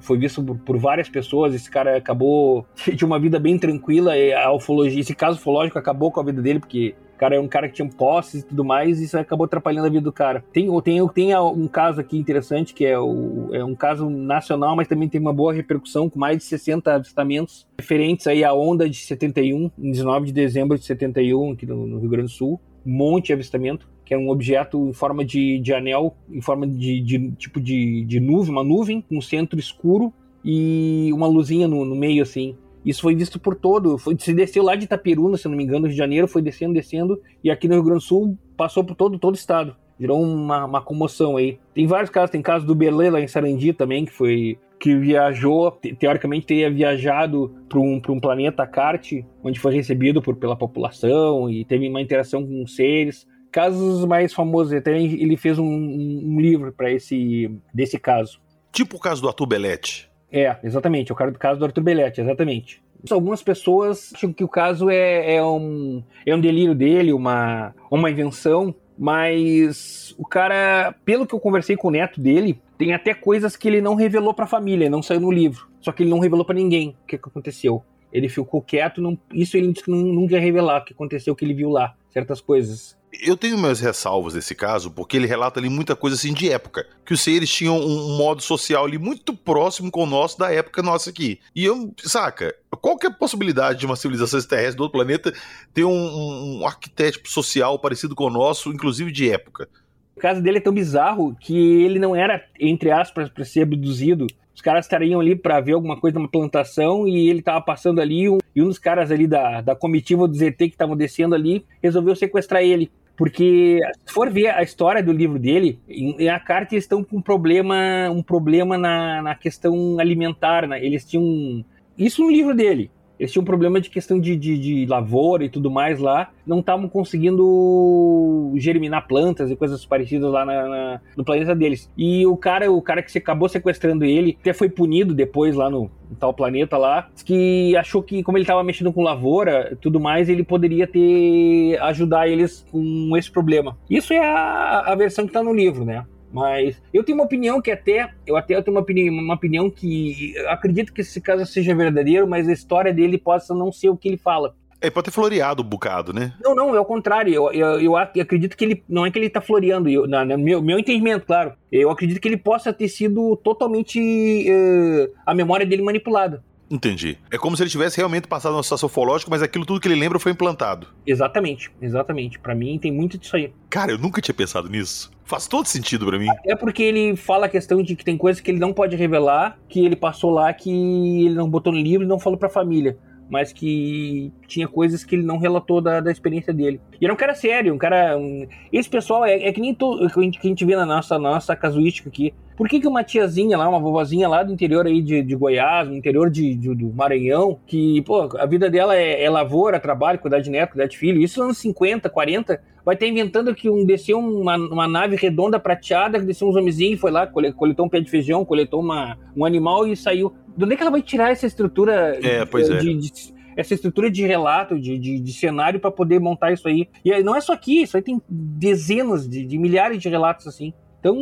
foi 0.00 0.18
visto 0.18 0.42
por, 0.42 0.56
por 0.58 0.78
várias 0.78 1.08
pessoas. 1.08 1.54
Esse 1.54 1.70
cara 1.70 1.96
acabou 1.96 2.66
de 2.94 3.04
uma 3.04 3.18
vida 3.18 3.38
bem 3.38 3.58
tranquila. 3.58 4.16
E 4.16 4.32
a 4.32 4.52
ufologia, 4.52 5.00
esse 5.00 5.14
caso 5.14 5.38
ufológico 5.38 5.78
acabou 5.78 6.10
com 6.10 6.20
a 6.20 6.24
vida 6.24 6.42
dele, 6.42 6.60
porque 6.60 6.94
o 7.14 7.18
cara 7.18 7.36
é 7.36 7.40
um 7.40 7.46
cara 7.46 7.68
que 7.68 7.74
tinha 7.74 7.88
posses 7.88 8.42
e 8.42 8.46
tudo 8.46 8.64
mais, 8.64 9.00
e 9.00 9.04
isso 9.04 9.16
acabou 9.16 9.44
atrapalhando 9.44 9.86
a 9.86 9.90
vida 9.90 10.02
do 10.02 10.12
cara. 10.12 10.44
Tem, 10.52 10.68
tem, 10.82 11.08
tem 11.08 11.36
um 11.36 11.68
caso 11.68 12.00
aqui 12.00 12.18
interessante, 12.18 12.74
que 12.74 12.84
é, 12.84 12.98
o, 12.98 13.48
é 13.52 13.64
um 13.64 13.76
caso 13.76 14.10
nacional, 14.10 14.74
mas 14.74 14.88
também 14.88 15.08
tem 15.08 15.20
uma 15.20 15.32
boa 15.32 15.52
repercussão, 15.52 16.10
com 16.10 16.18
mais 16.18 16.38
de 16.38 16.44
60 16.44 16.92
avistamentos 16.92 17.66
referentes 17.78 18.26
aí 18.26 18.42
à 18.42 18.52
onda 18.52 18.88
de 18.88 18.96
71, 18.96 19.70
em 19.78 19.90
19 19.92 20.26
de 20.26 20.32
dezembro 20.32 20.76
de 20.76 20.84
71, 20.84 21.52
aqui 21.52 21.66
no, 21.66 21.86
no 21.86 21.98
Rio 21.98 22.10
Grande 22.10 22.26
do 22.26 22.32
Sul. 22.32 22.60
Um 22.84 22.92
monte 22.92 23.26
de 23.26 23.34
avistamento 23.34 23.88
que 24.04 24.14
é 24.14 24.18
um 24.18 24.28
objeto 24.28 24.88
em 24.88 24.92
forma 24.92 25.24
de, 25.24 25.58
de 25.58 25.72
anel, 25.72 26.16
em 26.30 26.40
forma 26.40 26.66
de, 26.66 27.00
de 27.00 27.30
tipo 27.32 27.60
de, 27.60 28.04
de 28.04 28.20
nuvem, 28.20 28.52
uma 28.52 28.64
nuvem, 28.64 29.04
um 29.10 29.20
centro 29.20 29.58
escuro 29.58 30.12
e 30.44 31.10
uma 31.12 31.26
luzinha 31.26 31.68
no, 31.68 31.84
no 31.84 31.94
meio, 31.94 32.22
assim. 32.22 32.56
Isso 32.84 33.02
foi 33.02 33.14
visto 33.14 33.38
por 33.38 33.54
todo, 33.54 33.96
foi, 33.96 34.16
se 34.18 34.34
desceu 34.34 34.64
lá 34.64 34.74
de 34.74 34.84
Itaperuna, 34.84 35.36
se 35.36 35.48
não 35.48 35.56
me 35.56 35.62
engano, 35.62 35.86
Rio 35.86 35.92
de 35.92 35.96
Janeiro, 35.96 36.26
foi 36.26 36.42
descendo, 36.42 36.74
descendo, 36.74 37.20
e 37.42 37.50
aqui 37.50 37.68
no 37.68 37.74
Rio 37.74 37.84
Grande 37.84 38.00
do 38.00 38.06
Sul 38.06 38.36
passou 38.56 38.82
por 38.82 38.96
todo, 38.96 39.18
todo 39.18 39.34
o 39.34 39.38
estado. 39.38 39.76
Virou 39.96 40.20
uma, 40.20 40.64
uma 40.64 40.80
comoção 40.80 41.36
aí. 41.36 41.60
Tem 41.72 41.86
vários 41.86 42.10
casos, 42.10 42.30
tem 42.30 42.42
caso 42.42 42.66
do 42.66 42.74
Berlê 42.74 43.08
lá 43.08 43.20
em 43.20 43.28
Sarandi 43.28 43.72
também, 43.72 44.04
que 44.04 44.10
foi 44.10 44.58
que 44.80 44.96
viajou, 44.96 45.70
te- 45.70 45.94
teoricamente 45.94 46.44
teria 46.44 46.68
viajado 46.68 47.54
para 47.68 47.78
um, 47.78 48.02
um 48.08 48.18
planeta 48.18 48.66
Carte, 48.66 49.24
onde 49.44 49.60
foi 49.60 49.72
recebido 49.72 50.20
por, 50.20 50.34
pela 50.34 50.56
população 50.56 51.48
e 51.48 51.64
teve 51.64 51.88
uma 51.88 52.00
interação 52.00 52.44
com 52.44 52.66
seres 52.66 53.24
casos 53.52 54.04
mais 54.04 54.32
famosos. 54.32 54.72
Até 54.72 55.00
ele 55.00 55.36
fez 55.36 55.58
um, 55.58 55.64
um- 55.64 56.40
livro 56.40 56.72
para 56.72 56.90
esse 56.90 57.50
desse 57.72 57.98
caso. 57.98 58.40
Tipo 58.72 58.96
o 58.96 59.00
caso 59.00 59.22
do 59.22 59.28
Arthur 59.28 59.46
Belletti. 59.46 60.10
É, 60.32 60.56
exatamente, 60.64 61.12
é 61.12 61.14
o 61.14 61.16
caso 61.16 61.58
do 61.58 61.64
Arthur 61.66 61.82
Belletti, 61.82 62.22
exatamente. 62.22 62.82
Algumas 63.10 63.42
pessoas 63.42 64.10
acham 64.14 64.32
que 64.32 64.42
o 64.42 64.48
caso 64.48 64.88
é, 64.88 65.34
é 65.34 65.44
um, 65.44 66.02
é 66.24 66.34
um 66.34 66.40
delírio 66.40 66.74
dele, 66.74 67.12
uma, 67.12 67.74
uma 67.90 68.10
invenção, 68.10 68.74
mas 68.96 70.14
o 70.16 70.24
cara, 70.24 70.94
pelo 71.04 71.26
que 71.26 71.34
eu 71.34 71.40
conversei 71.40 71.76
com 71.76 71.88
o 71.88 71.90
neto 71.90 72.20
dele, 72.20 72.58
tem 72.78 72.94
até 72.94 73.12
coisas 73.12 73.56
que 73.56 73.68
ele 73.68 73.80
não 73.80 73.94
revelou 73.94 74.32
pra 74.32 74.46
família, 74.46 74.88
não 74.88 75.02
saiu 75.02 75.20
no 75.20 75.30
livro. 75.30 75.68
Só 75.80 75.92
que 75.92 76.02
ele 76.02 76.10
não 76.10 76.18
revelou 76.20 76.44
pra 76.44 76.54
ninguém 76.54 76.96
o 77.02 77.06
que, 77.06 77.18
que 77.18 77.28
aconteceu. 77.28 77.82
Ele 78.12 78.28
ficou 78.28 78.62
quieto, 78.62 79.00
não, 79.02 79.18
isso 79.32 79.56
ele 79.56 79.72
disse 79.72 79.84
que 79.84 79.90
não, 79.90 79.98
nunca 79.98 80.34
ia 80.34 80.40
revelar, 80.40 80.80
o 80.80 80.84
que 80.84 80.92
aconteceu, 80.92 81.32
o 81.32 81.36
que 81.36 81.44
ele 81.44 81.54
viu 81.54 81.70
lá, 81.70 81.94
certas 82.10 82.40
coisas. 82.40 82.96
Eu 83.20 83.36
tenho 83.36 83.58
meus 83.58 83.78
ressalvos 83.78 84.32
desse 84.32 84.54
caso, 84.54 84.90
porque 84.90 85.16
ele 85.18 85.26
relata 85.26 85.60
ali 85.60 85.68
muita 85.68 85.94
coisa 85.94 86.16
assim 86.16 86.32
de 86.32 86.50
época. 86.50 86.86
Que 87.04 87.12
os 87.12 87.20
seres 87.20 87.50
tinham 87.50 87.78
um 87.78 88.16
modo 88.16 88.40
social 88.40 88.84
ali 88.86 88.96
muito 88.96 89.36
próximo 89.36 89.90
com 89.90 90.04
o 90.04 90.06
nosso 90.06 90.38
da 90.38 90.50
época 90.50 90.82
nossa 90.82 91.10
aqui. 91.10 91.38
E 91.54 91.62
eu, 91.64 91.92
saca, 91.98 92.54
qual 92.80 92.96
que 92.96 93.06
é 93.06 93.10
a 93.10 93.12
possibilidade 93.12 93.80
de 93.80 93.86
uma 93.86 93.96
civilização 93.96 94.38
extraterrestre 94.38 94.78
do 94.78 94.84
outro 94.84 94.98
planeta 94.98 95.32
ter 95.74 95.84
um, 95.84 96.60
um 96.60 96.66
arquétipo 96.66 97.28
social 97.28 97.78
parecido 97.78 98.14
com 98.14 98.24
o 98.24 98.30
nosso, 98.30 98.70
inclusive 98.70 99.12
de 99.12 99.30
época? 99.30 99.68
O 100.16 100.20
caso 100.20 100.40
dele 100.40 100.58
é 100.58 100.60
tão 100.62 100.72
bizarro 100.72 101.36
que 101.38 101.54
ele 101.82 101.98
não 101.98 102.16
era, 102.16 102.42
entre 102.58 102.90
aspas, 102.90 103.28
para 103.28 103.44
ser 103.44 103.62
abduzido. 103.62 104.26
Os 104.54 104.60
caras 104.60 104.86
estariam 104.86 105.20
ali 105.20 105.34
para 105.36 105.60
ver 105.60 105.72
alguma 105.72 105.98
coisa 105.98 106.18
numa 106.18 106.28
plantação 106.30 107.06
e 107.06 107.28
ele 107.28 107.42
tava 107.42 107.60
passando 107.60 108.00
ali 108.00 108.28
um- 108.28 108.38
e 108.54 108.62
um 108.62 108.68
dos 108.68 108.78
caras 108.78 109.10
ali 109.10 109.26
da, 109.26 109.60
da 109.60 109.74
comitiva 109.74 110.28
do 110.28 110.34
ZT 110.34 110.56
que 110.68 110.74
estavam 110.74 110.96
descendo 110.96 111.34
ali 111.34 111.64
resolveu 111.82 112.14
sequestrar 112.14 112.62
ele. 112.62 112.90
Porque, 113.16 113.78
se 114.06 114.12
for 114.12 114.30
ver 114.30 114.48
a 114.48 114.62
história 114.62 115.02
do 115.02 115.12
livro 115.12 115.38
dele, 115.38 115.78
em, 115.88 116.28
a 116.28 116.40
carta 116.40 116.74
eles 116.74 116.84
estão 116.84 117.04
com 117.04 117.18
um 117.18 117.22
problema, 117.22 118.10
um 118.10 118.22
problema 118.22 118.78
na, 118.78 119.22
na 119.22 119.34
questão 119.34 119.98
alimentar. 119.98 120.66
Né? 120.66 120.84
Eles 120.84 121.04
tinham. 121.04 121.64
Isso 121.96 122.22
no 122.22 122.30
livro 122.30 122.54
dele. 122.54 122.90
Eles 123.22 123.30
tinham 123.30 123.42
um 123.42 123.46
problema 123.46 123.80
de 123.80 123.88
questão 123.88 124.18
de, 124.18 124.36
de, 124.36 124.58
de 124.58 124.84
lavoura 124.86 125.44
e 125.44 125.48
tudo 125.48 125.70
mais 125.70 126.00
lá. 126.00 126.30
Não 126.44 126.58
estavam 126.58 126.88
conseguindo 126.88 128.52
germinar 128.56 129.06
plantas 129.06 129.48
e 129.48 129.54
coisas 129.54 129.86
parecidas 129.86 130.28
lá 130.30 130.44
na- 130.44 130.68
na- 130.68 131.00
no 131.16 131.24
planeta 131.24 131.54
deles. 131.54 131.88
E 131.96 132.26
o 132.26 132.36
cara, 132.36 132.70
o 132.72 132.82
cara 132.82 133.00
que 133.00 133.12
se 133.12 133.18
acabou 133.18 133.48
sequestrando 133.48 134.04
ele, 134.04 134.36
até 134.40 134.52
foi 134.52 134.68
punido 134.68 135.14
depois 135.14 135.54
lá 135.54 135.70
no, 135.70 135.88
tal 136.18 136.34
planeta 136.34 136.76
lá, 136.76 137.08
que 137.24 137.76
achou 137.76 138.02
que, 138.02 138.24
como 138.24 138.36
ele 138.38 138.42
estava 138.42 138.64
mexendo 138.64 138.92
com 138.92 139.02
lavoura 139.02 139.70
e 139.72 139.76
tudo 139.76 140.00
mais, 140.00 140.28
ele 140.28 140.42
poderia 140.42 140.86
ter 140.88 141.78
ajudar 141.80 142.28
eles 142.28 142.66
com 142.72 143.16
esse 143.16 143.30
problema. 143.30 143.76
Isso 143.88 144.12
é 144.12 144.18
a, 144.18 144.80
a 144.86 144.94
versão 144.96 145.26
que 145.26 145.32
tá 145.32 145.42
no 145.44 145.54
livro, 145.54 145.84
né? 145.84 146.04
Mas 146.32 146.80
eu 146.94 147.04
tenho 147.04 147.18
uma 147.18 147.24
opinião 147.24 147.60
que 147.60 147.70
até, 147.70 148.10
eu 148.26 148.36
até 148.36 148.60
tenho 148.62 148.74
uma 148.76 148.80
opinião, 148.82 149.12
uma 149.14 149.34
opinião 149.34 149.68
que 149.68 150.34
eu 150.34 150.48
acredito 150.50 150.92
que 150.92 151.02
esse 151.02 151.20
caso 151.20 151.44
seja 151.44 151.74
verdadeiro, 151.74 152.26
mas 152.26 152.48
a 152.48 152.52
história 152.52 152.92
dele 152.92 153.18
possa 153.18 153.54
não 153.54 153.70
ser 153.70 153.90
o 153.90 153.96
que 153.96 154.08
ele 154.08 154.16
fala. 154.16 154.54
É, 154.80 154.90
pode 154.90 155.04
ter 155.04 155.10
floreado 155.12 155.62
um 155.62 155.66
bocado, 155.66 156.12
né? 156.12 156.32
Não, 156.42 156.56
não, 156.56 156.74
é 156.74 156.80
o 156.80 156.84
contrário. 156.84 157.32
Eu, 157.32 157.52
eu, 157.52 157.80
eu 157.80 157.96
ac- 157.96 158.18
acredito 158.20 158.56
que 158.56 158.64
ele. 158.64 158.82
Não 158.88 159.06
é 159.06 159.12
que 159.12 159.18
ele 159.18 159.30
tá 159.30 159.40
floreando, 159.40 159.88
eu, 159.88 160.08
na, 160.08 160.24
no 160.24 160.36
meu, 160.36 160.60
meu 160.60 160.76
entendimento, 160.76 161.24
claro. 161.24 161.52
Eu 161.70 161.88
acredito 161.88 162.20
que 162.20 162.26
ele 162.26 162.36
possa 162.36 162.72
ter 162.72 162.88
sido 162.88 163.36
totalmente. 163.36 164.00
eh, 164.00 165.08
a 165.24 165.34
memória 165.34 165.64
dele 165.64 165.82
manipulada. 165.82 166.42
Entendi. 166.72 167.18
É 167.30 167.36
como 167.36 167.54
se 167.54 167.62
ele 167.62 167.68
tivesse 167.68 167.98
realmente 167.98 168.26
passado 168.26 168.54
uma 168.54 168.62
situação 168.62 168.86
ufológica, 168.86 169.30
mas 169.30 169.42
aquilo 169.42 169.66
tudo 169.66 169.78
que 169.78 169.86
ele 169.86 170.00
lembra 170.00 170.18
foi 170.18 170.32
implantado. 170.32 170.86
Exatamente, 171.06 171.70
exatamente. 171.82 172.38
Para 172.38 172.54
mim 172.54 172.78
tem 172.78 172.90
muito 172.90 173.18
disso 173.18 173.36
aí. 173.36 173.52
Cara, 173.68 173.92
eu 173.92 173.98
nunca 173.98 174.22
tinha 174.22 174.34
pensado 174.34 174.70
nisso. 174.70 175.12
Faz 175.22 175.46
todo 175.46 175.66
sentido 175.66 176.06
para 176.06 176.18
mim. 176.18 176.28
É 176.46 176.56
porque 176.56 176.82
ele 176.82 177.14
fala 177.14 177.44
a 177.44 177.48
questão 177.48 177.82
de 177.82 177.94
que 177.94 178.02
tem 178.02 178.16
coisas 178.16 178.40
que 178.40 178.50
ele 178.50 178.58
não 178.58 178.72
pode 178.72 178.96
revelar, 178.96 179.58
que 179.68 179.84
ele 179.84 179.94
passou 179.94 180.30
lá, 180.30 180.50
que 180.54 180.70
ele 180.70 181.34
não 181.34 181.48
botou 181.48 181.74
no 181.74 181.78
livro 181.78 182.06
e 182.06 182.08
não 182.08 182.18
falou 182.18 182.38
pra 182.38 182.48
família 182.48 182.96
mas 183.28 183.52
que 183.52 184.32
tinha 184.46 184.68
coisas 184.68 185.04
que 185.04 185.14
ele 185.14 185.24
não 185.24 185.38
relatou 185.38 185.80
da, 185.80 186.00
da 186.00 186.10
experiência 186.10 186.52
dele. 186.52 186.80
E 187.00 187.04
era 187.04 187.12
um 187.12 187.16
cara 187.16 187.34
sério, 187.34 187.74
um 187.74 187.78
cara. 187.78 188.16
Um... 188.16 188.46
Esse 188.72 188.88
pessoal 188.88 189.24
é, 189.24 189.34
é 189.34 189.52
que 189.52 189.60
nem 189.60 189.74
to... 189.74 190.06
que 190.08 190.46
a 190.46 190.48
gente 190.48 190.64
vê 190.64 190.76
na 190.76 190.86
nossa, 190.86 191.18
nossa 191.18 191.56
casuística 191.56 192.08
aqui. 192.08 192.34
Por 192.56 192.68
que, 192.68 192.80
que 192.80 192.86
uma 192.86 193.02
tiazinha 193.02 193.56
lá, 193.56 193.68
uma 193.68 193.80
vovozinha 193.80 194.28
lá 194.28 194.42
do 194.42 194.52
interior 194.52 194.86
aí 194.86 195.00
de, 195.00 195.22
de 195.22 195.34
Goiás, 195.34 195.88
no 195.88 195.96
interior 195.96 196.30
de, 196.30 196.54
de, 196.54 196.74
do 196.74 196.92
Maranhão, 196.92 197.58
que, 197.66 198.02
pô, 198.02 198.28
a 198.38 198.46
vida 198.46 198.68
dela 198.68 198.94
é, 198.94 199.24
é 199.24 199.30
lavoura, 199.30 199.80
trabalho, 199.80 200.18
cuidar 200.18 200.40
de 200.40 200.50
neto, 200.50 200.72
cuidar 200.72 200.86
de 200.86 200.98
filho, 200.98 201.20
isso 201.20 201.40
nos 201.40 201.46
anos 201.46 201.58
50, 201.58 202.10
40, 202.10 202.60
vai 202.84 202.94
estar 202.94 203.06
inventando 203.06 203.54
que 203.54 203.70
um, 203.70 203.84
desceu 203.84 204.18
uma, 204.18 204.56
uma 204.56 204.88
nave 204.88 205.16
redonda 205.16 205.58
prateada, 205.58 206.18
que 206.18 206.26
desceu 206.26 206.48
uns 206.48 206.56
homenzinhos, 206.56 207.00
foi 207.00 207.10
lá, 207.10 207.26
coletou 207.26 207.86
um 207.86 207.88
pé 207.88 208.00
de 208.00 208.10
feijão, 208.10 208.44
coletou 208.44 208.80
uma, 208.80 209.18
um 209.36 209.44
animal 209.44 209.86
e 209.86 209.96
saiu. 209.96 210.32
De 210.56 210.64
onde 210.64 210.74
é 210.74 210.76
que 210.76 210.82
ela 210.82 210.90
vai 210.90 211.02
tirar 211.02 211.30
essa 211.30 211.46
estrutura 211.46 212.18
é, 212.22 212.44
pois 212.44 212.68
de, 212.68 212.74
é. 212.74 212.78
de, 212.78 212.94
de 212.98 213.42
essa 213.56 213.74
estrutura 213.74 214.10
de 214.10 214.26
relato, 214.26 214.78
de, 214.78 214.98
de, 214.98 215.20
de 215.20 215.32
cenário 215.32 215.78
para 215.78 215.90
poder 215.90 216.18
montar 216.18 216.52
isso 216.52 216.66
aí. 216.68 216.88
E 217.04 217.22
não 217.22 217.36
é 217.36 217.40
só 217.40 217.52
aqui, 217.52 217.82
isso 217.82 217.96
aí 217.96 218.02
tem 218.02 218.20
dezenas 218.28 219.28
de, 219.28 219.44
de 219.44 219.58
milhares 219.58 220.00
de 220.00 220.08
relatos 220.08 220.46
assim. 220.46 220.72
Então, 221.00 221.16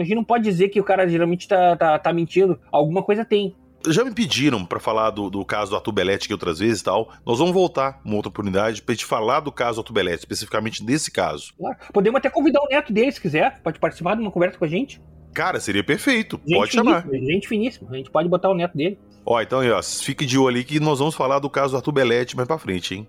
a 0.00 0.04
gente 0.04 0.14
não 0.14 0.24
pode 0.24 0.42
dizer 0.42 0.70
que 0.70 0.80
o 0.80 0.84
cara 0.84 1.06
geralmente 1.06 1.46
tá, 1.46 1.76
tá, 1.76 1.98
tá 1.98 2.12
mentindo. 2.12 2.58
Alguma 2.70 3.02
coisa 3.02 3.24
tem. 3.24 3.54
Já 3.88 4.04
me 4.04 4.12
pediram 4.12 4.64
para 4.64 4.78
falar 4.78 5.10
do, 5.10 5.30
do, 5.30 5.44
caso 5.44 5.70
do 5.70 5.76
Arthur 5.76 5.92
Belletti 5.92 6.28
que 6.28 6.34
outras 6.34 6.58
vezes 6.58 6.80
e 6.80 6.84
tal. 6.84 7.12
Nós 7.24 7.38
vamos 7.38 7.52
voltar 7.52 8.00
uma 8.04 8.16
outra 8.16 8.28
oportunidade 8.28 8.82
pra 8.82 8.94
gente 8.94 9.04
falar 9.04 9.40
do 9.40 9.50
caso 9.50 9.76
do 9.76 9.80
Arthur 9.80 9.92
Belletti, 9.92 10.20
especificamente 10.20 10.84
desse 10.84 11.10
caso. 11.10 11.52
Claro. 11.58 11.76
Podemos 11.92 12.18
até 12.18 12.30
convidar 12.30 12.60
o 12.62 12.68
neto 12.68 12.92
dele, 12.92 13.12
se 13.12 13.20
quiser. 13.20 13.60
Pode 13.62 13.78
participar 13.78 14.14
de 14.14 14.22
uma 14.22 14.30
conversa 14.30 14.58
com 14.58 14.64
a 14.64 14.68
gente. 14.68 15.00
Cara, 15.32 15.58
seria 15.60 15.82
perfeito. 15.82 16.40
Gente 16.46 16.58
pode 16.58 16.72
chamar. 16.72 17.06
Gente 17.10 17.48
finíssima. 17.48 17.88
A 17.90 17.96
gente 17.96 18.10
pode 18.10 18.28
botar 18.28 18.50
o 18.50 18.54
neto 18.54 18.76
dele. 18.76 18.98
Ó, 19.24 19.40
então 19.40 19.60
ó, 19.70 19.82
fique 19.82 20.26
de 20.26 20.36
olho 20.36 20.56
ali 20.56 20.64
que 20.64 20.80
nós 20.80 20.98
vamos 20.98 21.14
falar 21.14 21.38
do 21.38 21.48
caso 21.48 21.72
do 21.72 21.76
Arthur 21.76 21.92
Belletti 21.92 22.36
mais 22.36 22.46
pra 22.46 22.58
frente, 22.58 22.94
hein? 22.94 23.08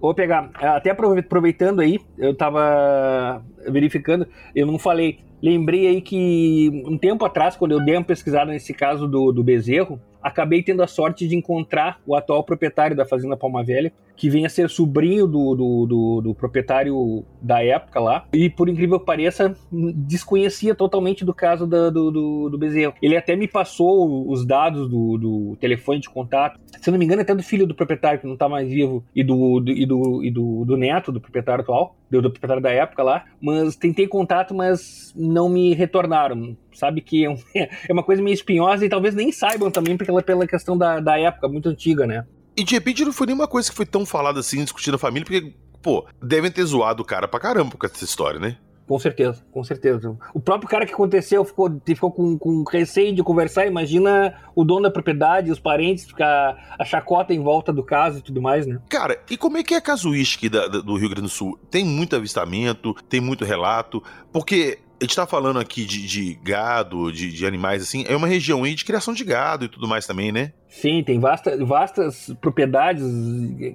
Vou 0.00 0.14
pegar, 0.14 0.50
até 0.54 0.90
aproveitando 0.90 1.80
aí, 1.80 1.98
eu 2.16 2.32
tava 2.34 3.42
verificando, 3.66 4.26
eu 4.54 4.64
não 4.64 4.78
falei, 4.78 5.18
lembrei 5.42 5.88
aí 5.88 6.00
que 6.00 6.84
um 6.86 6.96
tempo 6.96 7.24
atrás, 7.24 7.56
quando 7.56 7.72
eu 7.72 7.84
dei 7.84 7.96
uma 7.96 8.04
pesquisada 8.04 8.52
nesse 8.52 8.72
caso 8.72 9.08
do, 9.08 9.32
do 9.32 9.42
bezerro, 9.42 10.00
acabei 10.28 10.62
tendo 10.62 10.82
a 10.82 10.86
sorte 10.86 11.26
de 11.26 11.34
encontrar 11.34 12.00
o 12.06 12.14
atual 12.14 12.44
proprietário 12.44 12.96
da 12.96 13.04
Fazenda 13.04 13.36
Palma 13.36 13.64
Velha, 13.64 13.92
que 14.18 14.28
vem 14.28 14.44
a 14.44 14.48
ser 14.48 14.68
sobrinho 14.68 15.26
do, 15.26 15.54
do, 15.54 15.86
do, 15.86 16.20
do, 16.20 16.34
proprietário 16.34 17.24
da 17.40 17.62
época 17.62 18.00
lá. 18.00 18.26
E 18.32 18.50
por 18.50 18.68
incrível 18.68 18.98
que 18.98 19.06
pareça, 19.06 19.56
desconhecia 19.70 20.74
totalmente 20.74 21.24
do 21.24 21.32
caso 21.32 21.66
do, 21.66 21.90
do, 21.90 22.48
do 22.50 22.58
bezerro. 22.58 22.94
Ele 23.00 23.16
até 23.16 23.36
me 23.36 23.46
passou 23.46 24.28
os 24.28 24.44
dados 24.44 24.88
do, 24.88 25.16
do 25.16 25.56
telefone 25.60 26.00
de 26.00 26.10
contato. 26.10 26.58
Se 26.80 26.90
não 26.90 26.98
me 26.98 27.04
engano, 27.04 27.22
até 27.22 27.34
do 27.34 27.42
filho 27.42 27.66
do 27.66 27.74
proprietário, 27.74 28.18
que 28.20 28.26
não 28.26 28.34
está 28.34 28.48
mais 28.48 28.68
vivo, 28.68 29.04
e 29.14 29.22
do, 29.22 29.60
do, 29.60 29.70
e 29.70 29.86
do, 29.86 30.24
e 30.24 30.30
do, 30.30 30.64
do 30.64 30.76
neto 30.76 31.12
do 31.12 31.20
proprietário 31.20 31.62
atual, 31.62 31.96
do, 32.10 32.20
do 32.20 32.30
proprietário 32.30 32.62
da 32.62 32.70
época 32.70 33.02
lá. 33.04 33.24
Mas 33.40 33.76
tentei 33.76 34.08
contato, 34.08 34.52
mas 34.52 35.14
não 35.16 35.48
me 35.48 35.74
retornaram 35.74 36.56
sabe 36.78 37.00
que 37.00 37.26
é, 37.26 37.34
é, 37.88 37.92
uma 37.92 38.02
coisa 38.02 38.22
meio 38.22 38.34
espinhosa 38.34 38.86
e 38.86 38.88
talvez 38.88 39.14
nem 39.14 39.32
saibam 39.32 39.70
também, 39.70 39.96
porque 39.96 40.12
ela 40.18 40.20
é 40.20 40.24
pela 40.24 40.46
questão 40.46 40.76
da, 40.76 41.00
da 41.00 41.18
época, 41.18 41.48
muito 41.48 41.68
antiga, 41.68 42.06
né? 42.06 42.26
E 42.56 42.64
de 42.64 42.74
repente 42.74 43.04
não 43.04 43.12
foi 43.12 43.26
nenhuma 43.28 43.46
coisa 43.46 43.70
que 43.70 43.76
foi 43.76 43.86
tão 43.86 44.04
falada 44.04 44.40
assim, 44.40 44.62
discutida 44.62 44.92
na 44.92 44.98
família, 44.98 45.24
porque, 45.24 45.54
pô, 45.80 46.04
devem 46.20 46.50
ter 46.50 46.64
zoado 46.64 47.02
o 47.02 47.06
cara 47.06 47.28
pra 47.28 47.38
caramba 47.38 47.76
com 47.76 47.86
essa 47.86 48.04
história, 48.04 48.40
né? 48.40 48.56
Com 48.88 48.98
certeza, 48.98 49.44
com 49.52 49.62
certeza. 49.62 50.16
O 50.32 50.40
próprio 50.40 50.68
cara 50.68 50.86
que 50.86 50.94
aconteceu 50.94 51.44
ficou, 51.44 51.70
ficou 51.84 52.10
com, 52.10 52.38
com 52.38 52.64
receio 52.64 53.14
de 53.14 53.22
conversar. 53.22 53.66
Imagina 53.66 54.34
o 54.56 54.64
dono 54.64 54.84
da 54.84 54.90
propriedade, 54.90 55.50
os 55.50 55.60
parentes, 55.60 56.06
ficar 56.06 56.74
a 56.78 56.84
chacota 56.86 57.34
em 57.34 57.38
volta 57.38 57.70
do 57.70 57.84
caso 57.84 58.20
e 58.20 58.22
tudo 58.22 58.40
mais, 58.40 58.66
né? 58.66 58.80
Cara, 58.88 59.20
e 59.30 59.36
como 59.36 59.58
é 59.58 59.62
que 59.62 59.74
é 59.74 59.76
a 59.76 59.82
casuística 59.82 60.48
da, 60.48 60.66
da, 60.66 60.78
do 60.80 60.96
Rio 60.96 61.10
Grande 61.10 61.26
do 61.26 61.28
Sul? 61.28 61.58
Tem 61.70 61.84
muito 61.84 62.16
avistamento, 62.16 62.94
tem 63.10 63.20
muito 63.20 63.44
relato, 63.44 64.02
porque 64.32 64.78
a 65.00 65.04
gente 65.04 65.14
tá 65.14 65.26
falando 65.26 65.58
aqui 65.60 65.84
de, 65.84 66.06
de 66.06 66.34
gado, 66.42 67.12
de, 67.12 67.30
de, 67.32 67.46
animais, 67.46 67.82
assim, 67.82 68.04
é 68.08 68.16
uma 68.16 68.26
região 68.26 68.64
aí 68.64 68.74
de 68.74 68.84
criação 68.84 69.14
de 69.14 69.24
gado 69.24 69.64
e 69.64 69.68
tudo 69.68 69.86
mais 69.86 70.06
também, 70.06 70.32
né? 70.32 70.52
Sim, 70.68 71.02
tem 71.02 71.18
vasta, 71.18 71.56
vastas 71.64 72.34
propriedades, 72.40 73.04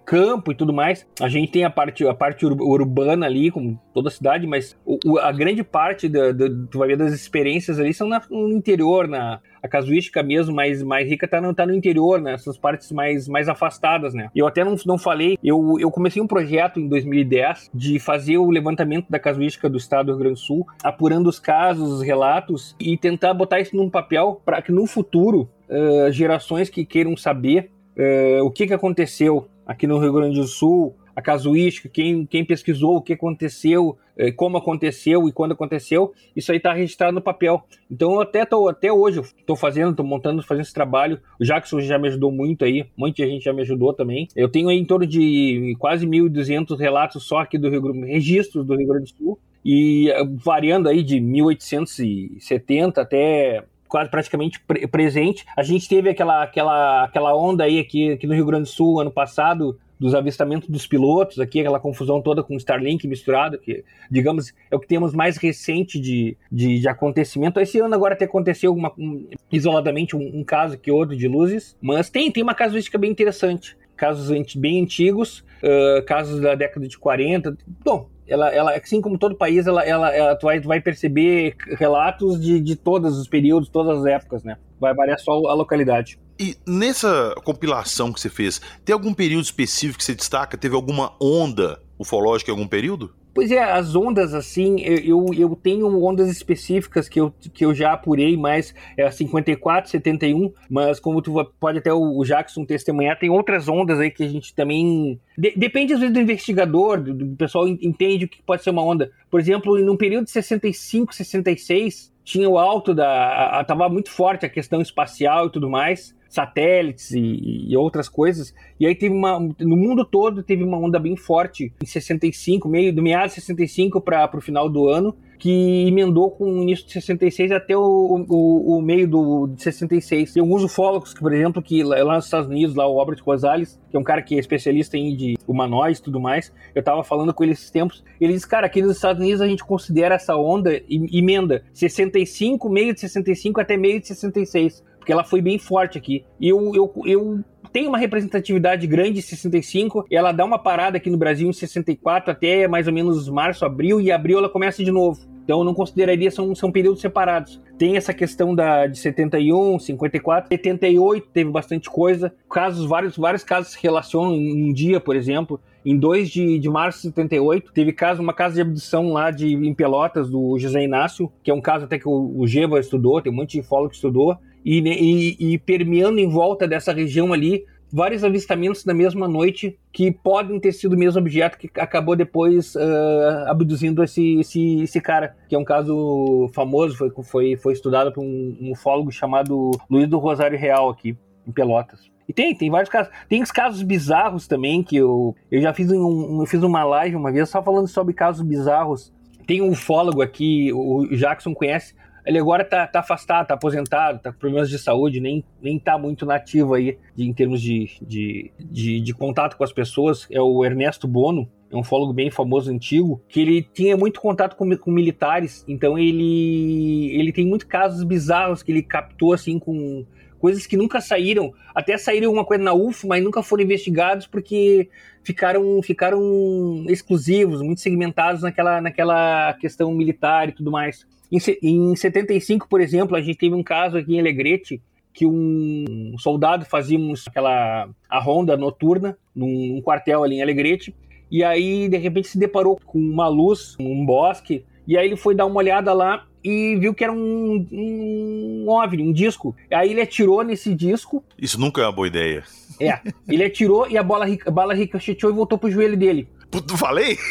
campo 0.05 0.51
e 0.51 0.55
tudo 0.55 0.73
mais. 0.73 1.07
A 1.19 1.29
gente 1.29 1.51
tem 1.51 1.63
a 1.63 1.69
parte, 1.69 2.05
a 2.05 2.13
parte 2.13 2.45
urbana 2.45 3.25
ali, 3.25 3.49
como 3.49 3.79
toda 3.93 4.09
a 4.09 4.11
cidade, 4.11 4.45
mas 4.45 4.77
o, 4.85 5.17
a 5.17 5.31
grande 5.31 5.63
parte 5.63 6.07
da, 6.07 6.31
da, 6.31 6.45
tu 6.69 6.77
vai 6.77 6.89
ver 6.89 6.97
das 6.97 7.13
experiências 7.13 7.79
ali 7.79 7.93
são 7.93 8.07
na, 8.07 8.21
no 8.29 8.49
interior, 8.49 9.07
na 9.07 9.39
a 9.63 9.67
casuística 9.69 10.21
mesmo 10.21 10.53
mais, 10.53 10.83
mais 10.83 11.07
rica 11.07 11.25
tá 11.25 11.39
no, 11.39 11.53
tá 11.53 11.65
no 11.65 11.73
interior, 11.73 12.19
nessas 12.19 12.55
né? 12.55 12.61
partes 12.61 12.91
mais, 12.91 13.29
mais 13.29 13.47
afastadas, 13.47 14.13
né? 14.13 14.29
Eu 14.35 14.45
até 14.45 14.61
não, 14.61 14.75
não 14.85 14.97
falei, 14.97 15.37
eu, 15.41 15.77
eu 15.79 15.89
comecei 15.89 16.21
um 16.21 16.27
projeto 16.27 16.81
em 16.81 16.87
2010 16.89 17.71
de 17.73 17.97
fazer 17.97 18.37
o 18.37 18.51
levantamento 18.51 19.05
da 19.09 19.17
casuística 19.17 19.69
do 19.69 19.77
estado 19.77 20.07
do 20.07 20.11
Rio 20.11 20.19
Grande 20.19 20.33
do 20.35 20.39
Sul, 20.39 20.67
apurando 20.83 21.29
os 21.29 21.39
casos, 21.39 21.93
os 21.93 22.01
relatos 22.01 22.75
e 22.77 22.97
tentar 22.97 23.33
botar 23.33 23.61
isso 23.61 23.75
num 23.75 23.89
papel 23.89 24.41
para 24.43 24.61
que 24.61 24.71
no 24.71 24.85
futuro 24.85 25.49
uh, 25.69 26.11
gerações 26.11 26.69
que 26.69 26.83
queiram 26.85 27.15
saber 27.15 27.71
uh, 27.97 28.43
o 28.43 28.51
que, 28.51 28.67
que 28.67 28.73
aconteceu 28.73 29.47
aqui 29.65 29.87
no 29.87 29.97
Rio 29.97 30.11
Grande 30.11 30.39
do 30.39 30.47
Sul, 30.47 30.93
a 31.15 31.21
casuística, 31.21 31.89
quem, 31.89 32.25
quem 32.25 32.43
pesquisou 32.43 32.95
o 32.95 33.01
que 33.01 33.13
aconteceu, 33.13 33.97
eh, 34.17 34.31
como 34.31 34.57
aconteceu 34.57 35.27
e 35.27 35.31
quando 35.31 35.51
aconteceu, 35.51 36.13
isso 36.35 36.51
aí 36.51 36.57
está 36.57 36.73
registrado 36.73 37.13
no 37.13 37.21
papel. 37.21 37.63
Então 37.89 38.19
até, 38.19 38.45
tô, 38.45 38.67
até 38.67 38.91
hoje 38.91 39.21
estou 39.21 39.55
fazendo, 39.55 39.91
estou 39.91 40.05
montando, 40.05 40.41
fazendo 40.41 40.63
esse 40.63 40.73
trabalho. 40.73 41.19
O 41.39 41.43
Jackson 41.43 41.79
já 41.81 41.99
me 41.99 42.07
ajudou 42.07 42.31
muito 42.31 42.65
aí, 42.65 42.85
muita 42.97 43.25
gente 43.25 43.43
já 43.43 43.53
me 43.53 43.61
ajudou 43.61 43.93
também. 43.93 44.27
Eu 44.35 44.49
tenho 44.49 44.69
aí 44.69 44.77
em 44.77 44.85
torno 44.85 45.05
de 45.05 45.75
quase 45.79 46.05
1.200 46.07 46.77
relatos 46.77 47.23
só 47.23 47.39
aqui 47.39 47.57
do 47.57 47.69
Rio 47.69 47.81
Grande, 47.81 48.07
registros 48.07 48.65
do 48.65 48.75
Rio 48.75 48.87
Grande 48.87 49.13
do 49.13 49.17
Sul, 49.17 49.39
e 49.65 50.11
variando 50.43 50.89
aí 50.89 51.03
de 51.03 51.19
1870 51.19 53.01
até 53.01 53.63
quase 53.93 54.09
praticamente 54.09 54.59
pre 54.59 54.87
presente. 54.87 55.45
A 55.55 55.61
gente 55.61 55.87
teve 55.87 56.09
aquela, 56.09 56.41
aquela, 56.41 57.03
aquela 57.03 57.35
onda 57.37 57.63
aí 57.63 57.77
aqui, 57.77 58.13
aqui 58.13 58.25
no 58.25 58.33
Rio 58.33 58.47
Grande 58.47 58.63
do 58.63 58.69
Sul 58.69 58.99
ano 58.99 59.11
passado 59.11 59.79
dos 59.99 60.15
avistamentos 60.15 60.67
dos 60.67 60.87
pilotos 60.87 61.39
aqui, 61.39 61.59
aquela 61.59 61.79
confusão 61.79 62.19
toda 62.19 62.41
com 62.41 62.57
Starlink 62.57 63.07
misturado, 63.07 63.59
que, 63.59 63.85
digamos, 64.09 64.51
é 64.71 64.75
o 64.75 64.79
que 64.79 64.87
temos 64.87 65.13
mais 65.13 65.37
recente 65.37 65.99
de, 65.99 66.35
de, 66.51 66.79
de 66.79 66.87
acontecimento. 66.87 67.59
Esse 67.59 67.79
ano 67.79 67.93
agora 67.93 68.15
até 68.15 68.25
aconteceu 68.25 68.73
uma, 68.73 68.91
um, 68.97 69.29
isoladamente 69.51 70.15
um, 70.15 70.39
um, 70.39 70.43
caso 70.43 70.75
que 70.75 70.89
outro 70.89 71.15
de 71.15 71.27
luzes, 71.27 71.77
mas 71.79 72.09
tem, 72.09 72.31
tem 72.31 72.41
uma 72.41 72.55
casuística 72.55 72.97
bem 72.97 73.11
interessante. 73.11 73.77
Casos 73.95 74.27
bem 74.55 74.81
antigos, 74.81 75.45
uh, 75.61 76.03
casos 76.07 76.41
da 76.41 76.55
década 76.55 76.87
de 76.87 76.97
40. 76.97 77.55
Bom, 77.85 78.09
ela, 78.27 78.49
ela, 78.49 78.71
assim 78.75 79.01
como 79.01 79.17
todo 79.17 79.35
país, 79.35 79.67
ela, 79.67 79.83
ela, 79.83 80.15
ela 80.15 80.35
tu, 80.35 80.45
vai, 80.45 80.59
tu 80.59 80.67
vai 80.67 80.79
perceber 80.79 81.55
relatos 81.77 82.39
de, 82.39 82.59
de 82.59 82.75
todos 82.75 83.17
os 83.17 83.27
períodos, 83.27 83.69
todas 83.69 83.99
as 83.99 84.05
épocas, 84.05 84.43
né? 84.43 84.57
Vai 84.79 84.93
variar 84.93 85.19
só 85.19 85.31
a 85.31 85.53
localidade. 85.53 86.19
E 86.39 86.55
nessa 86.65 87.35
compilação 87.43 88.11
que 88.11 88.19
você 88.19 88.29
fez, 88.29 88.59
tem 88.83 88.93
algum 88.93 89.13
período 89.13 89.43
específico 89.43 89.99
que 89.99 90.03
você 90.03 90.15
destaca? 90.15 90.57
Teve 90.57 90.75
alguma 90.75 91.13
onda 91.21 91.79
ufológica 91.97 92.51
em 92.51 92.53
algum 92.53 92.67
período? 92.67 93.13
Pois 93.33 93.51
é, 93.51 93.63
as 93.63 93.95
ondas, 93.95 94.33
assim, 94.33 94.79
eu, 94.81 95.25
eu 95.35 95.55
tenho 95.55 95.87
ondas 96.03 96.29
específicas 96.29 97.09
que 97.09 97.19
eu, 97.19 97.33
que 97.53 97.65
eu 97.65 97.73
já 97.73 97.93
apurei, 97.93 98.37
mas 98.37 98.75
é 98.95 99.03
a 99.03 99.11
54, 99.11 99.89
71, 99.89 100.53
mas 100.69 100.99
como 100.99 101.19
tu 101.19 101.33
pode 101.59 101.79
até 101.79 101.91
o 101.91 102.23
Jackson 102.23 102.63
testemunhar, 102.63 103.17
tem 103.17 103.31
outras 103.31 103.67
ondas 103.67 103.99
aí 103.99 104.11
que 104.11 104.23
a 104.23 104.29
gente 104.29 104.53
também. 104.53 105.19
De, 105.35 105.51
depende 105.57 105.93
às 105.93 105.99
vezes 105.99 106.13
do 106.13 106.21
investigador, 106.21 107.01
do, 107.01 107.13
do 107.13 107.35
pessoal 107.35 107.67
entende 107.67 108.25
o 108.25 108.29
que 108.29 108.41
pode 108.43 108.63
ser 108.63 108.69
uma 108.69 108.83
onda. 108.83 109.11
Por 109.31 109.39
exemplo, 109.39 109.79
num 109.79 109.97
período 109.97 110.25
de 110.25 110.31
65, 110.31 111.15
66, 111.15 112.13
tinha 112.23 112.47
o 112.47 112.57
alto 112.57 112.93
da. 112.93 113.07
A, 113.07 113.59
a, 113.59 113.63
tava 113.63 113.89
muito 113.89 114.11
forte 114.11 114.45
a 114.45 114.49
questão 114.49 114.79
espacial 114.79 115.47
e 115.47 115.51
tudo 115.51 115.69
mais. 115.69 116.15
Satélites 116.33 117.11
e, 117.11 117.67
e, 117.69 117.77
outras 117.77 118.09
coisas. 118.09 118.53
E 118.79 118.87
aí 118.87 118.95
teve 118.95 119.13
uma. 119.13 119.39
No 119.59 119.77
mundo 119.77 120.03
todo 120.03 120.41
teve 120.41 120.63
uma 120.63 120.77
onda 120.77 120.99
bem 120.99 121.15
forte 121.15 121.71
em 121.81 121.85
65, 121.85 122.67
meio 122.67 122.91
do 122.91 123.03
meados 123.03 123.35
de 123.35 123.41
65 123.41 124.01
para 124.01 124.35
o 124.35 124.41
final 124.41 124.67
do 124.67 124.89
ano 124.89 125.15
que 125.43 125.89
emendou 125.89 126.31
com 126.31 126.45
o 126.45 126.61
início 126.61 126.85
de 126.85 126.93
66 126.93 127.51
até 127.51 127.75
o, 127.75 127.81
o, 128.29 128.77
o 128.77 128.81
meio 128.81 129.05
do, 129.05 129.47
de 129.47 129.61
66. 129.61 130.31
Tem 130.31 130.39
alguns 130.39 130.63
ufólogos, 130.63 131.13
que, 131.13 131.19
por 131.19 131.33
exemplo, 131.33 131.61
que 131.61 131.83
lá 131.83 132.15
nos 132.15 132.23
Estados 132.23 132.47
Unidos, 132.47 132.73
lá 132.75 132.87
o 132.87 132.93
Robert 132.93 133.21
Rosales, 133.21 133.77
que 133.91 133.97
é 133.97 133.99
um 133.99 134.03
cara 134.03 134.21
que 134.21 134.35
é 134.35 134.39
especialista 134.39 134.95
em 134.95 135.13
de 135.13 135.37
humanoides 135.45 135.99
e 135.99 136.03
tudo 136.03 136.17
mais, 136.17 136.53
eu 136.73 136.81
tava 136.81 137.03
falando 137.03 137.33
com 137.33 137.43
ele 137.43 137.51
esses 137.51 137.69
tempos, 137.69 138.05
ele 138.21 138.31
disse, 138.31 138.47
cara, 138.47 138.67
aqui 138.67 138.81
nos 138.81 138.95
Estados 138.95 139.21
Unidos 139.21 139.41
a 139.41 139.47
gente 139.47 139.65
considera 139.65 140.15
essa 140.15 140.33
onda 140.37 140.81
emenda 140.89 141.65
65, 141.73 142.69
meio 142.69 142.93
de 142.93 143.01
65 143.01 143.59
até 143.59 143.75
meio 143.75 143.99
de 143.99 144.07
66 144.07 144.81
porque 145.03 145.11
ela 145.11 145.25
foi 145.25 145.41
bem 145.41 145.59
forte 145.59 145.97
aqui. 145.97 146.23
E 146.39 146.47
eu, 146.47 146.73
eu, 146.73 146.93
eu 147.05 147.43
tenho 147.73 147.89
uma 147.89 147.97
representatividade 147.97 148.87
grande 148.87 149.19
em 149.19 149.21
65, 149.21 150.05
ela 150.09 150.31
dá 150.31 150.45
uma 150.45 150.57
parada 150.57 150.95
aqui 150.95 151.09
no 151.09 151.17
Brasil 151.17 151.49
em 151.49 151.53
64 151.53 152.31
até 152.31 152.67
mais 152.69 152.87
ou 152.87 152.93
menos 152.93 153.27
março, 153.27 153.65
abril, 153.65 153.99
e 153.99 154.11
abril 154.11 154.37
ela 154.37 154.49
começa 154.49 154.81
de 154.81 154.91
novo. 154.91 155.19
Então 155.43 155.59
eu 155.59 155.65
não 155.65 155.73
consideraria, 155.73 156.31
são, 156.31 156.55
são 156.55 156.71
períodos 156.71 157.01
separados. 157.01 157.61
Tem 157.77 157.97
essa 157.97 158.13
questão 158.13 158.55
da, 158.55 158.87
de 158.87 158.97
71, 158.97 159.77
54, 159.77 160.47
78 160.47 161.27
teve 161.33 161.51
bastante 161.51 161.89
coisa. 161.89 162.33
Casos, 162.49 162.85
vários, 162.85 163.17
vários 163.17 163.43
casos 163.43 163.73
se 163.73 163.79
relacionam 163.83 164.33
em 164.35 164.69
um 164.69 164.71
dia, 164.71 165.01
por 165.01 165.17
exemplo. 165.17 165.59
Em 165.85 165.97
2 165.97 166.29
de, 166.29 166.59
de 166.59 166.69
março 166.69 166.99
de 166.99 167.07
78, 167.09 167.73
teve 167.73 167.91
caso, 167.91 168.21
uma 168.21 168.33
casa 168.33 168.55
de 168.55 168.61
abdução 168.61 169.11
lá 169.11 169.31
de, 169.31 169.53
em 169.53 169.73
Pelotas, 169.73 170.29
do 170.29 170.57
José 170.57 170.81
Inácio, 170.81 171.29
que 171.43 171.51
é 171.51 171.53
um 171.53 171.59
caso 171.59 171.83
até 171.83 171.99
que 171.99 172.07
o, 172.07 172.39
o 172.39 172.47
Geva 172.47 172.79
estudou, 172.79 173.21
tem 173.21 173.29
um 173.29 173.35
monte 173.35 173.59
de 173.59 173.67
fólogo 173.67 173.89
que 173.89 173.95
estudou. 173.95 174.37
E, 174.65 174.79
e, 174.79 175.53
e 175.53 175.57
permeando 175.57 176.19
em 176.19 176.29
volta 176.29 176.67
dessa 176.67 176.93
região 176.93 177.33
ali, 177.33 177.65
vários 177.93 178.23
avistamentos 178.23 178.83
na 178.85 178.93
mesma 178.93 179.27
noite 179.27 179.77
que 179.91 180.11
podem 180.11 180.59
ter 180.59 180.71
sido 180.71 180.93
o 180.93 180.97
mesmo 180.97 181.19
objeto 181.19 181.59
que 181.59 181.69
acabou 181.79 182.15
depois 182.15 182.73
uh, 182.73 183.45
abduzindo 183.47 184.03
esse, 184.03 184.39
esse, 184.39 184.81
esse 184.81 184.99
cara, 184.99 185.35
que 185.47 185.55
é 185.55 185.59
um 185.59 185.63
caso 185.63 186.49
famoso, 186.55 186.97
foi, 186.97 187.11
foi, 187.23 187.55
foi 187.55 187.73
estudado 187.73 188.11
por 188.11 188.23
um, 188.23 188.57
um 188.59 188.71
ufólogo 188.71 189.11
chamado 189.11 189.71
Luiz 189.87 190.09
do 190.09 190.17
Rosário 190.17 190.57
Real 190.57 190.89
aqui, 190.89 191.15
em 191.47 191.51
Pelotas. 191.51 192.11
E 192.27 192.33
tem, 192.33 192.55
tem 192.55 192.69
vários 192.69 192.89
casos. 192.89 193.11
Tem 193.29 193.43
os 193.43 193.51
casos 193.51 193.83
bizarros 193.83 194.47
também, 194.47 194.81
que 194.81 194.95
eu, 194.95 195.35
eu 195.51 195.61
já 195.61 195.71
fiz, 195.71 195.91
um, 195.91 196.41
eu 196.41 196.45
fiz 196.47 196.63
uma 196.63 196.83
live 196.83 197.15
uma 197.15 197.31
vez 197.31 197.49
só 197.49 197.61
falando 197.61 197.87
sobre 197.87 198.13
casos 198.13 198.41
bizarros. 198.41 199.13
Tem 199.45 199.61
um 199.61 199.71
ufólogo 199.71 200.21
aqui, 200.21 200.71
o 200.73 201.05
Jackson 201.15 201.53
conhece, 201.53 201.93
ele 202.25 202.39
agora 202.39 202.63
tá, 202.63 202.87
tá 202.87 202.99
afastado, 202.99 203.47
tá 203.47 203.53
aposentado, 203.53 204.19
tá 204.19 204.31
com 204.31 204.39
problemas 204.39 204.69
de 204.69 204.79
saúde, 204.79 205.19
nem, 205.19 205.43
nem 205.61 205.77
tá 205.77 205.97
muito 205.97 206.25
nativo 206.25 206.73
aí 206.73 206.97
de, 207.15 207.25
em 207.25 207.33
termos 207.33 207.61
de, 207.61 207.89
de, 208.01 208.51
de, 208.59 209.01
de 209.01 209.13
contato 209.13 209.57
com 209.57 209.63
as 209.63 209.73
pessoas. 209.73 210.27
É 210.31 210.41
o 210.41 210.63
Ernesto 210.63 211.07
Bono, 211.07 211.49
é 211.71 211.75
um 211.75 211.83
fólogo 211.83 212.13
bem 212.13 212.29
famoso, 212.31 212.71
antigo, 212.71 213.21
que 213.27 213.41
ele 213.41 213.61
tinha 213.61 213.97
muito 213.97 214.21
contato 214.21 214.55
com, 214.55 214.77
com 214.77 214.91
militares, 214.91 215.65
então 215.67 215.97
ele, 215.97 217.09
ele 217.17 217.33
tem 217.33 217.45
muitos 217.45 217.67
casos 217.67 218.03
bizarros 218.03 218.61
que 218.61 218.71
ele 218.71 218.83
captou, 218.83 219.33
assim, 219.33 219.59
com 219.59 220.05
coisas 220.43 220.67
que 220.67 220.75
nunca 220.75 220.99
saíram, 220.99 221.53
até 221.73 221.97
saíram 221.97 222.31
uma 222.31 222.43
coisa 222.43 222.61
na 222.61 222.73
UFO, 222.73 223.07
mas 223.07 223.23
nunca 223.23 223.41
foram 223.41 223.63
investigados 223.63 224.27
porque 224.27 224.89
ficaram, 225.23 225.81
ficaram 225.81 226.85
exclusivos, 226.89 227.61
muito 227.61 227.79
segmentados 227.79 228.41
naquela, 228.41 228.81
naquela 228.81 229.53
questão 229.53 229.93
militar 229.93 230.49
e 230.49 230.51
tudo 230.51 230.69
mais. 230.69 231.07
Em, 231.33 231.91
em 231.91 231.95
75, 231.95 232.69
por 232.69 232.79
exemplo, 232.79 233.17
a 233.17 233.21
gente 233.21 233.39
teve 233.39 233.55
um 233.55 233.63
caso 233.63 233.97
aqui 233.97 234.15
em 234.15 234.19
Alegrete 234.19 234.79
que 235.11 235.25
um 235.25 236.15
soldado 236.17 236.65
fazia 236.65 236.97
aquela 237.27 237.89
a 238.09 238.19
ronda 238.19 238.55
noturna 238.57 239.17
num, 239.35 239.73
num 239.75 239.81
quartel 239.81 240.23
ali 240.23 240.37
em 240.37 240.41
Alegrete 240.41 240.95
e 241.31 241.43
aí 241.43 241.87
de 241.87 241.97
repente 241.97 242.27
se 242.27 242.37
deparou 242.37 242.79
com 242.85 242.99
uma 242.99 243.27
luz, 243.27 243.75
um 243.79 244.05
bosque 244.05 244.63
e 244.87 244.97
aí 244.97 245.07
ele 245.07 245.15
foi 245.15 245.35
dar 245.35 245.45
uma 245.45 245.57
olhada 245.57 245.93
lá 245.93 246.25
e 246.43 246.75
viu 246.75 246.93
que 246.93 247.03
era 247.03 247.13
um, 247.13 247.67
um 247.71 248.65
OVNI, 248.67 249.03
um 249.03 249.13
disco. 249.13 249.55
Aí 249.71 249.91
ele 249.91 250.01
atirou 250.01 250.43
nesse 250.43 250.75
disco. 250.75 251.23
Isso 251.39 251.59
nunca 251.59 251.81
é 251.81 251.85
uma 251.85 251.91
boa 251.91 252.07
ideia. 252.07 252.43
É, 252.81 252.99
ele 253.27 253.45
atirou 253.45 253.87
e 253.89 253.97
a 253.97 254.03
bola, 254.03 254.25
a 254.45 254.51
bala 254.51 254.73
ricocheteou 254.73 255.31
e 255.31 255.35
voltou 255.35 255.57
pro 255.57 255.71
joelho 255.71 255.95
dele. 255.95 256.27
Puto, 256.53 256.77
falei? 256.77 257.17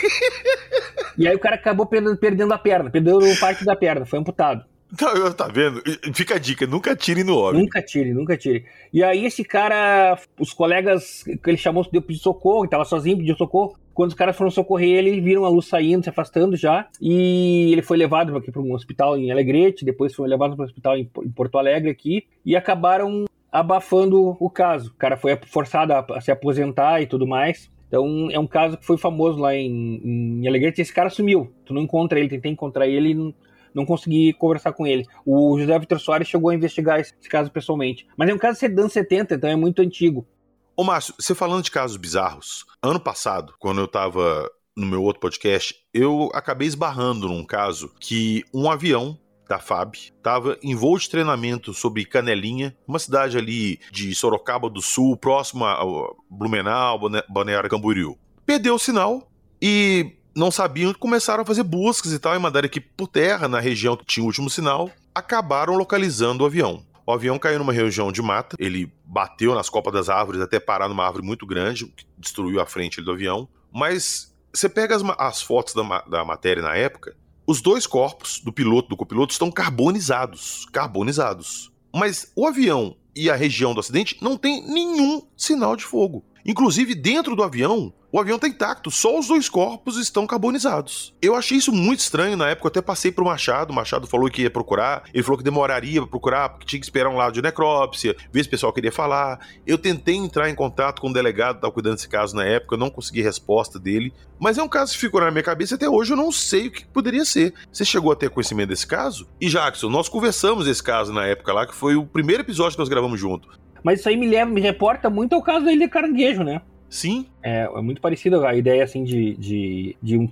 E 1.19 1.29
aí 1.29 1.37
o 1.37 1.39
cara 1.39 1.57
acabou 1.57 1.85
perdendo, 1.85 2.17
perdendo 2.17 2.55
a 2.55 2.59
perna, 2.59 2.89
perdeu 2.89 3.21
parte 3.39 3.67
da 3.67 3.77
perna, 3.77 4.07
foi 4.07 4.19
amputado. 4.19 4.65
Tá, 4.97 5.31
tá 5.33 5.47
vendo? 5.47 5.83
Fica 6.15 6.37
a 6.37 6.39
dica, 6.39 6.67
nunca 6.67 6.97
tire 6.97 7.23
no 7.23 7.39
homem. 7.39 7.63
Nunca 7.63 7.83
tire, 7.83 8.15
nunca 8.15 8.35
tire. 8.35 8.65
E 8.91 9.05
aí 9.05 9.27
esse 9.27 9.45
cara, 9.45 10.19
os 10.41 10.55
colegas 10.55 11.23
que 11.23 11.51
ele 11.51 11.59
chamou, 11.59 11.87
deu 11.93 12.01
pedir 12.01 12.19
socorro, 12.19 12.65
ele 12.65 12.71
tava 12.71 12.87
sozinho, 12.87 13.19
pediu 13.19 13.37
socorro. 13.37 13.77
Quando 13.93 14.09
os 14.09 14.17
caras 14.17 14.35
foram 14.35 14.51
socorrer 14.51 14.89
ele, 14.89 15.21
viram 15.21 15.45
a 15.45 15.51
luz 15.51 15.67
saindo, 15.67 16.03
se 16.03 16.09
afastando 16.09 16.57
já. 16.57 16.89
E 17.01 17.71
ele 17.73 17.83
foi 17.83 17.99
levado 17.99 18.35
aqui 18.35 18.51
para 18.51 18.63
um 18.63 18.73
hospital 18.73 19.19
em 19.19 19.31
Alegrete, 19.31 19.85
depois 19.85 20.15
foi 20.15 20.27
levado 20.27 20.57
para 20.57 20.63
um 20.63 20.67
hospital 20.67 20.97
em 20.97 21.05
Porto 21.05 21.59
Alegre 21.59 21.91
aqui. 21.91 22.25
E 22.45 22.57
acabaram 22.57 23.27
abafando 23.53 24.35
o 24.41 24.49
caso. 24.49 24.91
O 24.91 24.95
cara 24.95 25.17
foi 25.19 25.39
forçado 25.47 25.93
a 25.93 26.21
se 26.23 26.31
aposentar 26.31 27.03
e 27.03 27.07
tudo 27.07 27.27
mais. 27.27 27.71
Então 27.93 28.31
é 28.31 28.39
um 28.39 28.47
caso 28.47 28.79
que 28.79 28.87
foi 28.87 28.97
famoso 28.97 29.39
lá 29.39 29.55
em, 29.55 30.41
em 30.43 30.49
Alegrete. 30.49 30.81
Esse 30.81 30.95
cara 30.95 31.11
sumiu. 31.11 31.53
Tu 31.67 31.75
não 31.75 31.83
encontra 31.83 32.19
ele, 32.19 32.27
tentei 32.31 32.51
encontrar 32.51 32.89
ele 32.89 33.11
e 33.11 33.15
não, 33.15 33.35
não 33.75 33.85
consegui 33.85 34.33
conversar 34.33 34.73
com 34.73 34.87
ele. 34.87 35.05
O 35.27 35.59
José 35.59 35.79
Vitor 35.79 36.01
Soares 36.01 36.27
chegou 36.27 36.49
a 36.49 36.55
investigar 36.55 36.99
esse, 36.99 37.13
esse 37.21 37.29
caso 37.29 37.53
pessoalmente. 37.53 38.07
Mas 38.17 38.31
é 38.31 38.35
um 38.35 38.39
caso 38.39 38.67
dos 38.67 38.79
anos 38.79 38.93
70, 38.95 39.35
então 39.35 39.51
é 39.51 39.57
muito 39.57 39.83
antigo. 39.83 40.27
Ô 40.75 40.83
Márcio, 40.83 41.15
você 41.19 41.35
falando 41.35 41.63
de 41.63 41.71
casos 41.71 41.99
bizarros, 41.99 42.65
ano 42.83 42.99
passado, 42.99 43.53
quando 43.59 43.83
eu 43.83 43.87
tava 43.87 44.51
no 44.75 44.87
meu 44.87 45.03
outro 45.03 45.21
podcast, 45.21 45.75
eu 45.93 46.31
acabei 46.33 46.67
esbarrando 46.67 47.29
num 47.29 47.45
caso 47.45 47.93
que 48.01 48.43
um 48.55 48.71
avião 48.71 49.19
da 49.53 49.59
FAB, 49.59 49.95
estava 49.95 50.57
em 50.63 50.75
voo 50.75 50.99
de 50.99 51.11
treinamento 51.11 51.75
sobre 51.75 52.07
Canelinha, 52.07 52.75
uma 52.89 52.99
cidade 52.99 53.37
ali 53.37 53.79
de 53.91 54.15
Sorocaba 54.15 54.71
do 54.71 54.81
Sul, 54.81 55.15
próxima 55.15 55.73
a 55.73 55.85
Blumenau, 56.31 56.99
Balneário 57.29 57.69
Camboriú. 57.69 58.17
Perdeu 58.47 58.75
o 58.75 58.79
sinal 58.79 59.31
e 59.61 60.17
não 60.35 60.51
sabiam, 60.51 60.95
começaram 60.95 61.43
a 61.43 61.47
fazer 61.47 61.63
buscas 61.65 62.13
e 62.13 62.19
tal, 62.19 62.35
e 62.35 62.39
mandaram 62.39 62.65
equipe 62.65 62.89
por 62.97 63.09
terra 63.09 63.47
na 63.47 63.61
região 63.61 63.95
que 63.95 64.07
tinha 64.07 64.25
o 64.25 64.27
último 64.27 64.49
sinal, 64.49 64.91
acabaram 65.15 65.75
localizando 65.75 66.45
o 66.45 66.47
avião. 66.47 66.83
O 67.07 67.13
avião 67.13 67.39
caiu 67.39 67.59
numa 67.59 67.73
região 67.75 68.11
de 68.11 68.23
mata, 68.23 68.57
ele 68.59 68.91
bateu 69.05 69.55
nas 69.55 69.69
copas 69.69 69.93
das 69.93 70.09
árvores 70.09 70.41
até 70.41 70.59
parar 70.59 70.89
numa 70.89 71.05
árvore 71.05 71.27
muito 71.27 71.47
grande, 71.47 71.87
que 71.87 72.07
destruiu 72.17 72.59
a 72.59 72.65
frente 72.65 73.03
do 73.03 73.13
avião. 73.13 73.47
Mas 73.71 74.33
você 74.55 74.69
pega 74.69 74.97
as, 74.97 75.03
as 75.19 75.43
fotos 75.43 75.75
da, 75.75 76.01
da 76.03 76.25
matéria 76.25 76.63
na 76.63 76.75
época, 76.75 77.15
os 77.53 77.61
dois 77.61 77.87
corpos, 77.87 78.41
do 78.41 78.51
piloto 78.51 78.89
e 78.89 78.91
do 78.91 78.97
copiloto, 78.97 79.31
estão 79.31 79.51
carbonizados. 79.51 80.67
Carbonizados. 80.73 81.71
Mas 81.95 82.33
o 82.35 82.47
avião 82.47 82.97
e 83.15 83.29
a 83.29 83.37
região 83.37 83.75
do 83.75 83.81
acidente 83.81 84.17
não 84.23 84.39
tem 84.39 84.67
nenhum 84.67 85.23
sinal 85.37 85.77
de 85.77 85.85
fogo. 85.85 86.25
Inclusive, 86.45 86.95
dentro 86.95 87.37
do 87.37 87.43
avião, 87.43 87.93
o 88.15 88.21
avião 88.21 88.39
tá 88.39 88.47
intacto, 88.47 88.91
só 88.91 89.19
os 89.19 89.29
dois 89.29 89.49
corpos 89.49 89.97
estão 89.97 90.27
carbonizados. 90.27 91.15
Eu 91.23 91.35
achei 91.35 91.57
isso 91.57 91.73
muito 91.73 92.01
estranho 92.01 92.37
na 92.37 92.51
época, 92.51 92.67
eu 92.67 92.69
até 92.69 92.83
passei 92.83 93.11
pro 93.11 93.25
Machado, 93.25 93.73
o 93.73 93.75
Machado 93.75 94.07
falou 94.07 94.29
que 94.29 94.43
ia 94.43 94.51
procurar, 94.51 95.05
ele 95.15 95.23
falou 95.23 95.39
que 95.39 95.45
demoraria 95.45 96.03
pra 96.03 96.11
procurar, 96.11 96.49
porque 96.51 96.67
tinha 96.67 96.79
que 96.79 96.85
esperar 96.85 97.09
um 97.09 97.17
lado 97.17 97.33
de 97.33 97.41
necrópsia, 97.41 98.15
ver 98.31 98.43
se 98.43 98.49
o 98.49 98.51
pessoal 98.51 98.71
queria 98.71 98.93
falar. 98.93 99.41
Eu 99.67 99.79
tentei 99.79 100.15
entrar 100.15 100.51
em 100.51 100.55
contato 100.55 101.01
com 101.01 101.09
o 101.09 101.13
delegado 101.13 101.55
que 101.55 101.59
estava 101.61 101.73
cuidando 101.73 101.95
desse 101.95 102.09
caso 102.09 102.37
na 102.37 102.45
época, 102.45 102.75
eu 102.75 102.79
não 102.79 102.91
consegui 102.91 103.23
resposta 103.23 103.79
dele, 103.79 104.13
mas 104.39 104.59
é 104.59 104.63
um 104.63 104.69
caso 104.69 104.93
que 104.93 104.99
ficou 104.99 105.23
na 105.23 105.31
minha 105.31 105.43
cabeça 105.43 105.77
até 105.77 105.89
hoje 105.89 106.13
eu 106.13 106.17
não 106.17 106.31
sei 106.31 106.67
o 106.67 106.71
que 106.71 106.85
poderia 106.85 107.25
ser. 107.25 107.55
Você 107.73 107.83
chegou 107.83 108.13
a 108.13 108.17
ter 108.17 108.29
conhecimento 108.29 108.69
desse 108.69 108.87
caso? 108.87 109.27
E 109.41 109.49
Jackson, 109.49 109.89
nós 109.89 110.11
conversamos 110.11 110.67
desse 110.67 110.83
caso 110.83 111.15
na 111.15 111.25
época 111.25 111.53
lá, 111.53 111.67
que 111.67 111.75
foi 111.75 111.97
o 111.97 112.05
primeiro 112.05 112.43
episódio 112.43 112.73
que 112.73 112.81
nós 112.81 112.91
gravamos 112.91 113.19
junto. 113.19 113.49
Mas 113.83 114.01
isso 114.01 114.09
aí 114.09 114.17
me 114.17 114.27
leva, 114.27 114.51
me 114.51 114.61
reporta 114.61 115.11
muito 115.11 115.35
ao 115.35 115.43
caso 115.43 115.65
da 115.65 115.73
Ilha 115.73 115.89
Caranguejo, 115.89 116.43
né? 116.43 116.61
Sim. 116.89 117.27
É, 117.43 117.63
é 117.63 117.81
muito 117.81 118.01
parecido 118.01 118.45
a 118.45 118.55
ideia 118.55 118.85
assim 118.85 119.03
de, 119.03 119.35
de, 119.35 119.97
de 120.03 120.19
um 120.19 120.29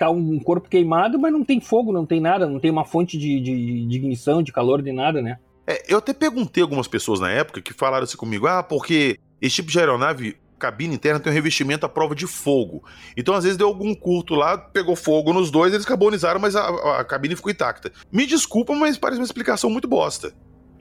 tá 0.00 0.10
um 0.10 0.38
corpo 0.40 0.68
queimado, 0.68 1.18
mas 1.18 1.30
não 1.30 1.44
tem 1.44 1.60
fogo, 1.60 1.92
não 1.92 2.06
tem 2.06 2.20
nada, 2.20 2.48
não 2.48 2.58
tem 2.58 2.70
uma 2.70 2.86
fonte 2.86 3.18
de, 3.18 3.38
de, 3.38 3.86
de 3.86 3.96
ignição, 3.96 4.42
de 4.42 4.50
calor, 4.50 4.80
de 4.80 4.90
nada, 4.92 5.20
né? 5.20 5.38
É, 5.66 5.84
eu 5.86 5.98
até 5.98 6.14
perguntei 6.14 6.62
algumas 6.62 6.88
pessoas 6.88 7.20
na 7.20 7.30
época 7.30 7.60
que 7.60 7.74
falaram 7.74 8.04
assim 8.04 8.16
comigo: 8.16 8.46
ah, 8.46 8.62
porque 8.62 9.18
esse 9.40 9.56
tipo 9.56 9.70
de 9.70 9.78
aeronave, 9.78 10.36
cabine 10.58 10.94
interna, 10.94 11.20
tem 11.20 11.30
um 11.30 11.34
revestimento 11.34 11.84
à 11.84 11.88
prova 11.88 12.14
de 12.14 12.26
fogo. 12.26 12.82
Então, 13.16 13.34
às 13.34 13.44
vezes, 13.44 13.58
deu 13.58 13.68
algum 13.68 13.94
curto 13.94 14.34
lá, 14.34 14.56
pegou 14.56 14.96
fogo 14.96 15.32
nos 15.32 15.50
dois, 15.50 15.72
eles 15.72 15.86
carbonizaram, 15.86 16.40
mas 16.40 16.56
a, 16.56 16.98
a 16.98 17.04
cabine 17.04 17.36
ficou 17.36 17.52
intacta. 17.52 17.92
Me 18.10 18.26
desculpa, 18.26 18.74
mas 18.74 18.98
parece 18.98 19.20
uma 19.20 19.26
explicação 19.26 19.68
muito 19.68 19.86
bosta. 19.86 20.32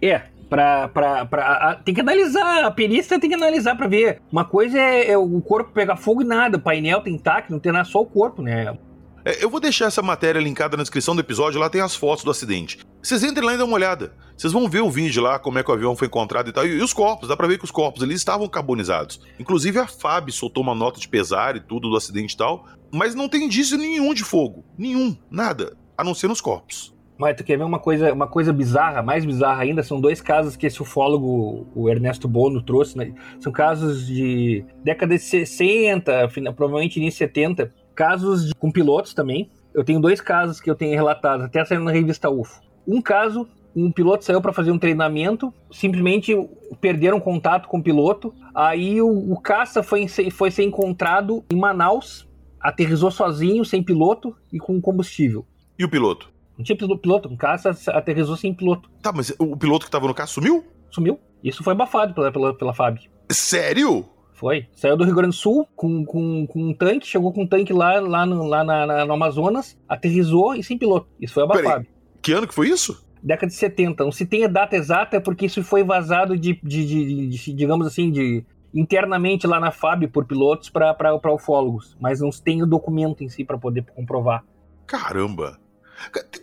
É, 0.02 0.24
pra, 0.50 0.88
pra, 0.88 1.26
pra, 1.26 1.76
tem 1.86 1.94
que 1.94 2.02
analisar, 2.02 2.66
a 2.66 2.72
perícia 2.72 3.20
tem 3.20 3.30
que 3.30 3.36
analisar 3.36 3.76
para 3.76 3.88
ver. 3.88 4.22
Uma 4.32 4.44
coisa 4.44 4.78
é, 4.80 5.12
é, 5.12 5.18
o 5.18 5.42
corpo 5.42 5.72
pegar 5.72 5.96
fogo 5.96 6.22
e 6.22 6.26
nada, 6.26 6.58
o 6.58 6.62
painel 6.62 7.02
tem 7.02 7.14
intacto, 7.14 7.52
não 7.52 7.60
tem 7.60 7.72
nada, 7.72 7.86
só 7.86 8.02
o 8.02 8.06
corpo, 8.06 8.42
né? 8.42 8.78
É, 9.26 9.44
eu 9.44 9.50
vou 9.50 9.60
deixar 9.60 9.86
essa 9.86 10.02
matéria 10.02 10.40
linkada 10.40 10.76
na 10.76 10.84
descrição 10.84 11.16
do 11.16 11.22
episódio, 11.22 11.60
lá 11.60 11.70
tem 11.70 11.82
as 11.82 11.96
fotos 11.96 12.24
do 12.24 12.32
acidente. 12.32 12.80
Vocês 13.02 13.24
entrem 13.24 13.46
lá 13.46 13.54
e 13.54 13.58
dão 13.58 13.68
uma 13.68 13.76
olhada. 13.76 14.14
Vocês 14.36 14.54
vão 14.54 14.70
ver 14.70 14.82
o 14.82 14.90
vídeo 14.90 15.22
lá, 15.22 15.38
como 15.38 15.60
é 15.60 15.64
que 15.64 15.70
o 15.70 15.74
avião 15.74 15.96
foi 15.96 16.08
encontrado 16.08 16.50
e 16.50 16.54
tal. 16.54 16.66
E 16.66 16.82
os 16.82 16.94
corpos, 16.94 17.28
dá 17.28 17.36
pra 17.36 17.48
ver 17.48 17.58
que 17.58 17.66
os 17.66 17.72
corpos 17.72 18.02
ali 18.02 18.16
estavam 18.16 18.48
carbonizados. 18.48 19.20
Inclusive 19.38 19.78
a 19.80 19.88
FAB 19.88 20.32
soltou 20.32 20.64
uma 20.64 20.74
nota 20.74 21.00
de 21.00 21.08
pesar 21.08 21.56
e 21.56 21.60
tudo 21.60 21.90
do 21.90 21.98
acidente 21.98 22.34
e 22.34 22.38
tal, 22.38 22.66
mas 22.92 23.14
não 23.14 23.28
tem 23.28 23.44
indício 23.44 23.78
nenhum 23.78 24.14
de 24.14 24.24
fogo. 24.24 24.64
Nenhum, 24.78 25.16
nada. 25.30 25.76
A 25.98 26.04
não 26.04 26.14
ser 26.14 26.30
nos 26.30 26.40
corpos. 26.40 26.96
Mas 27.20 27.36
tu 27.36 27.44
quer 27.44 27.58
ver 27.58 27.66
uma 27.66 27.80
coisa, 27.80 28.14
uma 28.14 28.28
coisa 28.28 28.54
bizarra, 28.54 29.04
mais 29.04 29.26
bizarra 29.26 29.64
ainda? 29.64 29.84
São 29.84 30.00
dois 30.00 30.22
casos 30.22 30.56
que 30.56 30.66
esse 30.66 30.82
ufólogo, 30.82 31.68
o 31.76 31.90
Ernesto 31.90 32.30
Bono, 32.30 32.62
trouxe. 32.62 32.98
Né? 32.98 33.14
São 33.42 33.52
casos 33.52 34.08
de 34.08 34.64
década 34.86 35.16
de 35.16 35.22
60, 35.22 36.30
provavelmente 36.56 36.96
início 36.96 37.18
70. 37.18 37.74
Casos 37.94 38.48
de, 38.48 38.56
com 38.56 38.72
pilotos 38.72 39.14
também. 39.14 39.52
Eu 39.74 39.84
tenho 39.84 40.00
dois 40.00 40.22
casos 40.22 40.62
que 40.62 40.72
eu 40.72 40.76
tenho 40.76 40.94
relatado, 40.96 41.44
até 41.44 41.64
saindo 41.66 41.84
na 41.84 41.92
revista 41.92 42.30
UFO. 42.30 42.62
Um 42.88 43.02
caso, 43.02 43.46
um 43.76 43.92
piloto 43.92 44.24
saiu 44.24 44.42
para 44.42 44.54
fazer 44.54 44.72
um 44.72 44.80
treinamento, 44.80 45.54
simplesmente 45.70 46.34
perderam 46.80 47.20
contato 47.20 47.68
com 47.68 47.80
o 47.80 47.84
piloto. 47.84 48.34
Aí 48.56 49.02
o, 49.02 49.34
o 49.34 49.38
caça 49.42 49.84
foi, 49.84 50.08
foi 50.08 50.52
ser 50.52 50.64
encontrado 50.64 51.44
em 51.52 51.58
Manaus, 51.58 52.26
aterrizou 52.62 53.12
sozinho, 53.12 53.66
sem 53.66 53.84
piloto 53.84 54.34
e 54.54 54.58
com 54.58 54.80
combustível. 54.80 55.46
E 55.78 55.84
o 55.84 55.90
piloto? 55.90 56.39
Não 56.60 56.66
tinha 56.66 56.78
piloto, 56.78 57.30
um 57.30 57.38
caça 57.38 57.74
aterrizou 57.88 58.36
sem 58.36 58.54
piloto. 58.54 58.92
Tá, 59.02 59.14
mas 59.14 59.34
o 59.40 59.56
piloto 59.56 59.86
que 59.86 59.92
tava 59.92 60.06
no 60.06 60.14
caça 60.14 60.34
sumiu? 60.34 60.66
Sumiu. 60.92 61.18
Isso 61.42 61.64
foi 61.64 61.72
abafado 61.72 62.14
pela, 62.14 62.30
pela, 62.34 62.54
pela 62.54 62.74
FAB. 62.74 62.98
Sério? 63.32 64.06
Foi. 64.34 64.68
Saiu 64.74 64.98
do 64.98 65.06
Rio 65.06 65.16
Grande 65.16 65.38
do 65.38 65.40
Sul 65.40 65.66
com, 65.74 66.04
com, 66.04 66.46
com 66.46 66.62
um 66.62 66.74
tanque, 66.74 67.08
chegou 67.08 67.32
com 67.32 67.44
um 67.44 67.48
tanque 67.48 67.72
lá, 67.72 68.02
lá, 68.02 68.26
no, 68.26 68.44
lá 68.44 68.66
na, 68.66 68.86
na, 68.86 69.06
no 69.06 69.14
Amazonas, 69.14 69.78
aterrizou 69.88 70.54
e 70.54 70.62
sem 70.62 70.78
piloto. 70.78 71.08
Isso 71.18 71.34
foi 71.34 71.44
abafado. 71.44 71.66
Peraí, 71.66 71.88
que 72.22 72.34
ano 72.34 72.46
que 72.46 72.54
foi 72.54 72.68
isso? 72.68 73.08
Década 73.24 73.48
de 73.48 73.54
70. 73.54 74.04
Não 74.04 74.12
se 74.12 74.26
tem 74.26 74.44
a 74.44 74.50
data 74.50 74.76
exata 74.76 75.16
é 75.16 75.20
porque 75.22 75.46
isso 75.46 75.64
foi 75.64 75.82
vazado 75.82 76.38
de, 76.38 76.60
de, 76.62 76.86
de, 76.86 77.28
de 77.30 77.54
digamos 77.54 77.88
assim, 77.88 78.12
de 78.12 78.46
internamente 78.74 79.48
lá 79.48 79.62
na 79.62 79.72
FAB 79.72 80.10
por 80.12 80.26
pilotos 80.26 80.70
para 80.70 81.34
ufólogos, 81.34 81.96
mas 82.02 82.20
não 82.20 82.34
se 82.34 82.44
tem 82.44 82.62
o 82.62 82.68
documento 82.68 83.24
em 83.24 83.30
si 83.30 83.46
para 83.46 83.58
poder 83.58 83.86
comprovar. 83.96 84.44
Caramba! 84.86 85.58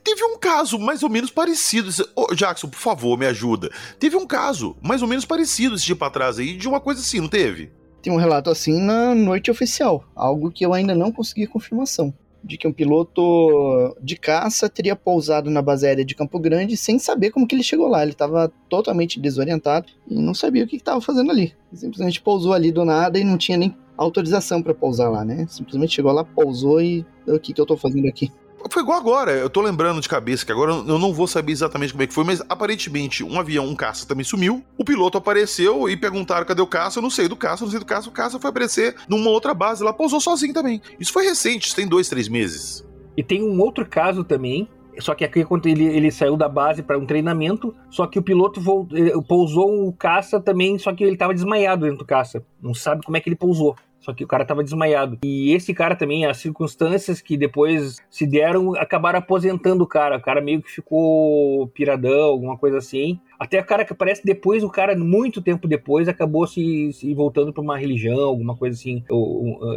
Teve 0.05 0.25
um 0.25 0.39
caso 0.39 0.79
mais 0.79 1.03
ou 1.03 1.09
menos 1.09 1.31
parecido. 1.31 1.91
Ô, 2.15 2.35
Jackson, 2.35 2.69
por 2.69 2.79
favor, 2.79 3.19
me 3.19 3.27
ajuda. 3.27 3.71
Teve 3.99 4.17
um 4.17 4.27
caso 4.27 4.77
mais 4.83 5.03
ou 5.03 5.09
menos 5.09 5.25
parecido 5.25 5.75
esse 5.75 5.85
tipo 5.85 6.05
atrás 6.05 6.39
aí, 6.39 6.57
de 6.57 6.69
uma 6.69 6.81
coisa 6.81 7.01
assim, 7.01 7.21
não 7.21 7.29
teve? 7.29 7.71
Tem 8.03 8.13
um 8.13 8.17
relato 8.17 8.51
assim 8.51 8.81
na 8.81 9.15
noite 9.15 9.51
oficial, 9.51 10.05
algo 10.15 10.51
que 10.51 10.65
eu 10.65 10.73
ainda 10.73 10.95
não 10.95 11.11
consegui 11.11 11.47
confirmação. 11.47 12.15
De 12.45 12.57
que 12.57 12.69
um 12.69 12.73
piloto 12.73 13.97
de 14.01 14.15
caça 14.15 14.69
teria 14.69 14.95
pousado 14.95 15.51
na 15.51 15.61
base 15.61 15.85
aérea 15.85 16.05
de 16.05 16.15
Campo 16.15 16.39
Grande 16.39 16.77
sem 16.77 16.97
saber 16.97 17.33
como 17.33 17.45
que 17.45 17.57
ele 17.57 17.65
chegou 17.65 17.89
lá. 17.89 18.03
Ele 18.03 18.13
estava 18.13 18.53
totalmente 18.69 19.19
desorientado 19.19 19.89
e 20.09 20.15
não 20.15 20.33
sabia 20.33 20.63
o 20.63 20.69
que 20.69 20.77
estava 20.77 21.01
fazendo 21.01 21.33
ali. 21.33 21.53
Simplesmente 21.73 22.21
pousou 22.21 22.53
ali 22.53 22.71
do 22.71 22.85
nada 22.85 23.19
e 23.19 23.25
não 23.25 23.37
tinha 23.37 23.59
nem 23.59 23.77
autorização 23.97 24.63
para 24.63 24.73
pousar 24.73 25.11
lá, 25.11 25.25
né? 25.25 25.45
Simplesmente 25.49 25.95
chegou 25.95 26.13
lá, 26.13 26.23
pousou 26.23 26.81
e 26.81 27.05
o 27.27 27.41
que, 27.41 27.53
que 27.53 27.61
eu 27.61 27.65
estou 27.65 27.77
fazendo 27.77 28.07
aqui? 28.07 28.31
Foi 28.71 28.83
igual 28.83 28.99
agora, 28.99 29.33
eu 29.33 29.49
tô 29.49 29.61
lembrando 29.61 30.01
de 30.01 30.09
cabeça 30.09 30.45
que 30.45 30.53
agora 30.53 30.73
eu 30.73 30.99
não 30.99 31.12
vou 31.12 31.27
saber 31.27 31.53
exatamente 31.53 31.93
como 31.93 32.03
é 32.03 32.07
que 32.07 32.14
foi, 32.14 32.25
mas 32.25 32.43
aparentemente 32.49 33.23
um 33.25 33.39
avião, 33.39 33.67
um 33.67 33.75
caça 33.75 34.07
também 34.07 34.25
sumiu. 34.25 34.62
O 34.77 34.85
piloto 34.85 35.19
apareceu 35.19 35.89
e 35.89 35.97
perguntaram 35.97 36.47
cadê 36.47 36.62
o 36.62 36.67
caça. 36.67 36.99
Eu 36.99 37.03
não 37.03 37.11
sei 37.11 37.29
do 37.29 37.37
caça, 37.37 37.64
não 37.64 37.71
sei 37.71 37.81
do 37.81 37.87
caça. 37.87 38.09
O 38.09 38.12
caça 38.12 38.39
foi 38.39 38.51
aparecer 38.51 38.95
numa 39.09 39.31
outra 39.31 39.55
base 39.55 39.83
lá, 39.83 39.93
pousou 39.93 40.21
sozinho 40.21 40.55
também. 40.55 40.81
Isso 40.99 41.12
foi 41.12 41.25
recente, 41.25 41.67
isso 41.67 41.77
tem 41.77 41.87
dois, 41.87 42.09
três 42.09 42.29
meses. 42.29 42.87
E 43.17 43.23
tem 43.23 43.43
um 43.43 43.61
outro 43.61 43.87
caso 43.87 44.25
também 44.25 44.69
só 44.99 45.14
que 45.14 45.25
aqui 45.25 45.45
ele, 45.64 45.85
ele 45.85 46.11
saiu 46.11 46.37
da 46.37 46.49
base 46.49 46.83
para 46.83 46.99
um 46.99 47.07
treinamento, 47.07 47.75
só 47.91 48.07
que 48.07 48.19
o 48.19 48.23
piloto 48.23 48.61
eh, 48.95 49.12
pousou 49.29 49.87
o 49.87 49.93
caça 49.93 50.41
também, 50.41 50.79
só 50.79 50.93
que 50.93 51.05
ele 51.05 51.12
estava 51.12 51.35
desmaiado 51.35 51.83
dentro 51.83 51.99
do 51.99 52.05
caça. 52.05 52.43
Não 52.61 52.75
sabe 52.75 53.03
como 53.05 53.17
é 53.17 53.21
que 53.21 53.29
ele 53.29 53.37
pousou. 53.37 53.77
Só 54.07 54.15
que 54.15 54.23
o 54.23 54.29
cara 54.29 54.45
tava 54.45 54.63
desmaiado. 54.63 55.19
E 55.25 55.53
esse 55.53 55.75
cara 55.75 55.97
também, 55.97 56.27
as 56.27 56.37
circunstâncias 56.37 57.21
que 57.21 57.37
depois 57.37 57.97
se 58.09 58.25
deram, 58.25 58.77
acabaram 58.77 59.19
aposentando 59.19 59.83
o 59.83 59.87
cara. 59.87 60.19
O 60.19 60.23
cara 60.23 60.41
meio 60.41 60.63
que 60.63 60.71
ficou 60.71 61.67
piradão, 61.75 62.27
alguma 62.27 62.57
coisa 62.57 62.79
assim. 62.79 63.19
Até 63.37 63.61
o 63.61 63.67
cara 63.67 63.85
que 63.85 63.93
aparece 63.93 64.25
depois, 64.25 64.63
o 64.63 64.71
cara, 64.71 64.97
muito 64.97 65.43
tempo 65.43 65.67
depois, 65.67 66.07
acabou 66.07 66.47
se, 66.47 66.93
se 66.93 67.13
voltando 67.15 67.53
para 67.53 67.61
uma 67.61 67.77
religião, 67.77 68.21
alguma 68.21 68.57
coisa 68.57 68.77
assim. 68.79 69.03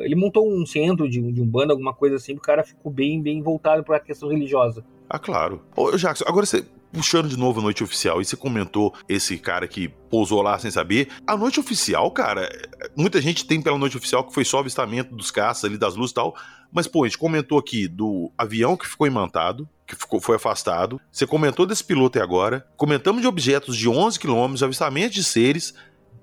Ele 0.03 0.15
montou 0.15 0.47
um 0.47 0.63
centro 0.63 1.09
de, 1.09 1.19
de 1.31 1.41
um 1.41 1.47
bando, 1.47 1.71
alguma 1.71 1.95
coisa 1.95 2.17
assim, 2.17 2.35
o 2.35 2.39
cara 2.39 2.63
ficou 2.63 2.91
bem, 2.91 3.19
bem 3.23 3.41
voltado 3.41 3.83
para 3.83 3.97
a 3.97 3.99
questão 3.99 4.29
religiosa. 4.29 4.85
Ah, 5.09 5.19
claro. 5.19 5.61
Ô, 5.75 5.95
Jackson, 5.97 6.25
agora 6.27 6.45
você 6.45 6.65
puxando 6.91 7.29
de 7.29 7.37
novo 7.37 7.59
a 7.59 7.63
noite 7.63 7.83
oficial, 7.83 8.21
e 8.21 8.25
você 8.25 8.35
comentou 8.35 8.93
esse 9.07 9.37
cara 9.37 9.67
que 9.67 9.87
pousou 10.09 10.41
lá 10.41 10.57
sem 10.57 10.71
saber. 10.71 11.09
A 11.25 11.37
noite 11.37 11.59
oficial, 11.59 12.09
cara, 12.11 12.49
muita 12.95 13.21
gente 13.21 13.45
tem 13.45 13.61
pela 13.61 13.77
noite 13.77 13.97
oficial 13.97 14.23
que 14.23 14.33
foi 14.33 14.43
só 14.43 14.59
avistamento 14.59 15.15
dos 15.15 15.31
caças 15.31 15.65
ali, 15.65 15.77
das 15.77 15.95
luzes 15.95 16.11
e 16.11 16.15
tal. 16.15 16.35
Mas, 16.71 16.87
pô, 16.87 17.03
a 17.03 17.07
gente 17.07 17.17
comentou 17.17 17.57
aqui 17.57 17.87
do 17.87 18.31
avião 18.37 18.75
que 18.75 18.87
ficou 18.87 19.07
imantado, 19.07 19.67
que 19.85 19.95
ficou, 19.95 20.19
foi 20.19 20.35
afastado. 20.35 20.99
Você 21.11 21.25
comentou 21.25 21.65
desse 21.65 21.83
piloto 21.83 22.17
aí 22.17 22.23
agora. 22.23 22.65
Comentamos 22.77 23.21
de 23.21 23.27
objetos 23.27 23.75
de 23.75 23.87
11 23.87 24.19
quilômetros, 24.19 24.63
avistamento 24.63 25.13
de 25.13 25.23
seres. 25.23 25.73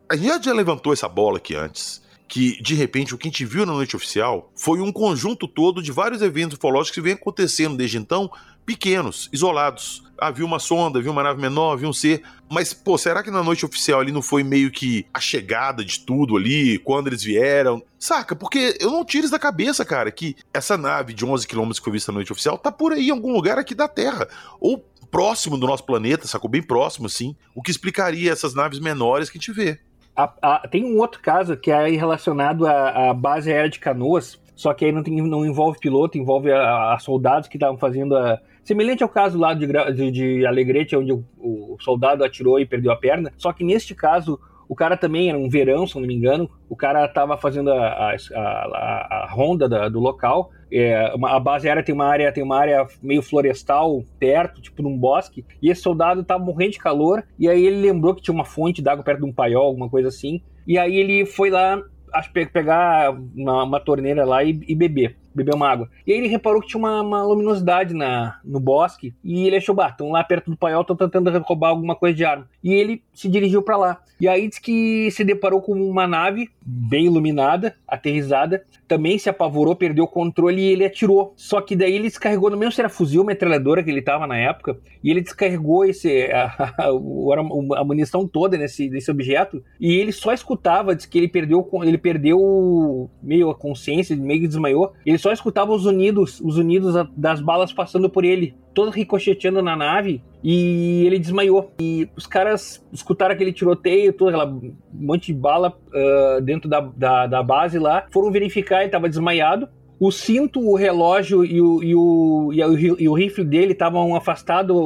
A 0.08 0.16
gente 0.16 0.44
já 0.44 0.52
levantou 0.52 0.92
essa 0.92 1.08
bola 1.08 1.38
aqui 1.38 1.54
antes 1.54 2.04
que, 2.28 2.60
de 2.60 2.74
repente, 2.74 3.14
o 3.14 3.18
que 3.18 3.28
a 3.28 3.30
gente 3.30 3.44
viu 3.44 3.64
na 3.64 3.72
noite 3.72 3.94
oficial 3.94 4.50
foi 4.54 4.80
um 4.80 4.92
conjunto 4.92 5.46
todo 5.46 5.82
de 5.82 5.92
vários 5.92 6.22
eventos 6.22 6.58
ufológicos 6.58 6.94
que 6.94 7.00
vem 7.00 7.12
acontecendo 7.12 7.76
desde 7.76 7.98
então, 7.98 8.30
pequenos, 8.66 9.30
isolados. 9.32 10.04
Havia 10.18 10.44
uma 10.44 10.58
sonda, 10.58 10.98
havia 10.98 11.10
uma 11.10 11.22
nave 11.22 11.40
menor, 11.40 11.74
havia 11.74 11.88
um 11.88 11.92
ser. 11.92 12.22
Mas, 12.50 12.74
pô, 12.74 12.98
será 12.98 13.22
que 13.22 13.30
na 13.30 13.42
noite 13.42 13.64
oficial 13.64 14.00
ali 14.00 14.10
não 14.10 14.22
foi 14.22 14.42
meio 14.42 14.70
que 14.70 15.06
a 15.12 15.20
chegada 15.20 15.84
de 15.84 16.00
tudo 16.00 16.36
ali, 16.36 16.78
quando 16.78 17.06
eles 17.06 17.22
vieram? 17.22 17.82
Saca? 17.98 18.34
Porque 18.34 18.76
eu 18.80 18.90
não 18.90 19.04
tiro 19.04 19.24
isso 19.24 19.32
da 19.32 19.38
cabeça, 19.38 19.84
cara, 19.84 20.10
que 20.10 20.34
essa 20.52 20.76
nave 20.76 21.12
de 21.12 21.24
11 21.24 21.46
km 21.46 21.70
que 21.70 21.82
foi 21.82 21.92
vista 21.92 22.10
na 22.10 22.16
noite 22.16 22.32
oficial 22.32 22.58
tá 22.58 22.72
por 22.72 22.92
aí 22.92 23.08
em 23.08 23.10
algum 23.10 23.32
lugar 23.32 23.58
aqui 23.58 23.74
da 23.74 23.88
Terra. 23.88 24.26
Ou 24.58 24.78
próximo 25.10 25.56
do 25.56 25.66
nosso 25.66 25.84
planeta, 25.84 26.26
sacou? 26.26 26.50
Bem 26.50 26.62
próximo, 26.62 27.06
assim. 27.06 27.36
O 27.54 27.62
que 27.62 27.70
explicaria 27.70 28.32
essas 28.32 28.54
naves 28.54 28.80
menores 28.80 29.30
que 29.30 29.38
a 29.38 29.40
gente 29.40 29.52
vê. 29.52 29.78
A, 30.16 30.32
a, 30.42 30.68
tem 30.68 30.84
um 30.84 30.98
outro 30.98 31.20
caso 31.20 31.56
que 31.56 31.70
é 31.70 31.88
relacionado 31.88 32.66
à, 32.66 33.10
à 33.10 33.14
base 33.14 33.52
aérea 33.52 33.68
de 33.68 33.78
Canoas, 33.78 34.40
só 34.54 34.72
que 34.72 34.86
aí 34.86 34.92
não, 34.92 35.02
tem, 35.02 35.20
não 35.20 35.44
envolve 35.44 35.78
piloto, 35.78 36.16
envolve 36.16 36.50
a, 36.50 36.94
a 36.94 36.98
soldados 36.98 37.48
que 37.48 37.56
estavam 37.56 37.76
fazendo 37.76 38.16
a. 38.16 38.40
Semelhante 38.66 39.04
ao 39.04 39.08
caso 39.08 39.38
lá 39.38 39.54
de, 39.54 39.64
de, 39.94 40.10
de 40.10 40.44
Alegrete, 40.44 40.96
onde 40.96 41.12
o, 41.12 41.24
o, 41.38 41.76
soldado 41.80 42.24
atirou 42.24 42.58
e 42.58 42.66
perdeu 42.66 42.90
a 42.90 42.96
perna. 42.96 43.32
Só 43.36 43.52
que 43.52 43.62
neste 43.62 43.94
caso, 43.94 44.40
o 44.68 44.74
cara 44.74 44.96
também 44.96 45.28
era 45.28 45.38
um 45.38 45.48
verão, 45.48 45.86
se 45.86 45.94
não 45.94 46.04
me 46.04 46.12
engano. 46.12 46.50
O 46.68 46.74
cara 46.74 47.04
estava 47.04 47.36
fazendo 47.36 47.70
a, 47.70 47.76
a, 47.76 48.16
a, 48.34 49.22
a 49.22 49.30
ronda 49.30 49.68
da, 49.68 49.88
do 49.88 50.00
local. 50.00 50.50
É, 50.68 51.14
uma, 51.14 51.36
a 51.36 51.38
base 51.38 51.68
aérea 51.68 51.84
tem 51.84 51.94
uma 51.94 52.06
área 52.06 52.32
tem 52.32 52.42
uma 52.42 52.58
área 52.58 52.84
meio 53.00 53.22
florestal 53.22 54.02
perto, 54.18 54.60
tipo 54.60 54.82
num 54.82 54.98
bosque. 54.98 55.44
E 55.62 55.70
esse 55.70 55.82
soldado 55.82 56.22
estava 56.22 56.44
morrendo 56.44 56.72
de 56.72 56.80
calor. 56.80 57.22
E 57.38 57.48
aí 57.48 57.64
ele 57.64 57.80
lembrou 57.80 58.16
que 58.16 58.22
tinha 58.22 58.34
uma 58.34 58.44
fonte 58.44 58.82
d'água 58.82 59.04
perto 59.04 59.20
de 59.20 59.26
um 59.26 59.32
paiol, 59.32 59.66
alguma 59.66 59.88
coisa 59.88 60.08
assim. 60.08 60.42
E 60.66 60.76
aí 60.76 60.96
ele 60.96 61.24
foi 61.24 61.50
lá 61.50 61.80
acho 62.12 62.32
pegar 62.32 63.12
uma, 63.34 63.64
uma 63.64 63.80
torneira 63.80 64.24
lá 64.24 64.42
e, 64.42 64.58
e, 64.66 64.74
beber, 64.74 65.16
beber 65.36 65.54
uma 65.54 65.68
água. 65.68 65.88
E 66.06 66.12
aí 66.12 66.18
ele 66.18 66.28
reparou 66.28 66.60
que 66.60 66.68
tinha 66.68 66.78
uma, 66.78 67.02
uma 67.02 67.22
luminosidade 67.22 67.94
na, 67.94 68.40
no 68.44 68.58
bosque 68.58 69.14
e 69.22 69.46
ele 69.46 69.56
achou, 69.56 69.74
bah, 69.74 69.88
estão 69.88 70.10
lá 70.10 70.24
perto 70.24 70.50
do 70.50 70.56
paiol, 70.56 70.82
estão 70.82 70.96
tentando 70.96 71.30
roubar 71.40 71.68
alguma 71.68 71.94
coisa 71.94 72.16
de 72.16 72.24
arma. 72.24 72.48
E 72.62 72.72
ele 72.72 73.02
se 73.12 73.28
dirigiu 73.28 73.62
para 73.62 73.76
lá. 73.76 74.00
E 74.18 74.26
aí 74.26 74.48
diz 74.48 74.58
que 74.58 75.10
se 75.10 75.22
deparou 75.24 75.60
com 75.60 75.72
uma 75.72 76.06
nave 76.06 76.48
bem 76.64 77.06
iluminada, 77.06 77.76
aterrizada, 77.86 78.64
também 78.88 79.18
se 79.18 79.28
apavorou, 79.28 79.76
perdeu 79.76 80.04
o 80.04 80.08
controle 80.08 80.60
e 80.60 80.72
ele 80.72 80.84
atirou. 80.84 81.34
Só 81.36 81.60
que 81.60 81.76
daí 81.76 81.94
ele 81.94 82.08
descarregou, 82.08 82.50
no 82.50 82.56
mesmo 82.56 82.72
se 82.72 82.80
era 82.80 82.88
fuzil, 82.88 83.24
metralhadora 83.24 83.82
que 83.82 83.90
ele 83.90 84.00
tava 84.00 84.26
na 84.26 84.36
época, 84.38 84.78
e 85.02 85.10
ele 85.10 85.20
descarregou 85.20 85.84
esse, 85.84 86.30
a, 86.32 86.46
a, 86.78 87.80
a, 87.80 87.84
munição 87.84 88.26
toda 88.26 88.56
nesse, 88.56 88.88
nesse 88.88 89.10
objeto, 89.10 89.62
e 89.78 89.94
ele 89.94 90.12
só 90.12 90.32
escutava, 90.32 90.94
diz 90.94 91.04
que 91.04 91.18
ele 91.18 91.28
perdeu, 91.28 91.68
ele 91.82 91.98
perdeu 91.98 93.10
meio 93.22 93.50
a 93.50 93.54
consciência, 93.54 94.16
meio 94.16 94.48
desmaiou, 94.48 94.92
ele 95.04 95.18
só 95.26 95.32
escutava 95.32 95.72
os 95.72 95.84
unidos, 95.86 96.40
os 96.40 96.56
unidos 96.56 96.94
das 97.16 97.40
balas 97.40 97.72
passando 97.72 98.08
por 98.08 98.24
ele, 98.24 98.54
todos 98.72 98.94
ricocheteando 98.94 99.60
na 99.60 99.74
nave, 99.74 100.22
e 100.40 101.02
ele 101.04 101.18
desmaiou. 101.18 101.72
E 101.80 102.08
os 102.14 102.28
caras 102.28 102.86
escutaram 102.92 103.34
aquele 103.34 103.52
tiroteio, 103.52 104.12
todo 104.12 104.28
aquela 104.28 104.46
monte 104.92 105.32
de 105.32 105.34
bala 105.34 105.76
uh, 105.88 106.40
dentro 106.42 106.70
da, 106.70 106.78
da, 106.78 107.26
da, 107.26 107.42
base 107.42 107.76
lá, 107.76 108.06
foram 108.12 108.30
verificar, 108.30 108.76
ele 108.76 108.86
estava 108.86 109.08
desmaiado. 109.08 109.68
O 109.98 110.12
cinto, 110.12 110.60
o 110.60 110.76
relógio 110.76 111.44
e 111.44 111.60
o, 111.60 111.82
e 111.82 111.96
o, 111.96 112.52
e 112.52 112.62
o, 112.62 113.00
e 113.00 113.08
o 113.08 113.14
rifle 113.14 113.44
dele 113.44 113.72
estavam 113.72 114.14
afastados. 114.14 114.76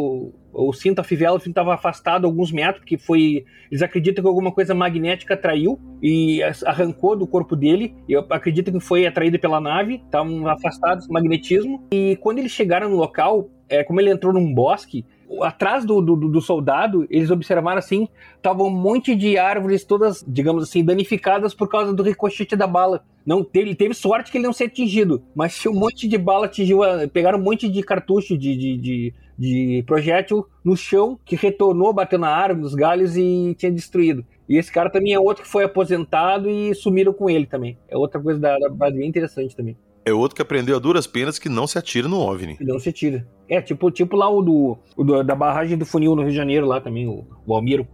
O 0.52 0.72
cinto, 0.72 1.00
a 1.00 1.04
fivela, 1.04 1.36
o 1.36 1.40
cinto 1.40 1.50
estava 1.50 1.74
afastado 1.74 2.26
alguns 2.26 2.50
metros, 2.50 2.78
porque 2.78 2.98
foi. 2.98 3.44
Eles 3.70 3.82
acreditam 3.82 4.22
que 4.22 4.28
alguma 4.28 4.50
coisa 4.50 4.74
magnética 4.74 5.34
atraiu 5.34 5.78
e 6.02 6.42
arrancou 6.66 7.16
do 7.16 7.26
corpo 7.26 7.54
dele. 7.54 7.94
Eu 8.08 8.26
acredito 8.30 8.72
que 8.72 8.80
foi 8.80 9.06
atraído 9.06 9.38
pela 9.38 9.60
nave, 9.60 10.02
estavam 10.04 10.46
afastados, 10.48 11.06
magnetismo. 11.08 11.86
E 11.92 12.16
quando 12.20 12.38
eles 12.38 12.50
chegaram 12.50 12.90
no 12.90 12.96
local, 12.96 13.48
é, 13.68 13.84
como 13.84 14.00
ele 14.00 14.10
entrou 14.10 14.32
num 14.32 14.52
bosque, 14.52 15.04
atrás 15.42 15.84
do, 15.84 16.00
do, 16.00 16.16
do, 16.16 16.40
soldado, 16.40 17.06
eles 17.08 17.30
observaram 17.30 17.78
assim, 17.78 18.08
tava 18.42 18.64
um 18.64 18.70
monte 18.70 19.14
de 19.14 19.38
árvores 19.38 19.84
todas, 19.84 20.24
digamos 20.26 20.64
assim, 20.64 20.84
danificadas 20.84 21.54
por 21.54 21.68
causa 21.68 21.92
do 21.92 22.02
ricochete 22.02 22.56
da 22.56 22.66
bala. 22.66 23.04
Não 23.24 23.44
teve, 23.44 23.74
teve 23.74 23.94
sorte 23.94 24.32
que 24.32 24.38
ele 24.38 24.46
não 24.46 24.52
ser 24.52 24.64
atingido, 24.64 25.22
mas 25.34 25.64
um 25.66 25.74
monte 25.74 26.08
de 26.08 26.18
bala 26.18 26.46
atingiu, 26.46 26.80
pegaram 27.12 27.38
um 27.38 27.42
monte 27.42 27.68
de 27.68 27.82
cartucho 27.82 28.36
de, 28.36 28.56
de, 28.56 28.76
de, 28.76 29.14
de 29.40 29.82
projétil 29.86 30.46
no 30.62 30.76
chão 30.76 31.18
que 31.24 31.34
retornou, 31.34 31.94
bateu 31.94 32.18
na 32.18 32.28
árvore, 32.28 32.60
nos 32.60 32.74
galhos 32.74 33.16
e 33.16 33.54
tinha 33.56 33.72
destruído. 33.72 34.22
E 34.46 34.58
esse 34.58 34.70
cara 34.70 34.90
também 34.90 35.14
é 35.14 35.18
outro 35.18 35.44
que 35.44 35.48
foi 35.48 35.64
aposentado 35.64 36.50
e 36.50 36.74
sumiram 36.74 37.14
com 37.14 37.30
ele 37.30 37.46
também. 37.46 37.78
É 37.88 37.96
outra 37.96 38.20
coisa 38.20 38.38
da, 38.38 38.58
da 38.58 38.68
base 38.68 38.98
bem 38.98 39.08
interessante 39.08 39.56
também. 39.56 39.78
É 40.04 40.12
outro 40.12 40.36
que 40.36 40.42
aprendeu 40.42 40.76
a 40.76 40.78
duras 40.78 41.06
penas 41.06 41.38
que 41.38 41.48
não 41.48 41.66
se 41.66 41.78
atira 41.78 42.06
no 42.06 42.18
OVNI. 42.18 42.58
Não 42.60 42.78
se 42.78 42.90
atira. 42.90 43.26
É, 43.48 43.62
tipo, 43.62 43.90
tipo 43.90 44.14
lá 44.14 44.28
o, 44.28 44.42
do, 44.42 44.78
o 44.94 45.04
do, 45.04 45.22
da 45.22 45.34
barragem 45.34 45.78
do 45.78 45.86
funil 45.86 46.14
no 46.14 46.22
Rio 46.22 46.32
de 46.32 46.36
Janeiro, 46.36 46.66
lá 46.66 46.78
também, 46.78 47.08
o, 47.08 47.24
o 47.46 47.54
Almiro. 47.54 47.88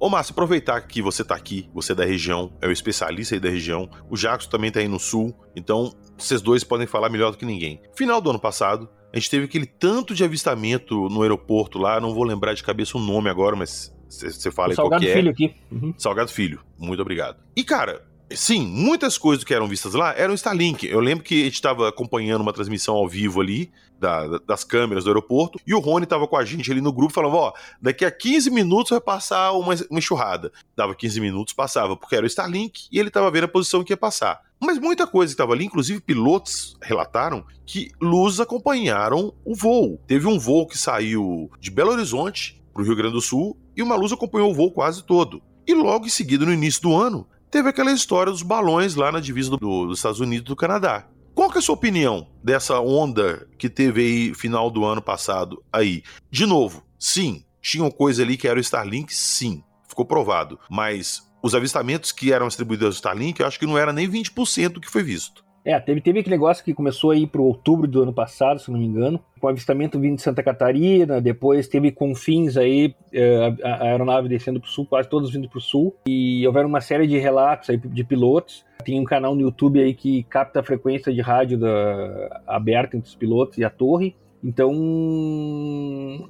Ô 0.00 0.08
Márcio, 0.08 0.32
aproveitar 0.32 0.80
que 0.82 1.02
você 1.02 1.24
tá 1.24 1.34
aqui, 1.34 1.68
você 1.74 1.90
é 1.90 1.94
da 1.94 2.04
região, 2.04 2.52
é 2.60 2.68
o 2.68 2.70
especialista 2.70 3.34
aí 3.34 3.40
da 3.40 3.50
região, 3.50 3.90
o 4.08 4.16
Jackson 4.16 4.48
também 4.48 4.70
tá 4.70 4.78
aí 4.78 4.86
no 4.86 5.00
sul, 5.00 5.34
então 5.56 5.92
vocês 6.16 6.40
dois 6.40 6.62
podem 6.62 6.86
falar 6.86 7.08
melhor 7.08 7.32
do 7.32 7.36
que 7.36 7.44
ninguém. 7.44 7.82
Final 7.96 8.20
do 8.20 8.30
ano 8.30 8.38
passado, 8.38 8.88
a 9.12 9.18
gente 9.18 9.28
teve 9.28 9.46
aquele 9.46 9.66
tanto 9.66 10.14
de 10.14 10.22
avistamento 10.22 11.08
no 11.08 11.22
aeroporto 11.22 11.78
lá, 11.78 12.00
não 12.00 12.14
vou 12.14 12.22
lembrar 12.22 12.54
de 12.54 12.62
cabeça 12.62 12.96
o 12.96 13.00
nome 13.00 13.28
agora, 13.28 13.56
mas 13.56 13.92
você 14.08 14.52
fala 14.52 14.68
o 14.68 14.70
aí 14.70 14.76
Salgado 14.76 15.02
qual 15.02 15.10
é. 15.10 15.14
Filho 15.16 15.30
aqui. 15.30 15.54
Uhum. 15.70 15.92
Salgado 15.98 16.30
Filho, 16.30 16.60
muito 16.78 17.00
obrigado. 17.00 17.42
E 17.56 17.64
cara, 17.64 18.06
sim, 18.34 18.66
muitas 18.66 19.16
coisas 19.16 19.44
que 19.44 19.54
eram 19.54 19.68
vistas 19.68 19.94
lá 19.94 20.14
eram 20.16 20.34
Starlink. 20.34 20.86
Eu 20.86 21.00
lembro 21.00 21.24
que 21.24 21.42
a 21.42 21.44
gente 21.44 21.54
estava 21.54 21.88
acompanhando 21.88 22.42
uma 22.42 22.52
transmissão 22.52 22.94
ao 22.94 23.08
vivo 23.08 23.40
ali, 23.40 23.70
da, 23.98 24.38
das 24.38 24.62
câmeras 24.62 25.04
do 25.04 25.10
aeroporto, 25.10 25.58
e 25.66 25.74
o 25.74 25.80
Rony 25.80 26.04
estava 26.04 26.26
com 26.28 26.36
a 26.36 26.44
gente 26.44 26.70
ali 26.70 26.80
no 26.80 26.92
grupo 26.92 27.12
falando: 27.12 27.34
ó, 27.34 27.52
daqui 27.80 28.04
a 28.04 28.10
15 28.10 28.50
minutos 28.50 28.90
vai 28.90 29.00
passar 29.00 29.52
uma, 29.52 29.74
uma 29.90 29.98
enxurrada. 29.98 30.52
Dava 30.76 30.94
15 30.94 31.20
minutos, 31.20 31.52
passava, 31.52 31.96
porque 31.96 32.14
era 32.14 32.24
o 32.24 32.28
Starlink 32.28 32.88
e 32.92 32.98
ele 32.98 33.08
estava 33.08 33.30
vendo 33.30 33.44
a 33.44 33.48
posição 33.48 33.82
que 33.82 33.92
ia 33.92 33.96
passar. 33.96 34.40
Mas 34.60 34.78
muita 34.78 35.06
coisa 35.06 35.30
que 35.30 35.34
estava 35.34 35.52
ali, 35.52 35.64
inclusive 35.64 36.00
pilotos 36.00 36.76
relataram 36.82 37.44
que 37.64 37.90
luzes 38.00 38.40
acompanharam 38.40 39.32
o 39.44 39.54
voo. 39.54 40.00
Teve 40.06 40.26
um 40.26 40.38
voo 40.38 40.66
que 40.66 40.76
saiu 40.76 41.50
de 41.60 41.70
Belo 41.70 41.92
Horizonte 41.92 42.60
para 42.72 42.82
o 42.82 42.84
Rio 42.84 42.96
Grande 42.96 43.14
do 43.14 43.20
Sul 43.20 43.56
e 43.76 43.82
uma 43.82 43.94
luz 43.94 44.12
acompanhou 44.12 44.50
o 44.50 44.54
voo 44.54 44.72
quase 44.72 45.04
todo. 45.04 45.42
E 45.66 45.74
logo 45.74 46.06
em 46.06 46.08
seguida, 46.08 46.46
no 46.46 46.52
início 46.52 46.82
do 46.82 46.96
ano, 46.96 47.26
teve 47.50 47.68
aquela 47.68 47.92
história 47.92 48.32
dos 48.32 48.42
balões 48.42 48.94
lá 48.94 49.10
na 49.10 49.20
divisa 49.20 49.50
do, 49.50 49.56
do, 49.56 49.86
dos 49.86 49.98
Estados 49.98 50.20
Unidos 50.20 50.46
e 50.46 50.48
do 50.48 50.56
Canadá. 50.56 51.06
Qual 51.34 51.50
que 51.50 51.58
é 51.58 51.60
a 51.60 51.62
sua 51.62 51.74
opinião 51.74 52.26
dessa 52.42 52.80
onda 52.80 53.46
que 53.56 53.68
teve 53.68 54.00
aí 54.00 54.34
final 54.34 54.70
do 54.70 54.84
ano 54.84 55.00
passado 55.00 55.62
aí? 55.72 56.02
De 56.30 56.44
novo, 56.44 56.82
sim, 56.98 57.44
tinham 57.62 57.90
coisa 57.90 58.22
ali 58.22 58.36
que 58.36 58.48
era 58.48 58.58
o 58.58 58.60
Starlink, 58.60 59.14
sim, 59.14 59.62
ficou 59.88 60.04
provado. 60.04 60.58
Mas 60.68 61.22
os 61.42 61.54
avistamentos 61.54 62.10
que 62.10 62.32
eram 62.32 62.48
distribuídos 62.48 62.86
ao 62.86 62.92
Starlink, 62.92 63.38
eu 63.38 63.46
acho 63.46 63.58
que 63.58 63.66
não 63.66 63.78
era 63.78 63.92
nem 63.92 64.10
20% 64.10 64.70
do 64.70 64.80
que 64.80 64.90
foi 64.90 65.02
visto. 65.02 65.44
É, 65.68 65.78
teve, 65.78 66.00
teve 66.00 66.20
aquele 66.20 66.34
negócio 66.34 66.64
que 66.64 66.72
começou 66.72 67.10
aí 67.10 67.26
pro 67.26 67.44
outubro 67.44 67.86
do 67.86 68.02
ano 68.02 68.10
passado, 68.10 68.58
se 68.58 68.72
não 68.72 68.78
me 68.78 68.86
engano, 68.86 69.20
com 69.38 69.48
avistamento 69.48 70.00
vindo 70.00 70.16
de 70.16 70.22
Santa 70.22 70.42
Catarina, 70.42 71.20
depois 71.20 71.68
teve 71.68 71.92
confins 71.92 72.56
aí, 72.56 72.94
é, 73.12 73.54
a, 73.62 73.68
a 73.68 73.82
aeronave 73.82 74.30
descendo 74.30 74.58
pro 74.58 74.70
sul, 74.70 74.86
quase 74.86 75.10
todos 75.10 75.30
vindo 75.30 75.46
pro 75.46 75.60
sul, 75.60 75.94
e 76.08 76.46
houveram 76.46 76.70
uma 76.70 76.80
série 76.80 77.06
de 77.06 77.18
relatos 77.18 77.68
aí 77.68 77.76
de 77.76 78.02
pilotos. 78.02 78.64
Tem 78.82 78.98
um 78.98 79.04
canal 79.04 79.34
no 79.34 79.42
YouTube 79.42 79.78
aí 79.78 79.92
que 79.92 80.22
capta 80.22 80.60
a 80.60 80.62
frequência 80.62 81.12
de 81.12 81.20
rádio 81.20 81.58
da, 81.58 82.40
aberta 82.46 82.96
entre 82.96 83.10
os 83.10 83.14
pilotos 83.14 83.58
e 83.58 83.64
a 83.64 83.68
torre. 83.68 84.16
Então 84.42 84.72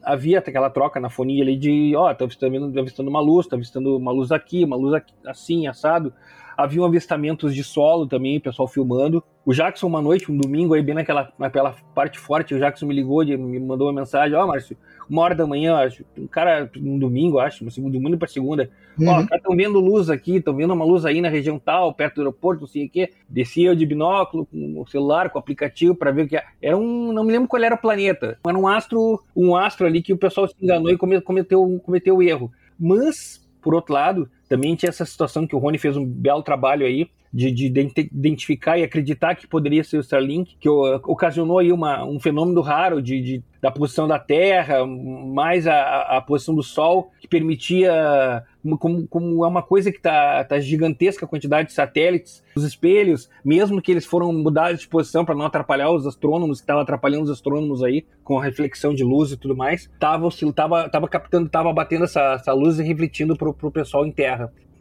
havia 0.03 0.41
aquela 0.41 0.69
troca 0.69 0.99
na 0.99 1.11
fonia 1.11 1.45
ali 1.45 1.57
de, 1.57 1.95
ó, 1.95 2.11
oh, 2.11 2.15
tá 2.15 2.25
avistando, 2.25 2.81
avistando 2.81 3.09
uma 3.09 3.21
luz, 3.21 3.47
tá 3.47 3.55
avistando 3.55 3.97
uma 3.97 4.11
luz 4.11 4.33
aqui, 4.33 4.65
uma 4.65 4.77
luz 4.77 4.95
aqui, 4.95 5.15
assim, 5.25 5.69
assado. 5.69 6.13
Havia 6.59 6.85
avistamentos 6.85 7.55
de 7.55 7.63
solo 7.63 8.05
também, 8.05 8.37
o 8.37 8.41
pessoal 8.41 8.67
filmando. 8.67 9.23
O 9.47 9.55
Jackson, 9.55 9.87
uma 9.87 10.03
noite, 10.03 10.33
um 10.33 10.37
domingo, 10.37 10.75
aí 10.75 10.83
bem 10.83 10.93
naquela, 10.93 11.33
naquela 11.39 11.77
parte 11.95 12.19
forte, 12.19 12.53
o 12.53 12.59
Jackson 12.59 12.85
me 12.85 12.95
ligou, 12.95 13.25
me 13.25 13.61
mandou 13.61 13.87
uma 13.87 14.01
mensagem: 14.01 14.37
Ó, 14.37 14.43
oh, 14.43 14.49
Márcio, 14.49 14.77
uma 15.09 15.23
hora 15.23 15.37
da 15.37 15.47
manhã, 15.47 15.77
acho, 15.77 16.05
um 16.19 16.27
cara, 16.27 16.69
um 16.77 16.99
domingo, 16.99 17.39
acho, 17.39 17.65
um 17.65 17.71
segundo 17.71 17.93
domingo 17.93 18.19
para 18.19 18.27
segunda. 18.27 18.69
Uhum. 18.99 19.09
Ó, 19.09 19.21
estão 19.21 19.57
vendo 19.57 19.79
luz 19.79 20.11
aqui, 20.11 20.39
estão 20.39 20.53
vendo 20.53 20.75
uma 20.75 20.85
luz 20.85 21.05
aí 21.07 21.21
na 21.21 21.29
região 21.29 21.61
tal, 21.61 21.95
perto 21.95 22.17
do 22.17 22.23
aeroporto, 22.23 22.63
não 22.63 22.67
sei 22.67 22.87
o 22.87 22.91
quê. 22.91 23.13
Descia 23.29 23.69
eu 23.69 23.77
de 23.77 23.87
binóculo, 23.87 24.45
com 24.47 24.83
o 24.83 24.87
celular, 24.89 25.31
com 25.31 25.39
o 25.39 25.41
aplicativo, 25.41 25.95
para 25.95 26.11
ver 26.11 26.25
o 26.25 26.29
que 26.29 26.37
era. 26.37 26.47
Era 26.61 26.77
um, 26.77 27.13
não 27.13 27.23
me 27.23 27.31
lembro 27.31 27.47
qual 27.47 27.63
era 27.63 27.77
o 27.77 27.79
planeta. 27.79 28.37
Era 28.45 28.59
um 28.59 28.67
astro, 28.67 29.23
um 29.37 29.55
astro 29.55 29.87
ali 29.87 30.03
que 30.03 30.13
o 30.13 30.19
pessoal 30.19 30.49
se 30.49 30.57
enganou 30.61 30.91
e 30.91 30.99
cometeu, 30.99 31.81
cometeu 31.85 32.17
o 32.17 32.23
erro. 32.23 32.51
Mas, 32.77 33.49
por 33.63 33.75
outro 33.75 33.95
lado, 33.95 34.29
também 34.49 34.75
tinha 34.75 34.89
essa 34.89 35.05
situação 35.05 35.47
que 35.47 35.55
o 35.55 35.59
Rony 35.59 35.79
fez 35.79 35.97
um 35.97 36.05
belo 36.05 36.43
trabalho 36.43 36.87
aí 36.87 37.09
de, 37.33 37.51
de, 37.51 37.67
identificar 37.67 38.79
e 38.79 38.83
acreditar 38.83 39.35
que 39.35 39.47
poderia 39.47 39.85
ser 39.85 39.99
o 39.99 40.01
Starlink, 40.01 40.57
que 40.59 40.69
ocasionou 40.69 41.59
aí 41.59 41.73
uma, 41.73 42.05
um 42.05 42.19
fenômeno 42.19 42.61
raro 42.61 43.03
de, 43.03 43.21
de 43.21 43.43
da 43.61 43.71
posição 43.71 44.07
da 44.07 44.19
Terra, 44.21 44.87
mais 44.87 45.67
a, 45.67 46.17
a 46.17 46.21
posição 46.21 46.55
do 46.55 46.63
Sol, 46.63 47.11
que 47.21 47.27
permitia, 47.27 48.45
como, 48.79 49.07
como 49.09 49.45
é 49.45 49.49
uma 49.49 49.63
coisa 49.63 49.91
que 49.91 49.97
está 49.97 50.45
tá 50.45 50.61
gigantesca 50.61 51.27
a 51.27 51.29
quantidade 51.29 51.69
de 51.69 51.75
satélites, 51.75 52.45
os 52.55 52.63
espelhos, 52.63 53.29
mesmo 53.45 53.83
que 53.83 53.91
eles 53.91 54.07
foram 54.07 54.33
mudados 54.33 54.81
de 54.81 54.89
posição 54.89 55.25
para 55.25 55.35
não 55.35 55.45
atrapalhar 55.45 55.91
os 55.91 56.07
astrônomos, 56.07 56.59
que 56.59 56.63
estavam 56.63 56.83
atrapalhando 56.83 57.25
os 57.25 57.31
astrônomos 57.31 57.83
aí, 57.83 58.07
com 58.23 58.39
a 58.39 58.45
reflexão 58.45 58.95
de 58.95 59.03
luz 59.03 59.33
e 59.33 59.37
tudo 59.37 59.57
mais, 59.57 59.91
estava 59.93 60.29
tava, 60.55 60.89
tava 60.89 61.09
captando, 61.09 61.47
estava 61.47 61.73
batendo 61.73 62.05
essa, 62.05 62.35
essa 62.35 62.53
luz 62.53 62.79
e 62.79 62.85
refletindo 62.85 63.37
para 63.37 63.49
o 63.49 63.73
pessoal 63.73 64.07
em 64.07 64.13
Terra 64.13 64.38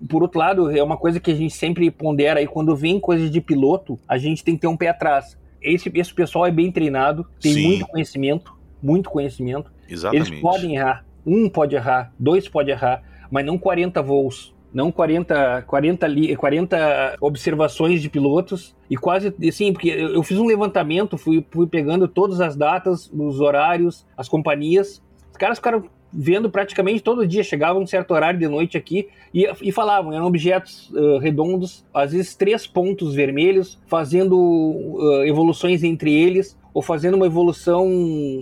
por 0.10 0.22
outro 0.22 0.40
lado, 0.40 0.70
é 0.76 0.84
uma 0.84 0.98
coisa 0.98 1.20
que 1.20 1.32
a 1.32 1.36
gente 1.36 1.54
sempre 1.54 1.90
pondera 1.90 2.40
aí, 2.40 2.48
quando 2.48 2.76
vem 2.76 3.00
coisas 3.00 3.32
de 3.32 3.42
piloto, 3.42 4.00
a 4.08 4.18
gente 4.18 4.44
tem 4.44 4.56
que 4.56 4.62
ter 4.62 4.68
um 4.68 4.78
pé 4.78 4.90
atrás. 4.90 5.38
Esse, 5.62 5.92
esse 5.94 6.14
pessoal 6.14 6.46
é 6.46 6.52
bem 6.52 6.72
treinado, 6.72 7.26
tem 7.42 7.54
Sim. 7.54 7.68
muito 7.68 7.88
conhecimento, 7.88 8.54
muito 8.82 9.10
conhecimento. 9.10 9.72
Exatamente. 9.90 10.30
Eles 10.30 10.42
podem 10.42 10.76
errar, 10.76 11.06
um 11.26 11.50
pode 11.50 11.76
errar, 11.76 12.14
dois 12.20 12.48
pode 12.48 12.70
errar, 12.70 13.02
mas 13.32 13.46
não 13.46 13.58
40 13.58 14.02
voos, 14.02 14.56
não 14.72 14.92
40, 14.92 15.64
40, 15.64 16.08
40 16.38 17.18
observações 17.20 18.02
de 18.02 18.10
pilotos 18.10 18.76
e 18.90 18.96
quase 18.96 19.34
assim, 19.48 19.74
porque 19.74 19.90
eu 19.90 20.22
fiz 20.22 20.38
um 20.38 20.46
levantamento, 20.46 21.18
fui, 21.18 21.44
fui 21.50 21.66
pegando 21.66 22.08
todas 22.08 22.40
as 22.40 22.56
datas, 22.56 23.12
os 23.12 23.40
horários, 23.40 24.06
as 24.16 24.30
companhias. 24.30 25.02
Os 25.32 25.38
caras 25.38 25.58
ficaram 25.58 25.84
vendo 26.18 26.50
praticamente 26.50 27.04
todo 27.04 27.28
dia, 27.28 27.44
chegavam 27.44 27.84
um 27.84 27.88
certo 27.88 28.12
horário 28.12 28.40
de 28.40 28.48
noite 28.48 28.76
aqui 28.76 29.08
e, 29.32 29.48
e 29.62 29.72
falavam, 29.72 30.12
eram 30.12 30.26
objetos 30.26 30.90
uh, 30.90 31.20
redondos, 31.20 31.86
às 31.94 32.12
vezes 32.12 32.36
três 32.36 32.66
pontos 32.66 33.14
vermelhos, 33.14 33.80
fazendo 33.86 34.36
uh, 34.36 35.24
evoluções 35.26 35.84
entre 35.84 36.12
eles, 36.12 36.58
ou 36.74 36.82
fazendo 36.82 37.16
uma 37.16 37.26
evolução 37.26 37.88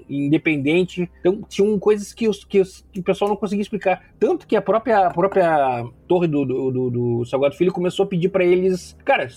independente. 0.10 1.10
Então, 1.20 1.42
tinham 1.48 1.78
coisas 1.78 2.14
que, 2.14 2.28
os, 2.28 2.44
que, 2.44 2.60
os, 2.60 2.86
que 2.92 3.00
o 3.00 3.04
pessoal 3.04 3.30
não 3.30 3.38
conseguia 3.38 3.62
explicar. 3.62 4.04
Tanto 4.20 4.46
que 4.46 4.56
a 4.56 4.62
própria, 4.62 5.08
a 5.08 5.10
própria 5.14 5.86
torre 6.08 6.28
do, 6.28 6.46
do, 6.46 6.72
do, 6.72 6.90
do 6.90 7.26
Salgado 7.26 7.56
Filho 7.56 7.72
começou 7.72 8.04
a 8.04 8.08
pedir 8.08 8.30
para 8.30 8.44
eles, 8.44 8.98
cara, 9.06 9.30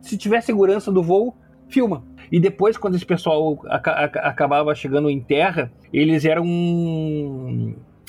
se 0.00 0.16
tiver 0.16 0.40
segurança 0.40 0.90
do 0.90 1.02
voo, 1.02 1.36
filma. 1.68 2.02
E 2.30 2.38
depois, 2.38 2.76
quando 2.76 2.94
esse 2.94 3.06
pessoal 3.06 3.58
acabava 3.68 4.74
chegando 4.74 5.10
em 5.10 5.20
terra, 5.20 5.72
eles 5.92 6.24
eram 6.24 6.46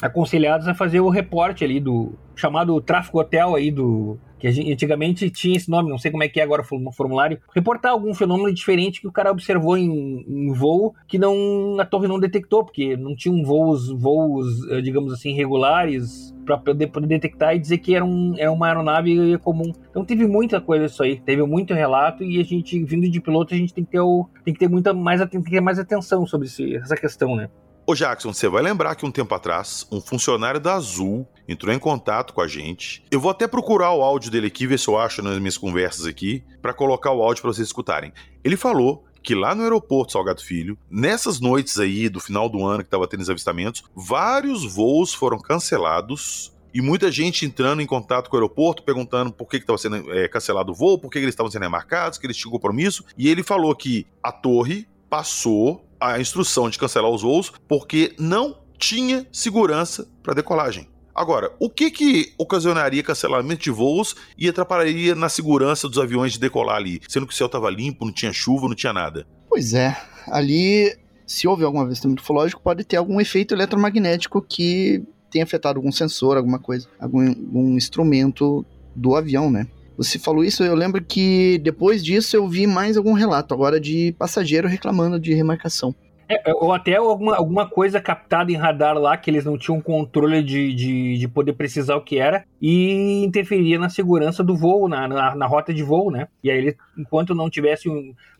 aconselhados 0.01 0.67
a 0.67 0.74
fazer 0.74 0.99
o 0.99 1.09
reporte 1.09 1.63
ali 1.63 1.80
do 1.80 2.13
chamado 2.36 2.80
tráfico 2.82 3.19
hotel 3.19 3.55
aí 3.55 3.72
do 3.72 4.17
que 4.42 4.72
antigamente 4.72 5.30
tinha 5.30 5.56
esse 5.56 5.70
nome, 5.70 5.89
não 5.89 6.00
sei 6.00 6.10
como 6.10 6.24
é 6.24 6.28
que 6.28 6.39
é 6.39 6.44
agora 6.44 6.64
o 6.64 6.92
formulário, 6.92 7.39
reportar 7.54 7.92
algum 7.92 8.14
fenômeno 8.14 8.52
diferente 8.52 9.00
que 9.00 9.08
o 9.08 9.12
cara 9.12 9.32
observou 9.32 9.78
em, 9.78 10.26
em 10.28 10.52
voo 10.52 10.96
que 11.08 11.20
não 11.20 11.80
a 11.80 11.86
torre 11.86 12.08
não 12.08 12.20
detectou, 12.20 12.66
porque 12.66 12.98
não 12.98 13.16
tinham 13.16 13.44
voos, 13.44 13.89
voos, 13.89 14.68
eh, 14.70 14.82
digamos 14.82 15.14
assim, 15.14 15.34
regulares 15.34 16.34
para 16.44 16.58
poder, 16.58 16.88
poder, 16.88 17.08
detectar 17.08 17.56
e 17.56 17.60
dizer 17.60 17.78
que 17.78 17.94
era, 17.96 18.04
um, 18.04 18.34
era 18.38 18.52
uma 18.52 18.68
aeronave 18.68 19.38
comum. 19.39 19.72
Então 19.89 20.04
teve 20.04 20.26
muita 20.26 20.60
coisa 20.60 20.86
isso 20.86 21.04
aí, 21.04 21.20
teve 21.20 21.44
muito 21.44 21.74
relato 21.74 22.24
e 22.24 22.39
a 22.39 22.44
gente, 22.44 22.84
vindo 22.84 23.08
de 23.10 23.22
piloto, 23.22 23.54
a 23.54 23.58
gente 23.58 23.74
tem 23.74 23.84
que 23.84 23.92
ter, 23.92 24.00
o, 24.00 24.28
tem 24.44 24.54
que 24.54 24.60
ter 24.60 24.68
muita 24.68 24.92
mais, 24.92 25.24
tem 25.30 25.42
que 25.42 25.52
ter 25.52 25.62
mais 25.62 25.78
atenção 25.78 26.26
sobre 26.26 26.48
esse, 26.48 26.76
essa 26.76 26.96
questão, 26.96 27.36
né? 27.36 27.48
Ô 27.92 27.94
Jackson, 27.94 28.32
você 28.32 28.48
vai 28.48 28.64
lembrar 28.64 28.96
que 28.96 29.06
um 29.06 29.12
tempo 29.12 29.36
atrás, 29.36 29.86
um 29.92 30.00
funcionário 30.00 30.62
da 30.62 30.76
Azul 30.76 31.28
entrou 31.46 31.76
em 31.76 31.78
contato 31.78 32.34
com 32.34 32.39
a 32.39 32.48
gente. 32.48 33.04
Eu 33.12 33.20
vou 33.20 33.30
até 33.30 33.50
procurar 33.50 33.92
o 33.92 34.02
áudio 34.02 34.32
dele 34.32 34.48
aqui, 34.48 34.66
ver 34.66 34.80
se 34.80 34.88
eu 34.88 34.98
acho 34.98 35.22
nas 35.22 35.38
minhas 35.39 35.58
conversas 35.58 36.06
aqui, 36.06 36.42
para 36.62 36.74
colocar 36.74 37.12
o 37.12 37.22
áudio 37.22 37.42
para 37.42 37.52
vocês 37.52 37.68
escutarem. 37.68 38.14
Ele 38.46 38.56
falou 38.56 39.04
que 39.22 39.36
lá 39.36 39.54
no 39.54 39.64
aeroporto 39.64 40.14
Salgado 40.14 40.42
Filho, 40.42 40.78
nessas 40.89 41.42
noites 41.42 41.80
aí 41.80 42.08
do 42.08 42.22
final 42.22 42.48
do 42.48 42.66
ano 42.66 42.78
que 42.78 42.88
estava 42.88 43.06
tendo 43.10 43.20
os 43.20 43.30
avistamentos, 43.30 43.84
vários 43.94 44.64
voos 44.74 45.14
foram 45.14 45.38
cancelados 45.38 46.54
e 46.74 46.82
muita 46.82 47.12
gente 47.12 47.46
entrando 47.46 47.82
em 47.82 47.86
contato 47.86 48.30
com 48.30 48.38
o 48.38 48.39
aeroporto, 48.39 48.84
perguntando 48.84 49.34
por 49.34 49.50
que 49.50 49.58
estava 49.58 49.78
sendo 49.78 50.14
é, 50.14 50.30
cancelado 50.30 50.72
o 50.72 50.76
voo, 50.76 50.98
por 50.98 51.10
que, 51.10 51.20
que 51.20 51.26
eles 51.26 51.34
estavam 51.34 51.52
sendo 51.52 51.64
remarcados, 51.64 52.18
que 52.18 52.26
eles 52.26 52.38
tinham 52.38 52.54
compromisso. 52.54 53.04
E 53.18 53.28
ele 53.28 53.44
falou 53.44 53.76
que 53.76 54.08
a 54.24 54.32
torre 54.32 54.88
passou 55.10 55.86
a 56.02 56.20
instrução 56.20 56.70
de 56.70 56.80
cancelar 56.80 57.12
os 57.12 57.22
voos 57.22 57.54
porque 57.68 58.16
não 58.18 58.58
tinha 58.78 59.28
segurança 59.32 60.08
para 60.24 60.34
decolagem. 60.34 60.89
Agora, 61.14 61.54
o 61.60 61.70
que 61.70 61.91
que 61.91 62.34
ocasionaria 62.38 63.04
cancelamento 63.04 63.62
de 63.62 63.70
voos 63.70 64.16
e 64.38 64.49
atrapalharia 64.49 65.14
na 65.14 65.30
segurança 65.30 65.88
dos 65.88 65.99
aviões 65.99 66.34
de 66.34 66.39
decolar 66.39 66.78
ali, 66.78 66.99
sendo 67.08 67.28
que 67.28 67.34
o 67.34 67.36
céu 67.36 67.47
estava 67.47 67.70
limpo, 67.70 68.06
não 68.06 68.14
tinha 68.14 68.34
chuva, 68.34 68.68
não 68.68 68.76
tinha 68.76 68.93
nada? 68.93 69.28
Pois 69.47 69.74
é, 69.74 69.95
ali, 70.28 70.97
se 71.28 71.47
houve 71.47 71.64
algum 71.64 71.82
avistamento 71.82 72.24
ufológico, 72.24 72.62
pode 72.62 72.84
ter 72.86 72.95
algum 72.95 73.20
efeito 73.20 73.54
eletromagnético 73.54 74.41
que 74.41 75.04
tenha 75.30 75.43
afetado 75.43 75.78
algum 75.78 75.91
sensor, 75.91 76.38
alguma 76.38 76.60
coisa, 76.60 76.88
algum, 76.99 77.28
algum 77.28 77.78
instrumento 77.78 78.66
do 78.95 79.16
avião, 79.16 79.52
né? 79.52 79.68
Você 80.02 80.18
falou 80.18 80.43
isso, 80.43 80.64
eu 80.64 80.74
lembro 80.74 81.04
que 81.04 81.60
depois 81.60 82.04
disso 82.04 82.36
eu 82.36 82.47
vi 82.47 82.66
mais 82.66 82.97
algum 82.97 83.14
relato 83.14 83.54
agora 83.54 83.80
de 83.80 84.16
passageiro 84.18 84.68
reclamando 84.68 85.20
de 85.20 85.32
remarcação. 85.34 85.93
É, 86.28 86.54
ou 86.56 86.72
até 86.72 86.95
alguma, 86.95 87.36
alguma 87.36 87.70
coisa 87.70 87.99
captada 87.99 88.52
em 88.52 88.56
radar 88.56 88.97
lá 88.97 89.18
que 89.18 89.30
eles 89.30 89.43
não 89.43 89.58
tinham 89.58 89.82
controle 89.82 90.41
de, 90.41 90.74
de, 90.74 91.18
de 91.18 91.28
poder 91.28 91.54
precisar 91.54 91.97
o 91.97 92.02
que 92.02 92.18
era 92.18 92.45
e 92.62 93.24
interferia 93.24 93.78
na 93.78 93.89
segurança 93.89 94.41
do 94.41 94.56
voo, 94.56 94.88
na, 94.88 95.08
na, 95.10 95.36
na 95.36 95.45
rota 95.45 95.74
de 95.74 95.84
voo, 95.84 96.10
né? 96.10 96.30
E 96.41 96.49
aí, 96.49 96.58
ele, 96.58 96.78
enquanto 96.97 97.36
não 97.36 97.49
tivesse 97.49 97.89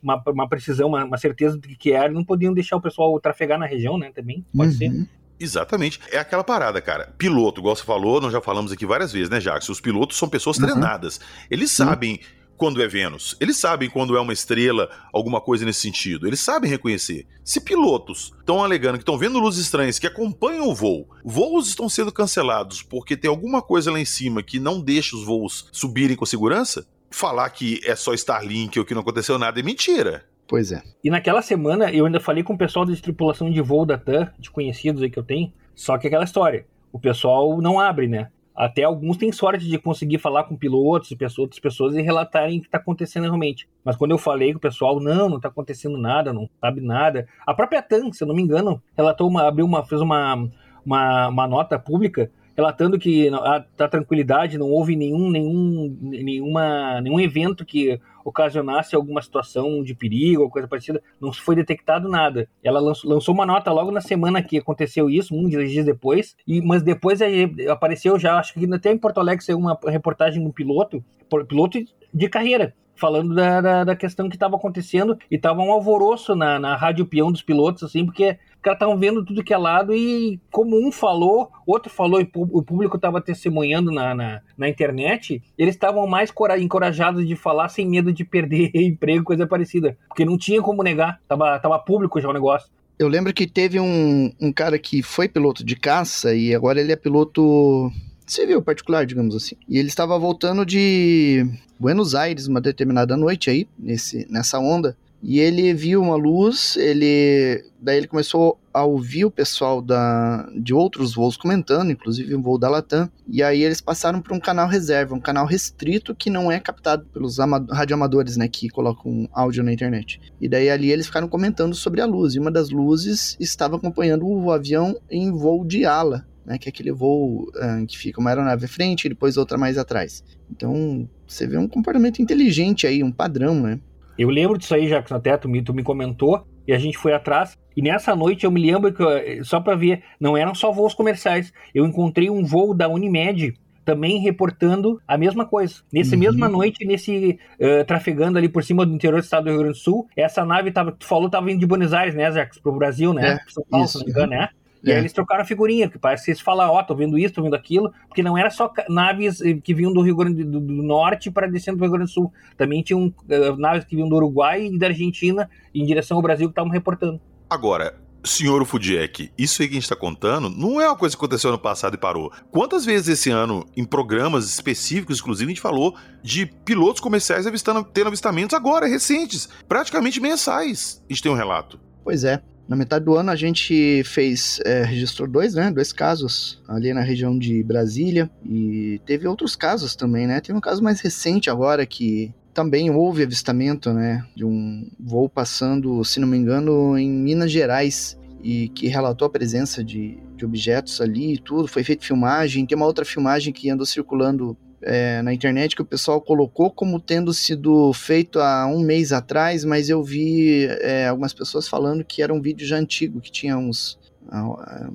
uma, 0.02 0.22
uma 0.26 0.48
precisão, 0.48 0.88
uma, 0.88 1.04
uma, 1.04 1.18
certeza 1.18 1.58
do 1.58 1.68
que 1.68 1.92
era, 1.92 2.10
não 2.10 2.24
podiam 2.24 2.54
deixar 2.54 2.76
o 2.76 2.80
pessoal 2.80 3.20
trafegar 3.20 3.58
na 3.58 3.66
região, 3.66 3.98
né? 3.98 4.10
Também 4.12 4.42
pode 4.56 4.72
uhum. 4.72 4.78
ser. 4.78 5.08
Exatamente. 5.42 5.98
É 6.10 6.18
aquela 6.18 6.44
parada, 6.44 6.80
cara. 6.80 7.12
Piloto, 7.18 7.60
igual 7.60 7.74
você 7.74 7.82
falou, 7.82 8.20
nós 8.20 8.32
já 8.32 8.40
falamos 8.40 8.70
aqui 8.72 8.86
várias 8.86 9.12
vezes, 9.12 9.28
né, 9.28 9.40
Jacques? 9.40 9.68
Os 9.68 9.80
pilotos 9.80 10.16
são 10.16 10.28
pessoas 10.28 10.56
uhum. 10.58 10.66
treinadas. 10.66 11.20
Eles 11.50 11.70
sabem 11.70 12.20
quando 12.56 12.80
é 12.80 12.86
Vênus. 12.86 13.36
Eles 13.40 13.56
sabem 13.56 13.90
quando 13.90 14.16
é 14.16 14.20
uma 14.20 14.32
estrela, 14.32 14.88
alguma 15.12 15.40
coisa 15.40 15.64
nesse 15.64 15.80
sentido. 15.80 16.28
Eles 16.28 16.38
sabem 16.38 16.70
reconhecer. 16.70 17.26
Se 17.44 17.60
pilotos 17.60 18.32
estão 18.38 18.62
alegando 18.62 18.98
que 18.98 19.02
estão 19.02 19.18
vendo 19.18 19.40
luzes 19.40 19.64
estranhas 19.64 19.98
que 19.98 20.06
acompanham 20.06 20.68
o 20.68 20.74
voo, 20.74 21.08
voos 21.24 21.66
estão 21.66 21.88
sendo 21.88 22.12
cancelados 22.12 22.80
porque 22.80 23.16
tem 23.16 23.28
alguma 23.28 23.60
coisa 23.60 23.90
lá 23.90 23.98
em 23.98 24.04
cima 24.04 24.44
que 24.44 24.60
não 24.60 24.80
deixa 24.80 25.16
os 25.16 25.24
voos 25.24 25.66
subirem 25.72 26.16
com 26.16 26.24
segurança, 26.24 26.86
falar 27.10 27.50
que 27.50 27.80
é 27.84 27.96
só 27.96 28.14
Starlink 28.14 28.78
ou 28.78 28.84
que 28.84 28.94
não 28.94 29.02
aconteceu 29.02 29.38
nada 29.40 29.58
é 29.58 29.62
mentira. 29.62 30.24
Pois 30.46 30.72
é. 30.72 30.82
E 31.02 31.10
naquela 31.10 31.40
semana 31.42 31.90
eu 31.90 32.04
ainda 32.06 32.20
falei 32.20 32.42
com 32.42 32.54
o 32.54 32.58
pessoal 32.58 32.84
da 32.84 32.94
tripulação 32.94 33.50
de 33.50 33.60
voo 33.60 33.86
da 33.86 33.96
TAM, 33.96 34.30
de 34.38 34.50
conhecidos 34.50 35.02
aí 35.02 35.10
que 35.10 35.18
eu 35.18 35.22
tenho, 35.22 35.52
só 35.74 35.96
que 35.96 36.06
aquela 36.06 36.24
história. 36.24 36.66
O 36.92 36.98
pessoal 36.98 37.60
não 37.60 37.80
abre, 37.80 38.06
né? 38.06 38.28
Até 38.54 38.82
alguns 38.82 39.16
têm 39.16 39.32
sorte 39.32 39.66
de 39.66 39.78
conseguir 39.78 40.18
falar 40.18 40.44
com 40.44 40.54
pilotos 40.54 41.10
e 41.10 41.16
outras 41.40 41.58
pessoas 41.58 41.96
e 41.96 42.02
relatarem 42.02 42.58
o 42.58 42.60
que 42.60 42.68
está 42.68 42.76
acontecendo 42.76 43.24
realmente. 43.24 43.66
Mas 43.82 43.96
quando 43.96 44.10
eu 44.10 44.18
falei 44.18 44.52
com 44.52 44.58
o 44.58 44.60
pessoal, 44.60 45.00
não, 45.00 45.28
não 45.28 45.36
está 45.36 45.48
acontecendo 45.48 45.96
nada, 45.96 46.34
não 46.34 46.48
sabe 46.60 46.82
nada. 46.82 47.26
A 47.46 47.54
própria 47.54 47.80
TAN, 47.80 48.12
se 48.12 48.22
eu 48.22 48.28
não 48.28 48.34
me 48.34 48.42
engano, 48.42 48.82
relatou 48.94 49.26
uma, 49.28 49.48
abriu 49.48 49.64
uma, 49.64 49.82
fez 49.84 50.02
uma, 50.02 50.48
uma, 50.84 51.28
uma 51.28 51.46
nota 51.48 51.78
pública 51.78 52.30
relatando 52.56 52.98
que 52.98 53.28
a, 53.28 53.64
a 53.78 53.88
tranquilidade 53.88 54.58
não 54.58 54.70
houve 54.70 54.96
nenhum, 54.96 55.30
nenhum, 55.30 55.96
nenhuma, 56.00 57.00
nenhum 57.00 57.20
evento 57.20 57.64
que 57.64 58.00
ocasionasse 58.24 58.94
alguma 58.94 59.20
situação 59.20 59.82
de 59.82 59.94
perigo 59.94 60.42
ou 60.42 60.50
coisa 60.50 60.68
parecida, 60.68 61.02
não 61.20 61.32
foi 61.32 61.56
detectado 61.56 62.08
nada. 62.08 62.48
Ela 62.62 62.80
lançou, 62.80 63.10
lançou 63.10 63.34
uma 63.34 63.46
nota 63.46 63.72
logo 63.72 63.90
na 63.90 64.00
semana 64.00 64.42
que 64.42 64.58
aconteceu 64.58 65.10
isso, 65.10 65.34
um 65.34 65.48
dias 65.48 65.84
depois, 65.84 66.36
e, 66.46 66.60
mas 66.60 66.82
depois 66.82 67.20
apareceu 67.68 68.18
já, 68.18 68.38
acho 68.38 68.54
que 68.54 68.72
até 68.72 68.92
em 68.92 68.98
Porto 68.98 69.18
Alegre 69.18 69.44
saiu 69.44 69.58
uma 69.58 69.78
reportagem 69.86 70.40
de 70.40 70.46
um 70.46 70.52
piloto, 70.52 71.04
piloto 71.48 71.78
de 72.14 72.28
carreira, 72.28 72.74
falando 72.94 73.34
da, 73.34 73.60
da, 73.60 73.84
da 73.84 73.96
questão 73.96 74.28
que 74.28 74.36
estava 74.36 74.56
acontecendo 74.56 75.18
e 75.30 75.38
tava 75.38 75.60
um 75.60 75.72
alvoroço 75.72 76.36
na, 76.36 76.58
na 76.58 76.76
rádio 76.76 77.06
peão 77.06 77.32
dos 77.32 77.42
pilotos, 77.42 77.82
assim, 77.82 78.04
porque 78.04 78.38
caras 78.62 78.76
estavam 78.76 78.98
vendo 78.98 79.24
tudo 79.24 79.42
que 79.42 79.52
é 79.52 79.58
lado 79.58 79.94
e 79.94 80.40
como 80.50 80.76
um 80.76 80.90
falou, 80.90 81.50
outro 81.66 81.90
falou 81.90 82.20
e 82.20 82.30
o 82.34 82.62
público 82.62 82.96
estava 82.96 83.20
testemunhando 83.20 83.90
na, 83.90 84.14
na, 84.14 84.40
na, 84.56 84.68
internet, 84.68 85.42
eles 85.58 85.74
estavam 85.74 86.06
mais 86.06 86.32
encorajados 86.58 87.26
de 87.26 87.36
falar 87.36 87.68
sem 87.68 87.86
medo 87.86 88.12
de 88.12 88.24
perder 88.24 88.70
emprego, 88.74 89.24
coisa 89.24 89.46
parecida, 89.46 89.96
porque 90.08 90.24
não 90.24 90.38
tinha 90.38 90.62
como 90.62 90.82
negar, 90.82 91.20
tava, 91.28 91.58
tava 91.58 91.78
público 91.78 92.20
já 92.20 92.28
o 92.28 92.32
negócio. 92.32 92.70
Eu 92.98 93.08
lembro 93.08 93.32
que 93.32 93.46
teve 93.46 93.80
um, 93.80 94.32
um 94.40 94.52
cara 94.52 94.78
que 94.78 95.02
foi 95.02 95.28
piloto 95.28 95.64
de 95.64 95.74
caça 95.74 96.34
e 96.34 96.54
agora 96.54 96.80
ele 96.80 96.92
é 96.92 96.96
piloto 96.96 97.90
civil 98.26 98.62
particular, 98.62 99.04
digamos 99.04 99.34
assim. 99.34 99.56
E 99.68 99.78
ele 99.78 99.88
estava 99.88 100.18
voltando 100.18 100.64
de 100.64 101.44
Buenos 101.78 102.14
Aires 102.14 102.46
uma 102.46 102.60
determinada 102.60 103.16
noite 103.16 103.50
aí, 103.50 103.66
nesse, 103.78 104.26
nessa 104.30 104.58
onda. 104.58 104.96
E 105.22 105.38
ele 105.38 105.72
viu 105.72 106.02
uma 106.02 106.16
luz, 106.16 106.76
ele 106.76 107.64
daí 107.80 107.98
ele 107.98 108.08
começou 108.08 108.58
a 108.72 108.84
ouvir 108.84 109.24
o 109.24 109.30
pessoal 109.30 109.80
da, 109.80 110.48
de 110.56 110.74
outros 110.74 111.14
voos 111.14 111.36
comentando, 111.36 111.90
inclusive 111.90 112.34
um 112.34 112.42
voo 112.42 112.58
da 112.58 112.68
Latam, 112.68 113.10
e 113.28 113.42
aí 113.42 113.62
eles 113.62 113.80
passaram 113.80 114.20
para 114.20 114.34
um 114.34 114.40
canal 114.40 114.66
reserva, 114.66 115.14
um 115.14 115.20
canal 115.20 115.46
restrito 115.46 116.14
que 116.14 116.30
não 116.30 116.50
é 116.50 116.58
captado 116.58 117.04
pelos 117.12 117.38
radioamadores, 117.70 118.36
né, 118.36 118.48
que 118.48 118.68
colocam 118.68 119.28
áudio 119.32 119.62
na 119.62 119.72
internet. 119.72 120.20
E 120.40 120.48
daí 120.48 120.70
ali 120.70 120.90
eles 120.90 121.06
ficaram 121.06 121.28
comentando 121.28 121.74
sobre 121.74 122.00
a 122.00 122.06
luz, 122.06 122.34
e 122.34 122.38
uma 122.38 122.50
das 122.50 122.70
luzes 122.70 123.36
estava 123.38 123.76
acompanhando 123.76 124.26
o 124.26 124.50
avião 124.50 124.96
em 125.10 125.30
voo 125.30 125.64
de 125.64 125.84
ala, 125.84 126.26
né, 126.44 126.58
que 126.58 126.68
é 126.68 126.70
aquele 126.70 126.92
voo 126.92 127.48
uh, 127.50 127.86
que 127.86 127.96
fica 127.96 128.20
uma 128.20 128.30
aeronave 128.30 128.64
à 128.64 128.68
frente 128.68 129.04
e 129.04 129.08
depois 129.08 129.36
outra 129.36 129.58
mais 129.58 129.78
atrás. 129.78 130.24
Então, 130.50 131.08
você 131.26 131.46
vê 131.46 131.58
um 131.58 131.68
comportamento 131.68 132.20
inteligente 132.20 132.86
aí, 132.86 133.02
um 133.02 133.12
padrão, 133.12 133.60
né? 133.60 133.80
Eu 134.18 134.28
lembro 134.28 134.58
disso 134.58 134.74
aí, 134.74 134.88
Jacques, 134.88 135.12
até 135.12 135.36
tu 135.36 135.48
me, 135.48 135.62
tu 135.62 135.72
me 135.72 135.82
comentou, 135.82 136.46
e 136.66 136.72
a 136.72 136.78
gente 136.78 136.98
foi 136.98 137.12
atrás. 137.12 137.58
E 137.76 137.82
nessa 137.82 138.14
noite 138.14 138.44
eu 138.44 138.50
me 138.50 138.60
lembro 138.60 138.92
que, 138.92 139.44
só 139.44 139.60
para 139.60 139.74
ver, 139.74 140.02
não 140.20 140.36
eram 140.36 140.54
só 140.54 140.70
voos 140.70 140.94
comerciais. 140.94 141.52
Eu 141.74 141.86
encontrei 141.86 142.30
um 142.30 142.44
voo 142.44 142.74
da 142.74 142.88
Unimed 142.88 143.54
também 143.84 144.20
reportando 144.20 145.00
a 145.08 145.18
mesma 145.18 145.44
coisa. 145.44 145.82
Nessa 145.92 146.14
uhum. 146.14 146.20
mesma 146.20 146.48
noite, 146.48 146.84
nesse 146.84 147.38
uh, 147.58 147.84
trafegando 147.84 148.38
ali 148.38 148.48
por 148.48 148.62
cima 148.62 148.86
do 148.86 148.94
interior 148.94 149.20
do 149.20 149.24
estado 149.24 149.44
do 149.44 149.50
Rio 149.50 149.58
Grande 149.58 149.78
do 149.78 149.82
Sul, 149.82 150.06
essa 150.16 150.44
nave 150.44 150.70
tava, 150.70 150.92
tu 150.92 151.04
falou, 151.04 151.28
tava 151.28 151.50
indo 151.50 151.60
de 151.60 151.66
Buenos 151.66 151.92
Aires, 151.92 152.14
né, 152.14 152.30
Jacques, 152.30 152.60
pro 152.60 152.72
Brasil, 152.72 153.12
né? 153.12 153.32
É, 153.32 153.50
São 153.50 153.64
Paulo, 153.68 153.84
isso, 153.84 153.98
se 153.98 153.98
não 153.98 154.06
me 154.06 154.12
engano, 154.12 154.30
né? 154.30 154.48
E 154.84 154.90
é. 154.90 154.94
aí 154.94 155.00
eles 155.00 155.12
trocaram 155.12 155.42
a 155.42 155.44
figurinha, 155.44 155.88
que 155.88 155.98
parece 155.98 156.24
que 156.24 156.30
eles 156.32 156.40
falaram, 156.40 156.72
ó, 156.72 156.80
oh, 156.80 156.84
tô 156.84 156.94
vendo 156.94 157.18
isso, 157.18 157.34
tô 157.34 157.42
vendo 157.42 157.54
aquilo, 157.54 157.92
porque 158.08 158.22
não 158.22 158.36
era 158.36 158.50
só 158.50 158.72
naves 158.88 159.40
eh, 159.40 159.54
que 159.54 159.72
vinham 159.72 159.92
do 159.92 160.02
Rio 160.02 160.16
Grande 160.16 160.42
do, 160.42 160.60
do 160.60 160.82
Norte 160.82 161.30
para 161.30 161.46
descendo 161.46 161.78
do 161.78 161.82
Rio 161.84 161.92
Grande 161.92 162.10
do 162.10 162.12
Sul. 162.12 162.32
Também 162.56 162.82
tinham 162.82 163.06
uh, 163.06 163.56
naves 163.56 163.84
que 163.84 163.94
vinham 163.94 164.08
do 164.08 164.16
Uruguai 164.16 164.66
e 164.66 164.78
da 164.78 164.88
Argentina 164.88 165.48
em 165.74 165.86
direção 165.86 166.16
ao 166.16 166.22
Brasil 166.22 166.48
que 166.48 166.52
estavam 166.52 166.70
reportando. 166.70 167.20
Agora, 167.48 167.94
Senhor 168.24 168.64
Fudiek, 168.64 169.30
isso 169.36 169.62
aí 169.62 169.68
que 169.68 169.74
a 169.74 169.76
gente 169.76 169.84
está 169.84 169.96
contando 169.96 170.48
não 170.48 170.80
é 170.80 170.86
uma 170.86 170.96
coisa 170.96 171.16
que 171.16 171.20
aconteceu 171.20 171.50
ano 171.50 171.58
passado 171.58 171.94
e 171.94 171.98
parou. 171.98 172.32
Quantas 172.50 172.84
vezes 172.84 173.08
esse 173.08 173.30
ano, 173.30 173.66
em 173.76 173.84
programas 173.84 174.46
específicos, 174.46 175.20
inclusive, 175.20 175.50
a 175.50 175.54
gente 175.54 175.60
falou 175.60 175.96
de 176.22 176.46
pilotos 176.46 177.00
comerciais 177.00 177.46
avistando, 177.46 177.84
tendo 177.84 178.06
avistamentos 178.06 178.54
agora, 178.54 178.86
recentes, 178.86 179.48
praticamente 179.68 180.20
mensais. 180.20 181.02
A 181.08 181.12
gente 181.12 181.22
tem 181.22 181.32
um 181.32 181.36
relato. 181.36 181.80
Pois 182.04 182.24
é. 182.24 182.42
Na 182.68 182.76
metade 182.76 183.04
do 183.04 183.14
ano 183.16 183.30
a 183.30 183.36
gente 183.36 184.02
fez, 184.04 184.60
é, 184.64 184.82
registrou 184.84 185.28
dois, 185.28 185.54
né? 185.54 185.70
Dois 185.70 185.92
casos 185.92 186.62
ali 186.68 186.94
na 186.94 187.00
região 187.00 187.38
de 187.38 187.62
Brasília 187.62 188.30
e 188.44 189.00
teve 189.04 189.26
outros 189.26 189.56
casos 189.56 189.94
também, 189.96 190.26
né? 190.26 190.40
Teve 190.40 190.56
um 190.56 190.60
caso 190.60 190.82
mais 190.82 191.00
recente 191.00 191.50
agora 191.50 191.84
que 191.84 192.32
também 192.54 192.90
houve 192.90 193.22
avistamento, 193.22 193.92
né? 193.92 194.24
De 194.34 194.44
um 194.44 194.88
voo 194.98 195.28
passando, 195.28 196.04
se 196.04 196.20
não 196.20 196.28
me 196.28 196.36
engano, 196.36 196.96
em 196.96 197.10
Minas 197.10 197.50
Gerais 197.50 198.18
e 198.42 198.68
que 198.68 198.88
relatou 198.88 199.26
a 199.26 199.30
presença 199.30 199.82
de, 199.84 200.18
de 200.36 200.44
objetos 200.44 201.00
ali 201.00 201.34
e 201.34 201.38
tudo. 201.38 201.68
Foi 201.68 201.82
feita 201.82 202.04
filmagem. 202.04 202.66
Tem 202.66 202.76
uma 202.76 202.86
outra 202.86 203.04
filmagem 203.04 203.52
que 203.52 203.70
andou 203.70 203.86
circulando 203.86 204.56
é, 204.82 205.22
na 205.22 205.32
internet 205.32 205.76
que 205.76 205.82
o 205.82 205.84
pessoal 205.84 206.20
colocou 206.20 206.70
como 206.70 207.00
tendo 207.00 207.32
sido 207.32 207.92
feito 207.92 208.40
há 208.40 208.66
um 208.66 208.80
mês 208.80 209.12
atrás, 209.12 209.64
mas 209.64 209.88
eu 209.88 210.02
vi 210.02 210.66
é, 210.80 211.08
algumas 211.08 211.32
pessoas 211.32 211.68
falando 211.68 212.04
que 212.04 212.22
era 212.22 212.32
um 212.32 212.40
vídeo 212.40 212.66
já 212.66 212.76
antigo, 212.76 213.20
que 213.20 213.30
tinha 213.30 213.56
uns. 213.56 213.98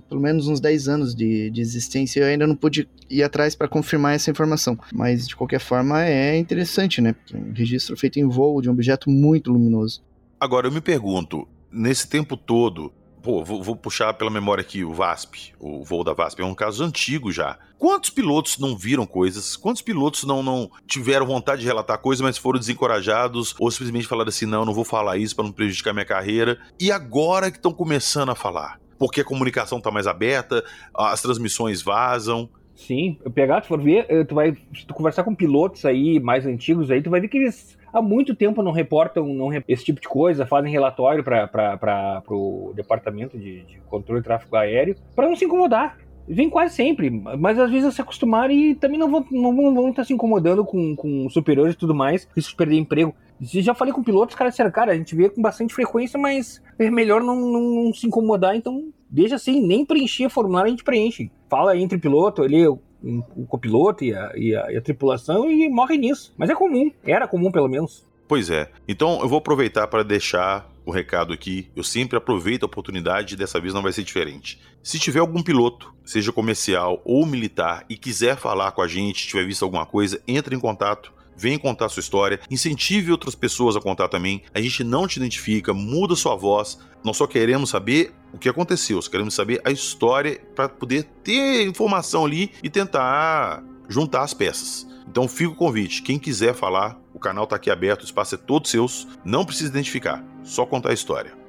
pelo 0.10 0.22
menos 0.22 0.48
uns 0.48 0.60
10 0.60 0.88
anos 0.88 1.16
de, 1.16 1.50
de 1.50 1.62
existência, 1.62 2.20
eu 2.20 2.28
ainda 2.28 2.46
não 2.46 2.56
pude 2.56 2.88
ir 3.10 3.24
atrás 3.24 3.56
para 3.56 3.68
confirmar 3.68 4.16
essa 4.16 4.30
informação. 4.30 4.78
Mas 4.94 5.28
de 5.28 5.36
qualquer 5.36 5.60
forma 5.60 6.04
é 6.04 6.38
interessante, 6.38 7.02
né? 7.02 7.16
Um 7.34 7.54
registro 7.54 7.96
feito 7.98 8.20
em 8.20 8.28
voo 8.28 8.62
de 8.62 8.70
um 8.70 8.74
objeto 8.74 9.10
muito 9.10 9.52
luminoso. 9.52 10.02
Agora 10.40 10.68
eu 10.68 10.72
me 10.72 10.82
pergunto, 10.82 11.48
nesse 11.72 12.08
tempo 12.08 12.38
todo, 12.38 12.92
Pô, 13.22 13.44
vou, 13.44 13.64
vou, 13.64 13.76
puxar 13.76 14.14
pela 14.14 14.30
memória 14.30 14.62
aqui 14.62 14.84
o 14.84 14.94
VASP, 14.94 15.54
o 15.60 15.84
voo 15.84 16.04
da 16.04 16.14
VASP, 16.14 16.42
é 16.42 16.46
um 16.46 16.54
caso 16.54 16.84
antigo 16.84 17.32
já. 17.32 17.58
Quantos 17.78 18.10
pilotos 18.10 18.58
não 18.58 18.78
viram 18.78 19.06
coisas? 19.06 19.56
Quantos 19.56 19.82
pilotos 19.82 20.24
não, 20.24 20.42
não 20.42 20.70
tiveram 20.86 21.26
vontade 21.26 21.62
de 21.62 21.68
relatar 21.68 21.98
coisas, 22.00 22.22
mas 22.22 22.38
foram 22.38 22.60
desencorajados 22.60 23.56
ou 23.60 23.70
simplesmente 23.72 24.08
falaram 24.08 24.30
assim: 24.30 24.46
não, 24.46 24.64
não 24.64 24.74
vou 24.74 24.86
falar 24.86 25.18
isso 25.18 25.36
para 25.36 25.46
não 25.46 25.52
prejudicar 25.52 25.94
minha 25.94 26.06
carreira? 26.06 26.60
E 26.80 26.92
agora 26.92 27.52
que 27.52 27.58
estão 27.58 27.74
começando 27.74 28.30
a 28.30 28.36
falar? 28.36 28.80
Porque 28.98 29.22
a 29.22 29.26
comunicação 29.26 29.78
está 29.78 29.92
mais 29.92 30.08
aberta, 30.08 30.64
as 30.94 31.22
transmissões 31.22 31.82
vazam. 31.82 32.50
Sim, 32.76 33.18
pegar, 33.34 33.64
se 33.64 33.68
for 33.68 33.82
ver, 33.82 34.06
eh, 34.08 34.24
tu 34.24 34.36
vai 34.36 34.56
tu 34.88 34.94
conversar 34.94 35.24
com 35.24 35.34
pilotos 35.34 35.84
aí 35.84 36.20
mais 36.20 36.46
antigos 36.46 36.92
aí, 36.92 37.02
tu 37.02 37.10
vai 37.10 37.20
ver 37.20 37.28
que 37.28 37.38
eles 37.38 37.76
há 37.98 38.02
muito 38.02 38.36
tempo 38.36 38.62
não 38.62 38.72
reportam 38.72 39.34
não, 39.34 39.50
esse 39.68 39.84
tipo 39.84 40.00
de 40.00 40.08
coisa, 40.08 40.46
fazem 40.46 40.72
relatório 40.72 41.24
para 41.24 42.24
o 42.30 42.72
departamento 42.76 43.38
de, 43.38 43.64
de 43.64 43.80
controle 43.88 44.22
de 44.22 44.26
tráfego 44.26 44.56
aéreo, 44.56 44.96
para 45.16 45.28
não 45.28 45.36
se 45.36 45.46
incomodar. 45.46 45.98
Vem 46.30 46.50
quase 46.50 46.76
sempre, 46.76 47.10
mas 47.10 47.58
às 47.58 47.72
vezes 47.72 47.96
se 47.96 48.02
acostumar 48.02 48.52
e 48.52 48.76
também 48.76 49.00
não 49.00 49.10
vão, 49.10 49.26
não 49.32 49.74
vão, 49.74 49.90
estar 49.90 50.04
se 50.04 50.14
incomodando 50.14 50.66
com, 50.66 50.94
com 50.94 51.30
superiores 51.30 51.74
e 51.74 51.78
tudo 51.78 51.96
mais, 51.96 52.28
isso 52.36 52.56
perder 52.56 52.76
emprego. 52.76 53.16
Já 53.40 53.74
falei 53.74 53.94
com 53.94 54.04
pilotos, 54.04 54.36
cara, 54.36 54.50
disseram, 54.50 54.70
cara, 54.70 54.92
a 54.92 54.96
gente 54.96 55.16
vê 55.16 55.30
com 55.30 55.42
bastante 55.42 55.74
frequência, 55.74 56.20
mas 56.20 56.62
é 56.78 56.92
melhor 56.92 57.22
não, 57.22 57.36
não, 57.36 57.62
não 57.62 57.94
se 57.94 58.06
incomodar, 58.08 58.58
então 58.58 58.90
deixa 59.10 59.36
assim, 59.36 59.66
nem 59.66 59.86
preencher 59.86 60.28
formulário 60.28 60.68
a 60.68 60.72
gente 60.72 60.84
preenche. 60.84 61.32
Fala 61.50 61.78
entre 61.78 61.98
piloto, 61.98 62.44
ele, 62.44 62.78
o, 63.04 63.46
copiloto 63.46 64.04
e 64.04 64.14
a, 64.14 64.32
e, 64.36 64.56
a, 64.56 64.72
e 64.72 64.78
a 64.78 64.82
tripulação 64.82 65.50
e 65.50 65.70
morre 65.70 65.98
nisso. 65.98 66.34
Mas 66.38 66.50
é 66.50 66.56
comum, 66.56 66.92
era 67.04 67.28
comum 67.28 67.52
pelo 67.52 67.68
menos. 67.68 68.06
Pois 68.28 68.50
é. 68.50 68.70
Então 68.88 69.22
eu 69.22 69.30
vou 69.30 69.38
aproveitar 69.38 69.88
para 69.88 70.04
deixar 70.04 70.70
o 70.86 70.92
recado 70.92 71.34
aqui. 71.34 71.70
Eu 71.76 71.84
sempre 71.84 72.18
aproveito 72.18 72.64
a 72.64 72.66
oportunidade 72.66 73.34
e 73.34 73.38
dessa 73.38 73.60
vez 73.60 73.74
não 73.74 73.82
vai 73.82 73.92
ser 73.92 74.04
diferente. 74.04 74.60
Se 74.82 74.98
tiver 74.98 75.20
algum 75.20 75.44
piloto, 75.44 75.94
seja 76.06 76.32
comercial 76.32 77.02
ou 77.04 77.26
militar, 77.26 77.86
e 77.90 77.98
quiser 77.98 78.38
falar 78.38 78.72
com 78.72 78.82
a 78.82 78.88
gente, 78.88 79.28
tiver 79.28 79.46
visto 79.46 79.64
alguma 79.64 79.86
coisa, 79.86 80.22
entre 80.28 80.56
em 80.56 80.60
contato 80.60 81.14
vem 81.38 81.58
contar 81.60 81.90
sua 81.90 82.02
história, 82.02 82.40
incentive 82.50 83.12
outras 83.12 83.36
pessoas 83.36 83.76
a 83.76 83.82
contar 83.82 84.08
também. 84.08 84.42
A 84.54 84.60
gente 84.60 84.84
não 84.84 85.08
te 85.08 85.18
identifica, 85.18 85.74
muda 85.74 86.16
sua 86.16 86.36
voz. 86.36 86.80
Nós 87.04 87.16
só 87.16 87.28
queremos 87.28 87.70
saber 87.70 88.14
o 88.34 88.38
que 88.38 88.50
aconteceu, 88.50 89.02
só 89.02 89.10
queremos 89.10 89.34
saber 89.34 89.62
a 89.64 89.72
história 89.72 90.42
para 90.56 90.68
poder 90.68 91.04
ter 91.24 91.66
informação 91.68 92.26
ali 92.26 92.52
e 92.64 92.70
tentar 92.70 93.64
juntar 93.88 94.24
as 94.24 94.34
peças. 94.34 94.88
Então 95.10 95.28
fica 95.28 95.52
o 95.52 95.56
convite, 95.56 96.02
quem 96.02 96.20
quiser 96.20 96.54
falar, 96.54 97.00
o 97.14 97.20
canal 97.20 97.46
está 97.46 97.56
aqui 97.56 97.72
aberto, 97.72 98.02
o 98.02 98.06
espaço 98.06 98.36
é 98.36 98.38
todo 98.38 98.68
seu, 98.68 98.86
não 99.24 99.46
precisa 99.46 99.70
identificar, 99.70 100.24
só 100.44 100.66
contar 100.66 100.90
a 100.90 100.94
história. 100.94 101.47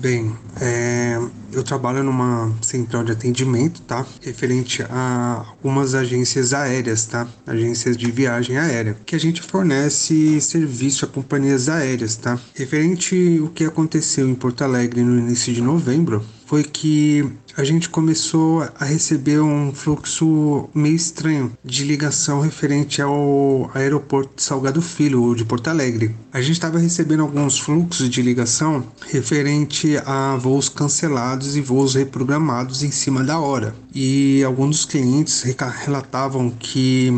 Bem, 0.00 0.34
é, 0.58 1.18
eu 1.52 1.62
trabalho 1.62 2.02
numa 2.02 2.50
central 2.62 3.04
de 3.04 3.12
atendimento, 3.12 3.82
tá? 3.82 4.06
Referente 4.22 4.82
a 4.88 5.44
algumas 5.46 5.94
agências 5.94 6.54
aéreas, 6.54 7.04
tá? 7.04 7.28
Agências 7.46 7.98
de 7.98 8.10
viagem 8.10 8.56
aérea, 8.56 8.96
que 9.04 9.14
a 9.14 9.20
gente 9.20 9.42
fornece 9.42 10.40
serviço 10.40 11.04
a 11.04 11.08
companhias 11.08 11.68
aéreas, 11.68 12.16
tá? 12.16 12.40
Referente 12.54 13.40
o 13.42 13.50
que 13.50 13.62
aconteceu 13.62 14.26
em 14.26 14.34
Porto 14.34 14.64
Alegre 14.64 15.02
no 15.02 15.18
início 15.18 15.52
de 15.52 15.60
novembro, 15.60 16.24
foi 16.50 16.64
que 16.64 17.24
a 17.56 17.62
gente 17.62 17.88
começou 17.88 18.68
a 18.76 18.84
receber 18.84 19.40
um 19.40 19.72
fluxo 19.72 20.68
meio 20.74 20.96
estranho 20.96 21.52
de 21.64 21.84
ligação 21.84 22.40
referente 22.40 23.00
ao 23.00 23.70
aeroporto 23.72 24.32
de 24.34 24.42
Salgado 24.42 24.82
Filho, 24.82 25.32
de 25.36 25.44
Porto 25.44 25.68
Alegre. 25.68 26.12
A 26.32 26.40
gente 26.40 26.54
estava 26.54 26.78
recebendo 26.80 27.22
alguns 27.22 27.56
fluxos 27.56 28.10
de 28.10 28.20
ligação 28.20 28.84
referente 29.12 29.96
a 30.04 30.36
voos 30.36 30.68
cancelados 30.68 31.56
e 31.56 31.60
voos 31.60 31.94
reprogramados 31.94 32.82
em 32.82 32.90
cima 32.90 33.22
da 33.22 33.38
hora. 33.38 33.72
E 33.94 34.42
alguns 34.42 34.70
dos 34.70 34.84
clientes 34.86 35.44
relatavam 35.84 36.50
que 36.50 37.12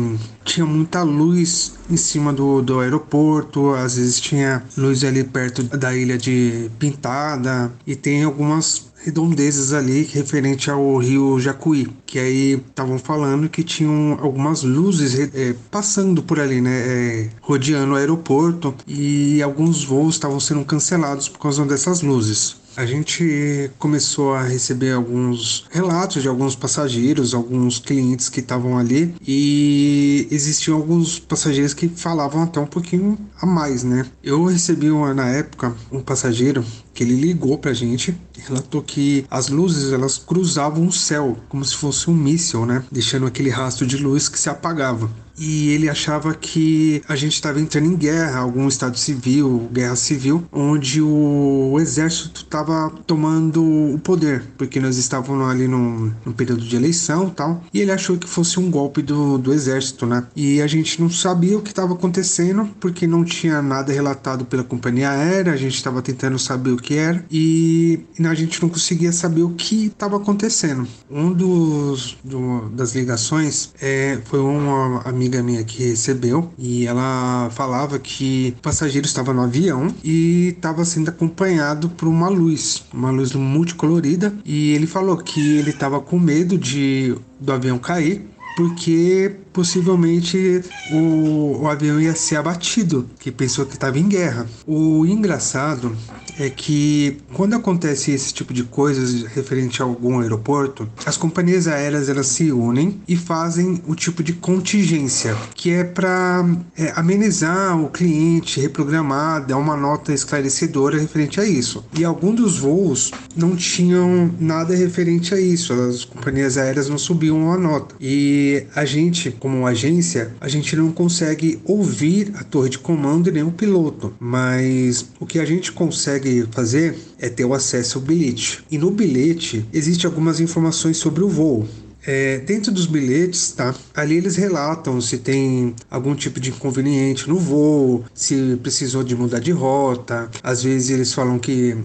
tinha 0.45 0.65
muita 0.65 1.01
luz 1.01 1.73
em 1.89 1.97
cima 1.97 2.31
do, 2.31 2.61
do 2.61 2.79
aeroporto, 2.79 3.71
às 3.73 3.95
vezes 3.95 4.19
tinha 4.19 4.63
luz 4.77 5.03
ali 5.03 5.23
perto 5.23 5.63
da 5.63 5.95
ilha 5.95 6.17
de 6.17 6.69
Pintada 6.77 7.71
e 7.85 7.95
tem 7.95 8.23
algumas 8.23 8.92
redondezas 9.03 9.73
ali 9.73 10.03
referente 10.03 10.71
ao 10.71 10.97
rio 10.97 11.39
Jacuí, 11.39 11.87
que 12.05 12.17
aí 12.17 12.53
estavam 12.53 12.97
falando 12.97 13.49
que 13.49 13.63
tinham 13.63 14.17
algumas 14.21 14.63
luzes 14.63 15.19
é, 15.33 15.55
passando 15.69 16.23
por 16.23 16.39
ali, 16.39 16.61
né, 16.61 16.71
é, 16.71 17.29
rodeando 17.41 17.93
o 17.93 17.95
aeroporto 17.95 18.73
e 18.87 19.41
alguns 19.41 19.83
voos 19.83 20.15
estavam 20.15 20.39
sendo 20.39 20.63
cancelados 20.63 21.27
por 21.27 21.39
causa 21.39 21.65
dessas 21.65 22.01
luzes. 22.01 22.63
A 22.75 22.87
gente 22.87 23.69
começou 23.77 24.33
a 24.33 24.41
receber 24.41 24.93
alguns 24.93 25.67
relatos 25.69 26.23
de 26.23 26.27
alguns 26.27 26.55
passageiros, 26.55 27.35
alguns 27.35 27.77
clientes 27.77 28.29
que 28.29 28.39
estavam 28.39 28.79
ali 28.79 29.13
e 29.25 30.27
existiam 30.31 30.77
alguns 30.77 31.19
passageiros 31.19 31.75
que 31.75 31.87
falavam 31.87 32.41
até 32.41 32.59
um 32.59 32.65
pouquinho 32.65 33.15
a 33.39 33.45
mais, 33.45 33.83
né? 33.83 34.07
Eu 34.23 34.45
recebi 34.45 34.89
uma, 34.89 35.13
na 35.13 35.29
época 35.29 35.75
um 35.91 36.01
passageiro 36.01 36.65
que 36.95 37.03
ele 37.03 37.15
ligou 37.15 37.59
pra 37.59 37.73
gente 37.73 38.15
relatou 38.47 38.81
que 38.81 39.25
as 39.29 39.49
luzes 39.49 39.91
elas 39.91 40.17
cruzavam 40.17 40.87
o 40.87 40.91
céu 40.91 41.37
como 41.49 41.63
se 41.63 41.75
fosse 41.75 42.09
um 42.09 42.13
míssil, 42.13 42.65
né? 42.65 42.83
Deixando 42.91 43.25
aquele 43.25 43.49
rastro 43.49 43.85
de 43.85 43.97
luz 43.97 44.29
que 44.29 44.39
se 44.39 44.49
apagava 44.49 45.09
e 45.37 45.69
ele 45.69 45.89
achava 45.89 46.33
que 46.33 47.01
a 47.07 47.15
gente 47.15 47.33
estava 47.33 47.59
entrando 47.59 47.87
em 47.87 47.95
guerra, 47.95 48.39
algum 48.39 48.67
estado 48.67 48.97
civil, 48.97 49.69
guerra 49.71 49.95
civil, 49.95 50.45
onde 50.51 51.01
o, 51.01 51.77
exército 51.79 52.41
estava 52.41 52.91
tomando 53.05 53.63
o 53.63 53.99
poder, 53.99 54.43
porque 54.57 54.79
nós 54.79 54.97
estávamos 54.97 55.49
ali 55.49 55.67
num, 55.67 56.13
num 56.25 56.31
período 56.31 56.63
de 56.63 56.75
eleição 56.75 57.29
tal, 57.29 57.63
e 57.73 57.81
ele 57.81 57.91
achou 57.91 58.17
que 58.17 58.27
fosse 58.27 58.59
um 58.59 58.69
golpe 58.69 59.01
do, 59.01 59.37
do 59.37 59.51
exército, 59.51 60.05
né? 60.05 60.25
E 60.35 60.61
a 60.61 60.67
gente 60.67 61.01
não 61.01 61.09
sabia 61.09 61.57
o 61.57 61.61
que 61.61 61.69
estava 61.69 61.93
acontecendo, 61.93 62.69
porque 62.79 63.07
não 63.07 63.23
tinha 63.23 63.61
nada 63.61 63.91
relatado 63.91 64.45
pela 64.45 64.63
companhia 64.63 65.09
aérea, 65.09 65.53
a 65.53 65.57
gente 65.57 65.75
estava 65.75 66.01
tentando 66.01 66.37
saber 66.37 66.71
o 66.71 66.77
que 66.77 66.95
era, 66.95 67.25
e 67.29 68.01
a 68.33 68.35
gente 68.35 68.61
não 68.61 68.69
conseguia 68.69 69.11
saber 69.11 69.43
o 69.43 69.51
que 69.51 69.87
estava 69.87 70.17
acontecendo. 70.17 70.87
Um 71.09 71.31
dos 71.31 72.17
do, 72.23 72.69
das 72.69 72.95
ligações 72.95 73.73
é, 73.81 74.19
foi 74.25 74.39
uma 74.39 75.01
amiga 75.01 75.41
minha 75.41 75.63
que 75.63 75.83
recebeu 75.83 76.51
e 76.57 76.85
ela 76.85 77.49
falava 77.51 77.99
que 77.99 78.53
o 78.57 78.61
passageiro 78.61 79.07
estava 79.07 79.33
no 79.33 79.41
avião 79.41 79.93
e 80.03 80.49
estava 80.55 80.83
sendo 80.85 81.09
acompanhado 81.09 81.89
por 81.89 82.07
uma 82.07 82.29
luz, 82.29 82.83
uma 82.93 83.11
luz 83.11 83.33
multicolorida 83.33 84.33
e 84.43 84.71
ele 84.71 84.87
falou 84.87 85.17
que 85.17 85.57
ele 85.57 85.69
estava 85.69 85.99
com 85.99 86.19
medo 86.19 86.57
de 86.57 87.15
do 87.39 87.51
avião 87.51 87.77
cair 87.77 88.25
porque 88.55 89.35
possivelmente 89.53 90.63
o, 90.91 91.61
o, 91.61 91.67
avião 91.67 92.01
ia 92.01 92.15
ser 92.15 92.37
abatido, 92.37 93.07
que 93.19 93.31
pensou 93.31 93.65
que 93.65 93.75
estava 93.75 93.99
em 93.99 94.07
guerra. 94.07 94.47
O 94.65 95.05
engraçado 95.05 95.95
é 96.39 96.49
que 96.49 97.17
quando 97.33 97.53
acontece 97.53 98.11
esse 98.11 98.33
tipo 98.33 98.53
de 98.53 98.63
coisas 98.63 99.23
referente 99.23 99.81
a 99.81 99.85
algum 99.85 100.19
aeroporto, 100.19 100.89
as 101.05 101.15
companhias 101.15 101.67
aéreas 101.67 102.09
elas 102.09 102.27
se 102.27 102.51
unem 102.51 102.99
e 103.07 103.15
fazem 103.15 103.81
o 103.87 103.95
tipo 103.95 104.23
de 104.23 104.33
contingência, 104.33 105.35
que 105.53 105.69
é 105.69 105.83
para 105.83 106.45
é, 106.75 106.91
amenizar 106.95 107.79
o 107.79 107.89
cliente, 107.89 108.59
reprogramar, 108.59 109.45
dar 109.45 109.57
uma 109.57 109.77
nota 109.77 110.13
esclarecedora 110.13 110.97
referente 110.99 111.39
a 111.39 111.45
isso. 111.45 111.85
E 111.97 112.03
alguns 112.03 112.35
dos 112.35 112.57
voos 112.57 113.11
não 113.35 113.55
tinham 113.55 114.33
nada 114.39 114.75
referente 114.75 115.33
a 115.33 115.39
isso, 115.39 115.73
as 115.73 116.05
companhias 116.05 116.57
aéreas 116.57 116.89
não 116.89 116.97
subiam 116.97 117.51
a 117.51 117.57
nota. 117.57 117.95
E 117.99 118.65
a 118.75 118.85
gente, 118.85 119.31
como 119.43 119.67
agência, 119.67 120.31
a 120.39 120.47
gente 120.47 120.73
não 120.73 120.89
consegue 120.89 121.59
ouvir 121.65 122.31
a 122.35 122.45
torre 122.45 122.69
de 122.69 122.79
comando 122.79 123.29
nem 123.29 123.43
o 123.43 123.51
piloto, 123.51 124.13
mas 124.17 125.05
o 125.19 125.25
que 125.25 125.37
a 125.37 125.45
gente 125.45 125.69
consegue 125.69 126.13
consegue 126.23 126.47
fazer 126.51 126.97
é 127.19 127.29
ter 127.29 127.43
o 127.43 127.53
acesso 127.53 127.97
ao 127.97 128.03
bilhete. 128.03 128.63
E 128.71 128.77
no 128.77 128.89
bilhete 128.89 129.65
existe 129.73 130.05
algumas 130.05 130.39
informações 130.39 130.97
sobre 130.97 131.23
o 131.23 131.29
voo. 131.29 131.67
É, 132.05 132.39
dentro 132.39 132.71
dos 132.71 132.85
bilhetes, 132.85 133.51
tá? 133.51 133.73
Ali 133.93 134.15
eles 134.15 134.35
relatam 134.35 134.99
se 134.99 135.17
tem 135.17 135.73
algum 135.89 136.13
tipo 136.13 136.39
de 136.39 136.49
inconveniente 136.49 137.29
no 137.29 137.37
voo, 137.37 138.03
se 138.13 138.57
precisou 138.61 139.03
de 139.03 139.15
mudar 139.15 139.39
de 139.39 139.51
rota. 139.51 140.29
Às 140.41 140.63
vezes 140.63 140.89
eles 140.89 141.13
falam 141.13 141.39
que 141.39 141.77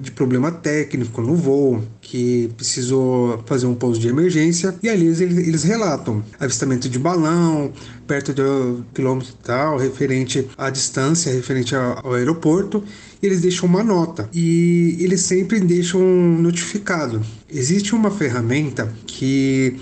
de 0.00 0.10
problema 0.10 0.50
técnico 0.50 1.22
no 1.22 1.34
voo, 1.36 1.82
que 2.00 2.50
precisou 2.56 3.42
fazer 3.46 3.66
um 3.66 3.74
pouso 3.74 4.00
de 4.00 4.08
emergência, 4.08 4.74
e 4.82 4.88
ali 4.88 5.06
eles, 5.06 5.20
eles 5.20 5.62
relatam 5.62 6.24
avistamento 6.40 6.88
de 6.88 6.98
balão, 6.98 7.72
perto 8.06 8.32
do 8.32 8.84
quilômetro 8.92 9.34
tal, 9.42 9.78
referente 9.78 10.48
à 10.58 10.70
distância, 10.70 11.32
referente 11.32 11.74
ao, 11.74 12.06
ao 12.06 12.14
aeroporto, 12.14 12.82
e 13.22 13.26
eles 13.26 13.40
deixam 13.40 13.68
uma 13.68 13.82
nota 13.82 14.28
e 14.32 14.96
eles 15.00 15.22
sempre 15.22 15.60
deixam 15.60 16.00
notificado. 16.00 17.22
Existe 17.48 17.94
uma 17.94 18.10
ferramenta 18.10 18.92
que 19.06 19.76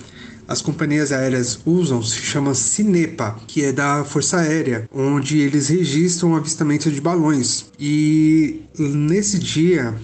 as 0.47 0.61
companhias 0.61 1.13
aéreas 1.13 1.59
usam 1.65 2.03
se 2.03 2.19
chama 2.19 2.55
Cinepa, 2.55 3.37
que 3.47 3.65
é 3.65 3.73
da 3.73 4.05
Força 4.05 4.39
Aérea, 4.39 4.89
onde 4.93 5.39
eles 5.39 5.69
registram 5.69 6.37
avistamento 6.37 6.91
de 6.91 7.01
balões. 7.01 7.67
E 7.79 8.63
nesse 8.79 9.39
dia, 9.39 9.95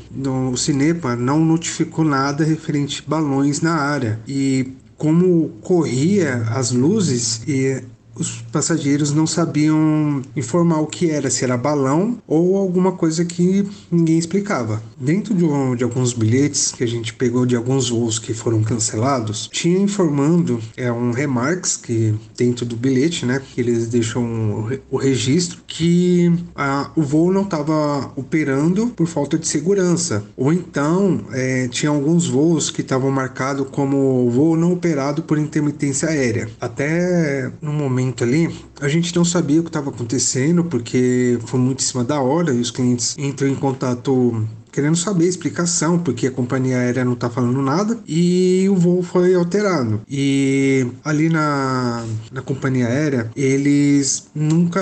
o 0.51 0.57
Cinepa 0.57 1.17
não 1.17 1.45
notificou 1.45 2.05
nada 2.05 2.45
referente 2.45 3.03
a 3.07 3.11
balões 3.11 3.61
na 3.61 3.75
área. 3.75 4.21
E 4.27 4.73
como 4.97 5.49
corria 5.63 6.43
as 6.51 6.73
luzes 6.73 7.43
e 7.49 7.83
os 8.21 8.43
passageiros 8.53 9.13
não 9.13 9.27
sabiam 9.27 10.23
informar 10.37 10.81
o 10.81 10.87
que 10.87 11.11
era, 11.11 11.31
se 11.31 11.43
era 11.43 11.57
balão 11.57 12.19
ou 12.27 12.57
alguma 12.57 12.93
coisa 12.93 13.25
que 13.25 13.67
ninguém 13.91 14.19
explicava. 14.19 14.83
Dentro 14.99 15.35
de, 15.35 15.45
um, 15.45 15.75
de 15.75 15.83
alguns 15.83 16.13
bilhetes 16.13 16.73
que 16.73 16.85
a 16.85 16.87
gente 16.87 17.15
pegou 17.15 17.47
de 17.47 17.57
alguns 17.57 17.89
voos 17.89 18.19
que 18.19 18.35
foram 18.35 18.63
cancelados, 18.63 19.49
tinha 19.51 19.79
informando 19.79 20.61
é 20.77 20.93
um 20.93 21.13
remarks 21.13 21.77
que 21.77 22.15
dentro 22.37 22.67
do 22.67 22.77
bilhete, 22.77 23.25
né, 23.25 23.41
que 23.41 23.61
eles 23.61 23.89
deixam 23.89 24.69
o, 24.91 24.97
registro 24.97 25.61
que 25.67 26.31
a, 26.55 26.91
o 26.95 27.03
voo 27.03 27.33
não 27.33 27.43
estava 27.43 28.13
operando 28.17 28.89
por 28.89 29.07
falta 29.07 29.39
de 29.39 29.49
segurança, 29.49 30.25
ou 30.37 30.53
então 30.53 31.21
é, 31.33 31.69
tinha 31.69 31.91
alguns 31.91 32.27
voos 32.27 32.71
que 32.71 32.83
estavam 32.83 33.11
marcados 33.11 33.67
como 33.71 34.29
voo 34.31 34.57
não 34.57 34.73
operado 34.73 35.23
por 35.23 35.39
intermitência 35.39 36.09
aérea. 36.09 36.49
Até 36.61 37.51
no 37.63 37.73
momento 37.73 38.10
ali, 38.23 38.55
a 38.81 38.89
gente 38.89 39.15
não 39.15 39.25
sabia 39.25 39.61
o 39.61 39.63
que 39.63 39.69
estava 39.69 39.91
acontecendo 39.91 40.65
porque 40.65 41.39
foi 41.47 41.61
muito 41.61 41.81
em 41.81 41.85
cima 41.85 42.05
da 42.05 42.21
hora 42.21 42.53
e 42.53 42.61
os 42.61 42.71
clientes 42.71 43.17
entram 43.19 43.49
em 43.49 43.55
contato 43.55 44.47
querendo 44.73 44.97
saber 44.97 45.27
explicação, 45.27 45.99
porque 45.99 46.27
a 46.27 46.31
companhia 46.31 46.79
aérea 46.79 47.05
não 47.05 47.15
está 47.15 47.29
falando 47.29 47.61
nada 47.63 47.99
e 48.07 48.67
o 48.71 48.77
voo 48.77 49.03
foi 49.03 49.35
alterado. 49.35 50.01
E 50.09 50.87
ali 51.05 51.29
na, 51.29 52.05
na 52.33 52.43
companhia 52.43 52.87
aérea, 52.87 53.31
eles 53.37 54.29
nunca 54.35 54.81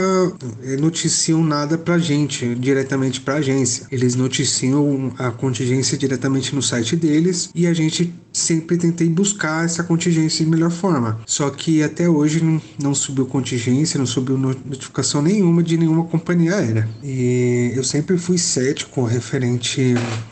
eh, 0.62 0.76
noticiam 0.76 1.42
nada 1.42 1.76
para 1.78 1.98
gente, 1.98 2.54
diretamente 2.54 3.20
para 3.20 3.34
a 3.34 3.38
agência. 3.38 3.86
Eles 3.90 4.14
noticiam 4.14 5.12
a 5.18 5.30
contingência 5.30 5.96
diretamente 5.96 6.54
no 6.54 6.62
site 6.62 6.96
deles 6.96 7.50
e 7.54 7.66
a 7.66 7.74
gente 7.74 8.14
sempre 8.32 8.76
tentei 8.76 9.08
buscar 9.08 9.64
essa 9.64 9.82
contingência 9.82 10.44
de 10.44 10.50
melhor 10.50 10.70
forma. 10.70 11.20
Só 11.26 11.50
que 11.50 11.82
até 11.82 12.08
hoje 12.08 12.60
não 12.80 12.94
subiu 12.94 13.26
contingência, 13.26 13.98
não 13.98 14.06
subiu 14.06 14.36
notificação 14.36 15.22
nenhuma 15.22 15.62
de 15.62 15.76
nenhuma 15.76 16.04
companhia 16.04 16.56
aérea. 16.56 16.88
E 17.02 17.72
eu 17.74 17.84
sempre 17.84 18.16
fui 18.16 18.38
cético 18.38 19.04
referente 19.04 19.77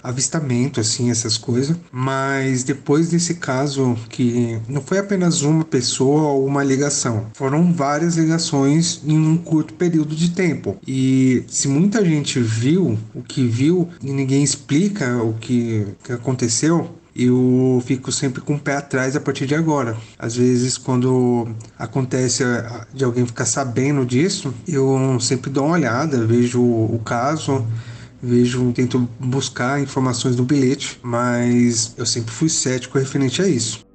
avistamento, 0.02 0.80
assim, 0.80 1.10
essas 1.10 1.36
coisas. 1.36 1.76
Mas 1.90 2.62
depois 2.62 3.10
desse 3.10 3.34
caso, 3.34 3.96
que 4.08 4.58
não 4.68 4.80
foi 4.80 4.98
apenas 4.98 5.42
uma 5.42 5.64
pessoa 5.64 6.22
ou 6.32 6.46
uma 6.46 6.62
ligação, 6.62 7.26
foram 7.34 7.72
várias 7.72 8.16
ligações 8.16 9.00
em 9.04 9.18
um 9.18 9.36
curto 9.36 9.74
período 9.74 10.14
de 10.14 10.30
tempo. 10.30 10.76
E 10.86 11.44
se 11.48 11.68
muita 11.68 12.04
gente 12.04 12.40
viu 12.40 12.98
o 13.14 13.22
que 13.22 13.46
viu 13.46 13.88
e 14.02 14.12
ninguém 14.12 14.42
explica 14.42 15.22
o 15.22 15.34
que, 15.34 15.86
que 16.02 16.12
aconteceu, 16.12 16.90
eu 17.18 17.82
fico 17.86 18.12
sempre 18.12 18.42
com 18.42 18.54
o 18.54 18.58
pé 18.58 18.76
atrás 18.76 19.16
a 19.16 19.20
partir 19.20 19.46
de 19.46 19.54
agora. 19.54 19.96
Às 20.18 20.36
vezes, 20.36 20.76
quando 20.76 21.48
acontece 21.78 22.44
de 22.92 23.04
alguém 23.04 23.24
ficar 23.24 23.46
sabendo 23.46 24.04
disso, 24.04 24.52
eu 24.68 25.18
sempre 25.18 25.50
dou 25.50 25.64
uma 25.64 25.74
olhada, 25.74 26.26
vejo 26.26 26.60
o 26.60 27.00
caso 27.04 27.64
vejo, 28.26 28.72
tento 28.72 29.08
buscar 29.20 29.80
informações 29.80 30.36
no 30.36 30.44
bilhete, 30.44 30.98
mas 31.02 31.94
eu 31.96 32.04
sempre 32.04 32.32
fui 32.32 32.48
cético 32.48 32.98
referente 32.98 33.40
a 33.40 33.48
isso. 33.48 33.85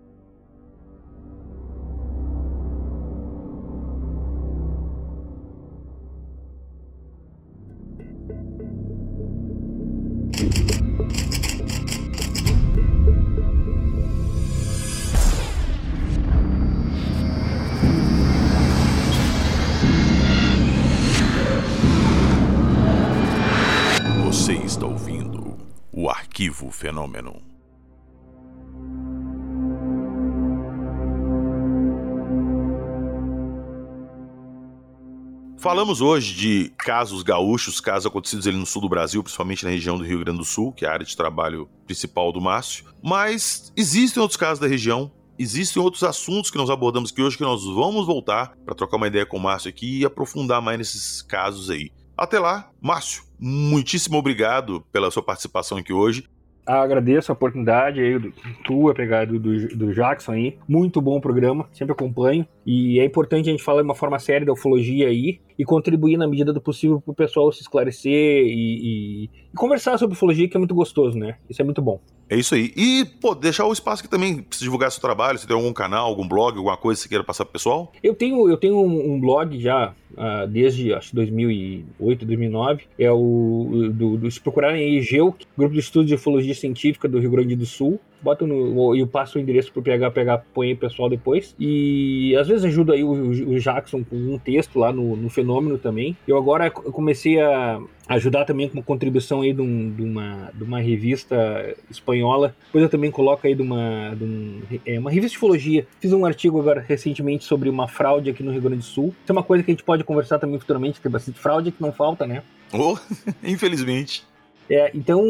Falamos 35.81 35.99
hoje 35.99 36.35
de 36.35 36.71
casos 36.77 37.23
gaúchos, 37.23 37.81
casos 37.81 38.05
acontecidos 38.05 38.45
ali 38.45 38.55
no 38.55 38.67
sul 38.67 38.83
do 38.83 38.87
Brasil, 38.87 39.23
principalmente 39.23 39.65
na 39.65 39.71
região 39.71 39.97
do 39.97 40.03
Rio 40.03 40.19
Grande 40.19 40.37
do 40.37 40.45
Sul, 40.45 40.71
que 40.71 40.85
é 40.85 40.87
a 40.87 40.93
área 40.93 41.03
de 41.03 41.17
trabalho 41.17 41.67
principal 41.87 42.31
do 42.31 42.39
Márcio. 42.39 42.85
Mas 43.01 43.73
existem 43.75 44.21
outros 44.21 44.37
casos 44.37 44.59
da 44.59 44.67
região, 44.67 45.11
existem 45.39 45.81
outros 45.81 46.03
assuntos 46.03 46.51
que 46.51 46.57
nós 46.59 46.69
abordamos 46.69 47.11
aqui 47.11 47.23
hoje 47.23 47.35
que 47.35 47.41
nós 47.41 47.65
vamos 47.65 48.05
voltar 48.05 48.55
para 48.63 48.75
trocar 48.75 48.97
uma 48.97 49.07
ideia 49.07 49.25
com 49.25 49.37
o 49.37 49.39
Márcio 49.39 49.69
aqui 49.69 50.01
e 50.01 50.05
aprofundar 50.05 50.61
mais 50.61 50.77
nesses 50.77 51.23
casos 51.23 51.71
aí. 51.71 51.89
Até 52.15 52.37
lá, 52.37 52.69
Márcio, 52.79 53.23
muitíssimo 53.39 54.19
obrigado 54.19 54.81
pela 54.91 55.09
sua 55.09 55.23
participação 55.23 55.79
aqui 55.79 55.91
hoje 55.91 56.29
agradeço 56.65 57.31
a 57.31 57.33
oportunidade 57.33 57.99
aí 57.99 58.17
do 58.17 58.31
tua 58.63 58.93
pegada 58.93 59.31
do, 59.31 59.39
do 59.39 59.93
Jackson 59.93 60.31
aí. 60.33 60.57
Muito 60.67 61.01
bom 61.01 61.19
programa, 61.19 61.67
sempre 61.71 61.93
acompanho. 61.93 62.47
E 62.65 62.99
é 62.99 63.05
importante 63.05 63.49
a 63.49 63.51
gente 63.51 63.63
falar 63.63 63.81
de 63.81 63.87
uma 63.87 63.95
forma 63.95 64.19
séria 64.19 64.45
da 64.45 64.53
ufologia 64.53 65.07
aí 65.07 65.39
e 65.57 65.65
contribuir 65.65 66.17
na 66.17 66.27
medida 66.27 66.53
do 66.53 66.61
possível 66.61 67.01
para 67.01 67.11
o 67.11 67.15
pessoal 67.15 67.51
se 67.51 67.61
esclarecer 67.61 68.11
e, 68.11 68.49
e, 68.49 69.23
e, 69.25 69.57
conversar 69.57 69.97
sobre 69.97 70.15
ufologia, 70.15 70.47
que 70.47 70.55
é 70.55 70.59
muito 70.59 70.75
gostoso, 70.75 71.17
né? 71.17 71.37
Isso 71.49 71.61
é 71.61 71.65
muito 71.65 71.81
bom. 71.81 71.99
É 72.29 72.35
isso 72.37 72.55
aí. 72.55 72.71
E, 72.77 73.05
pô, 73.19 73.35
deixar 73.35 73.65
o 73.65 73.73
espaço 73.73 74.01
que 74.01 74.09
também 74.09 74.41
precisa 74.41 74.65
divulgar 74.65 74.91
seu 74.91 75.01
trabalho. 75.01 75.37
Se 75.37 75.45
tem 75.45 75.55
algum 75.55 75.73
canal, 75.73 76.07
algum 76.07 76.27
blog, 76.27 76.55
alguma 76.55 76.77
coisa 76.77 76.97
que 76.97 77.03
você 77.03 77.09
queira 77.09 77.23
passar 77.23 77.43
pro 77.45 77.53
pessoal? 77.53 77.91
Eu 78.01 78.15
tenho, 78.15 78.49
eu 78.49 78.57
tenho 78.57 78.77
um, 78.77 79.13
um 79.13 79.19
blog 79.19 79.59
já 79.59 79.93
uh, 80.13 80.47
desde, 80.47 80.93
acho 80.93 81.13
2008, 81.13 82.25
2009. 82.25 82.83
É 82.97 83.11
o, 83.11 83.91
do, 83.91 84.17
do 84.17 84.31
se 84.31 84.39
procurarem 84.39 84.83
aí, 84.83 85.01
GEUC, 85.01 85.45
Grupo 85.57 85.73
de 85.73 85.81
Estudos 85.81 86.07
de 86.07 86.15
Ufologia 86.15 86.55
Científica 86.55 87.09
do 87.09 87.19
Rio 87.19 87.31
Grande 87.31 87.55
do 87.55 87.65
Sul 87.65 87.99
bota 88.21 88.45
no. 88.45 88.95
E 88.95 88.99
eu 88.99 89.07
passo 89.07 89.37
o 89.37 89.41
endereço 89.41 89.71
pro 89.71 89.81
PH 89.81 90.11
pegar, 90.11 90.45
põe 90.53 90.73
o 90.73 90.77
pessoal 90.77 91.09
depois. 91.09 91.55
E 91.59 92.35
às 92.37 92.47
vezes 92.47 92.65
ajuda 92.65 92.93
aí 92.93 93.03
o, 93.03 93.11
o 93.11 93.59
Jackson 93.59 94.03
com 94.03 94.15
um 94.15 94.37
texto 94.37 94.79
lá 94.79 94.91
no, 94.91 95.15
no 95.15 95.29
Fenômeno 95.29 95.77
também. 95.77 96.15
Eu 96.27 96.37
agora 96.37 96.69
comecei 96.69 97.39
a 97.39 97.81
ajudar 98.07 98.45
também 98.45 98.67
com 98.67 98.75
uma 98.75 98.83
contribuição 98.83 99.41
aí 99.41 99.53
de, 99.53 99.61
um, 99.61 99.91
de, 99.91 100.03
uma, 100.03 100.51
de 100.53 100.63
uma 100.63 100.79
revista 100.79 101.75
espanhola. 101.89 102.55
Depois 102.65 102.83
eu 102.83 102.89
também 102.89 103.11
coloco 103.11 103.45
aí 103.47 103.55
de 103.55 103.61
uma, 103.61 104.13
de 104.15 104.23
um, 104.23 104.61
é, 104.85 104.99
uma 104.99 105.09
revista 105.09 105.31
de 105.33 105.37
ufologia. 105.37 105.87
Fiz 105.99 106.11
um 106.11 106.25
artigo 106.25 106.59
agora 106.59 106.83
recentemente 106.85 107.45
sobre 107.45 107.69
uma 107.69 107.87
fraude 107.87 108.29
aqui 108.29 108.43
no 108.43 108.51
Rio 108.51 108.61
Grande 108.61 108.77
do 108.77 108.83
Sul. 108.83 109.13
Isso 109.23 109.31
é 109.31 109.33
uma 109.33 109.43
coisa 109.43 109.63
que 109.63 109.71
a 109.71 109.73
gente 109.73 109.83
pode 109.83 110.03
conversar 110.03 110.39
também 110.39 110.59
futuramente, 110.59 110.99
tem 110.99 111.11
bastante 111.11 111.39
fraude 111.39 111.71
que 111.71 111.81
não 111.81 111.91
falta, 111.91 112.25
né? 112.25 112.43
Oh, 112.73 112.97
infelizmente. 113.43 114.23
É, 114.69 114.89
então, 114.93 115.21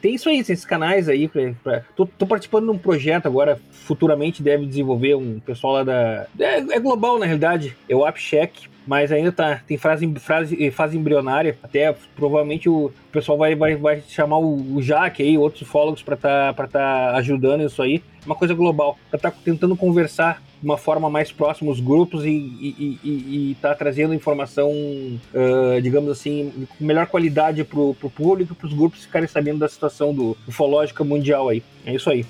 tem 0.00 0.14
isso 0.14 0.28
aí, 0.28 0.38
esses 0.38 0.64
canais 0.64 1.08
aí. 1.08 1.28
Pra, 1.28 1.52
pra 1.62 1.80
tô, 1.94 2.06
tô, 2.06 2.26
participando 2.26 2.64
de 2.64 2.70
um 2.70 2.78
projeto 2.78 3.26
agora, 3.26 3.60
futuramente 3.70 4.42
deve 4.42 4.66
desenvolver 4.66 5.14
um 5.14 5.38
pessoal 5.40 5.74
lá 5.74 5.84
da. 5.84 6.26
É, 6.38 6.58
é 6.58 6.80
global, 6.80 7.18
na 7.18 7.26
realidade. 7.26 7.76
É 7.88 7.94
o 7.94 8.04
AppCheck, 8.04 8.68
mas 8.86 9.12
ainda 9.12 9.30
tá, 9.30 9.60
tem 9.66 9.76
fase, 9.76 10.10
fase, 10.18 10.70
fase 10.70 10.96
embrionária. 10.96 11.58
Até 11.62 11.94
provavelmente 12.16 12.68
o 12.68 12.90
pessoal 13.10 13.36
vai, 13.36 13.54
vai, 13.54 13.76
vai 13.76 14.02
chamar 14.08 14.38
o, 14.38 14.76
o 14.76 14.82
Jaque 14.82 15.22
aí, 15.22 15.36
outros 15.36 15.62
ufólogos, 15.62 16.02
para 16.02 16.14
estar 16.14 16.54
tá, 16.54 16.66
tá 16.66 17.16
ajudando 17.16 17.64
isso 17.64 17.82
aí. 17.82 18.02
Uma 18.24 18.34
coisa 18.34 18.54
global, 18.54 18.98
para 19.10 19.16
estar 19.16 19.30
tá 19.30 19.36
tentando 19.44 19.76
conversar 19.76 20.42
de 20.60 20.64
uma 20.64 20.78
forma 20.78 21.10
mais 21.10 21.32
próxima 21.32 21.72
os 21.72 21.80
grupos 21.80 22.24
e, 22.24 22.28
e, 22.28 22.98
e, 23.02 23.50
e 23.50 23.56
tá 23.60 23.74
trazendo 23.74 24.14
informação, 24.14 24.70
uh, 24.70 25.80
digamos 25.82 26.10
assim, 26.10 26.66
com 26.78 26.84
melhor 26.84 27.06
qualidade 27.06 27.64
para 27.64 27.80
o 27.80 27.94
público 27.94 28.52
e 28.52 28.56
para 28.56 28.66
os 28.66 28.72
grupos 28.72 29.04
ficarem 29.04 29.26
sabendo 29.26 29.58
da 29.58 29.68
situação 29.68 30.14
do 30.14 30.36
ufológica 30.46 31.02
mundial 31.02 31.48
aí. 31.48 31.62
É 31.84 31.94
isso 31.94 32.08
aí. 32.08 32.24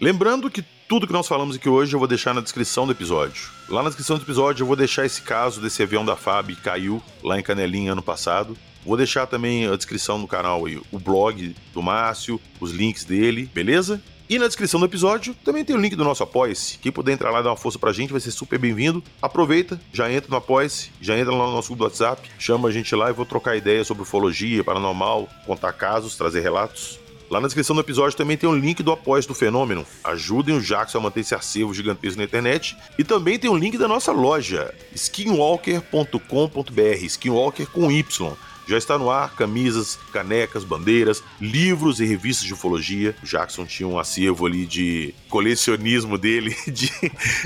Lembrando 0.00 0.50
que 0.50 0.64
tudo 0.88 1.06
que 1.06 1.12
nós 1.12 1.28
falamos 1.28 1.56
aqui 1.56 1.68
hoje 1.68 1.94
eu 1.94 1.98
vou 1.98 2.08
deixar 2.08 2.32
na 2.32 2.40
descrição 2.40 2.86
do 2.86 2.92
episódio. 2.92 3.50
Lá 3.68 3.82
na 3.82 3.90
descrição 3.90 4.16
do 4.16 4.22
episódio 4.22 4.62
eu 4.62 4.66
vou 4.66 4.74
deixar 4.74 5.04
esse 5.04 5.20
caso 5.20 5.60
desse 5.60 5.82
avião 5.82 6.02
da 6.02 6.16
FAB 6.16 6.54
que 6.54 6.62
caiu 6.62 7.02
lá 7.22 7.38
em 7.38 7.42
Canelinha 7.42 7.92
ano 7.92 8.00
passado. 8.00 8.56
Vou 8.82 8.96
deixar 8.96 9.26
também 9.26 9.66
a 9.66 9.76
descrição 9.76 10.16
no 10.16 10.26
canal 10.26 10.64
aí, 10.64 10.80
o 10.90 10.98
blog 10.98 11.54
do 11.74 11.82
Márcio, 11.82 12.40
os 12.58 12.70
links 12.70 13.04
dele, 13.04 13.50
beleza? 13.52 14.02
E 14.26 14.38
na 14.38 14.46
descrição 14.46 14.80
do 14.80 14.86
episódio 14.86 15.36
também 15.44 15.66
tem 15.66 15.76
o 15.76 15.78
link 15.78 15.94
do 15.94 16.02
nosso 16.02 16.22
Apoia-se. 16.22 16.78
Quem 16.78 16.90
puder 16.90 17.12
entrar 17.12 17.30
lá 17.30 17.40
e 17.40 17.42
dar 17.42 17.50
uma 17.50 17.56
força 17.58 17.78
pra 17.78 17.92
gente 17.92 18.10
vai 18.10 18.22
ser 18.22 18.30
super 18.30 18.58
bem-vindo. 18.58 19.04
Aproveita, 19.20 19.78
já 19.92 20.10
entra 20.10 20.30
no 20.30 20.36
Apoia-se, 20.36 20.90
já 20.98 21.18
entra 21.18 21.30
lá 21.30 21.44
no 21.44 21.52
nosso 21.52 21.68
grupo 21.68 21.80
do 21.80 21.84
WhatsApp, 21.84 22.26
chama 22.38 22.70
a 22.70 22.72
gente 22.72 22.94
lá 22.94 23.10
e 23.10 23.12
vou 23.12 23.26
trocar 23.26 23.54
ideias 23.54 23.86
sobre 23.86 24.04
ufologia, 24.04 24.64
paranormal, 24.64 25.28
contar 25.44 25.74
casos, 25.74 26.16
trazer 26.16 26.40
relatos. 26.40 26.98
Lá 27.30 27.40
na 27.40 27.46
descrição 27.46 27.76
do 27.76 27.80
episódio 27.80 28.18
também 28.18 28.36
tem 28.36 28.48
um 28.48 28.56
link 28.56 28.82
do 28.82 28.90
apoio 28.90 29.24
do 29.24 29.34
fenômeno. 29.34 29.86
Ajudem 30.02 30.56
o 30.56 30.60
Jackson 30.60 30.98
a 30.98 31.02
manter 31.02 31.20
esse 31.20 31.32
acervo 31.32 31.72
gigantesco 31.72 32.18
na 32.18 32.24
internet. 32.24 32.76
E 32.98 33.04
também 33.04 33.38
tem 33.38 33.48
um 33.48 33.56
link 33.56 33.78
da 33.78 33.86
nossa 33.86 34.10
loja, 34.10 34.74
skinwalker.com.br, 34.92 37.04
skinwalker 37.04 37.68
com 37.68 37.88
Y. 37.88 38.32
Já 38.66 38.76
está 38.76 38.98
no 38.98 39.10
ar 39.10 39.32
camisas, 39.36 39.96
canecas, 40.12 40.64
bandeiras, 40.64 41.22
livros 41.40 42.00
e 42.00 42.04
revistas 42.04 42.44
de 42.44 42.52
ufologia. 42.52 43.14
O 43.22 43.26
Jackson 43.26 43.64
tinha 43.64 43.88
um 43.88 43.96
acervo 43.96 44.44
ali 44.44 44.66
de 44.66 45.14
colecionismo 45.28 46.18
dele, 46.18 46.56
de 46.66 46.90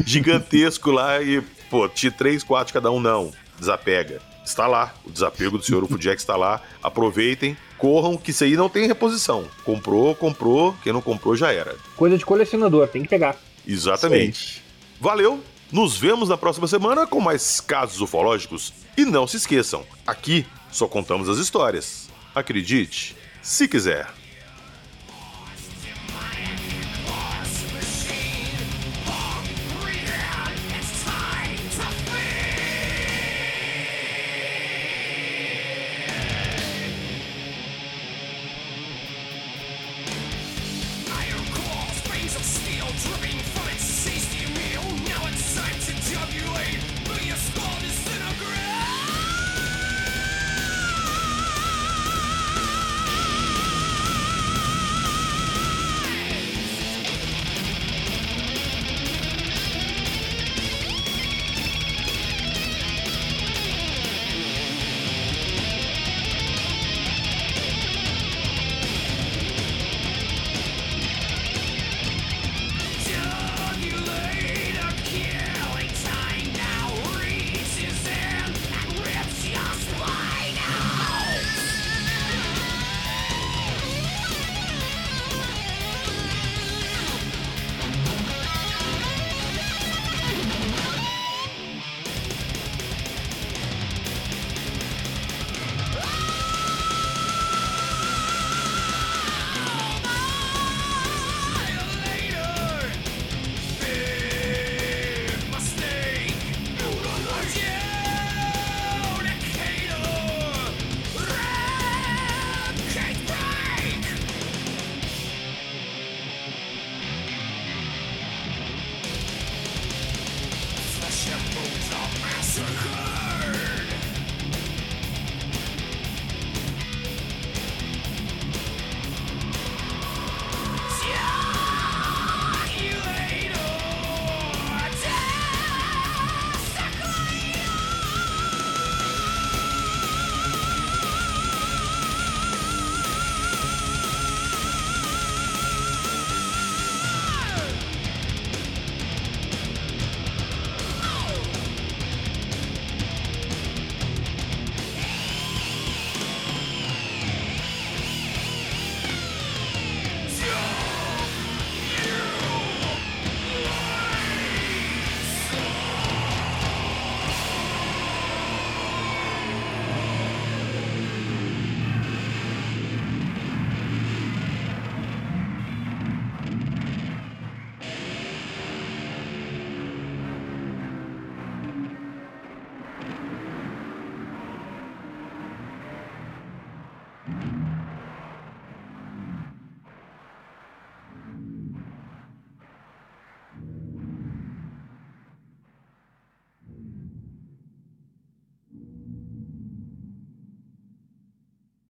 gigantesco 0.07 0.91
lá 0.91 1.21
e, 1.21 1.43
pô, 1.69 1.91
tinha 1.91 2.11
três, 2.11 2.43
quatro 2.43 2.73
cada 2.73 2.91
um, 2.91 3.01
não. 3.01 3.31
Desapega. 3.59 4.23
Está 4.45 4.67
lá. 4.67 4.95
O 5.05 5.11
desapego 5.11 5.59
do 5.59 5.65
senhor 5.65 5.85
UFO 5.85 5.99
Jack 5.99 6.21
está 6.21 6.37
lá. 6.37 6.61
Aproveitem, 6.83 7.57
corram, 7.79 8.17
que 8.17 8.31
isso 8.31 8.45
aí 8.45 8.57
não 8.57 8.69
tem 8.69 8.87
reposição. 8.87 9.45
Comprou, 9.65 10.15
comprou. 10.15 10.75
Quem 10.83 10.93
não 10.93 11.01
comprou 11.01 11.37
já 11.37 11.53
era. 11.53 11.77
Coisa 11.97 12.17
de 12.17 12.25
colecionador, 12.25 12.89
tem 12.89 13.03
que 13.03 13.09
pegar. 13.09 13.37
Exatamente. 13.67 14.63
Valeu! 15.01 15.43
Nos 15.73 15.97
vemos 15.97 16.29
na 16.29 16.37
próxima 16.37 16.69
semana 16.69 17.07
com 17.07 17.21
mais 17.21 17.61
casos 17.61 18.01
ufológicos. 18.01 18.73
E 18.97 19.05
não 19.05 19.27
se 19.27 19.39
esqueçam, 19.39 19.85
aqui 20.07 20.47
só 20.71 20.87
contamos 20.87 21.29
as 21.29 21.39
histórias. 21.39 22.09
Acredite, 22.35 23.17
se 23.43 23.67
quiser. 23.67 24.09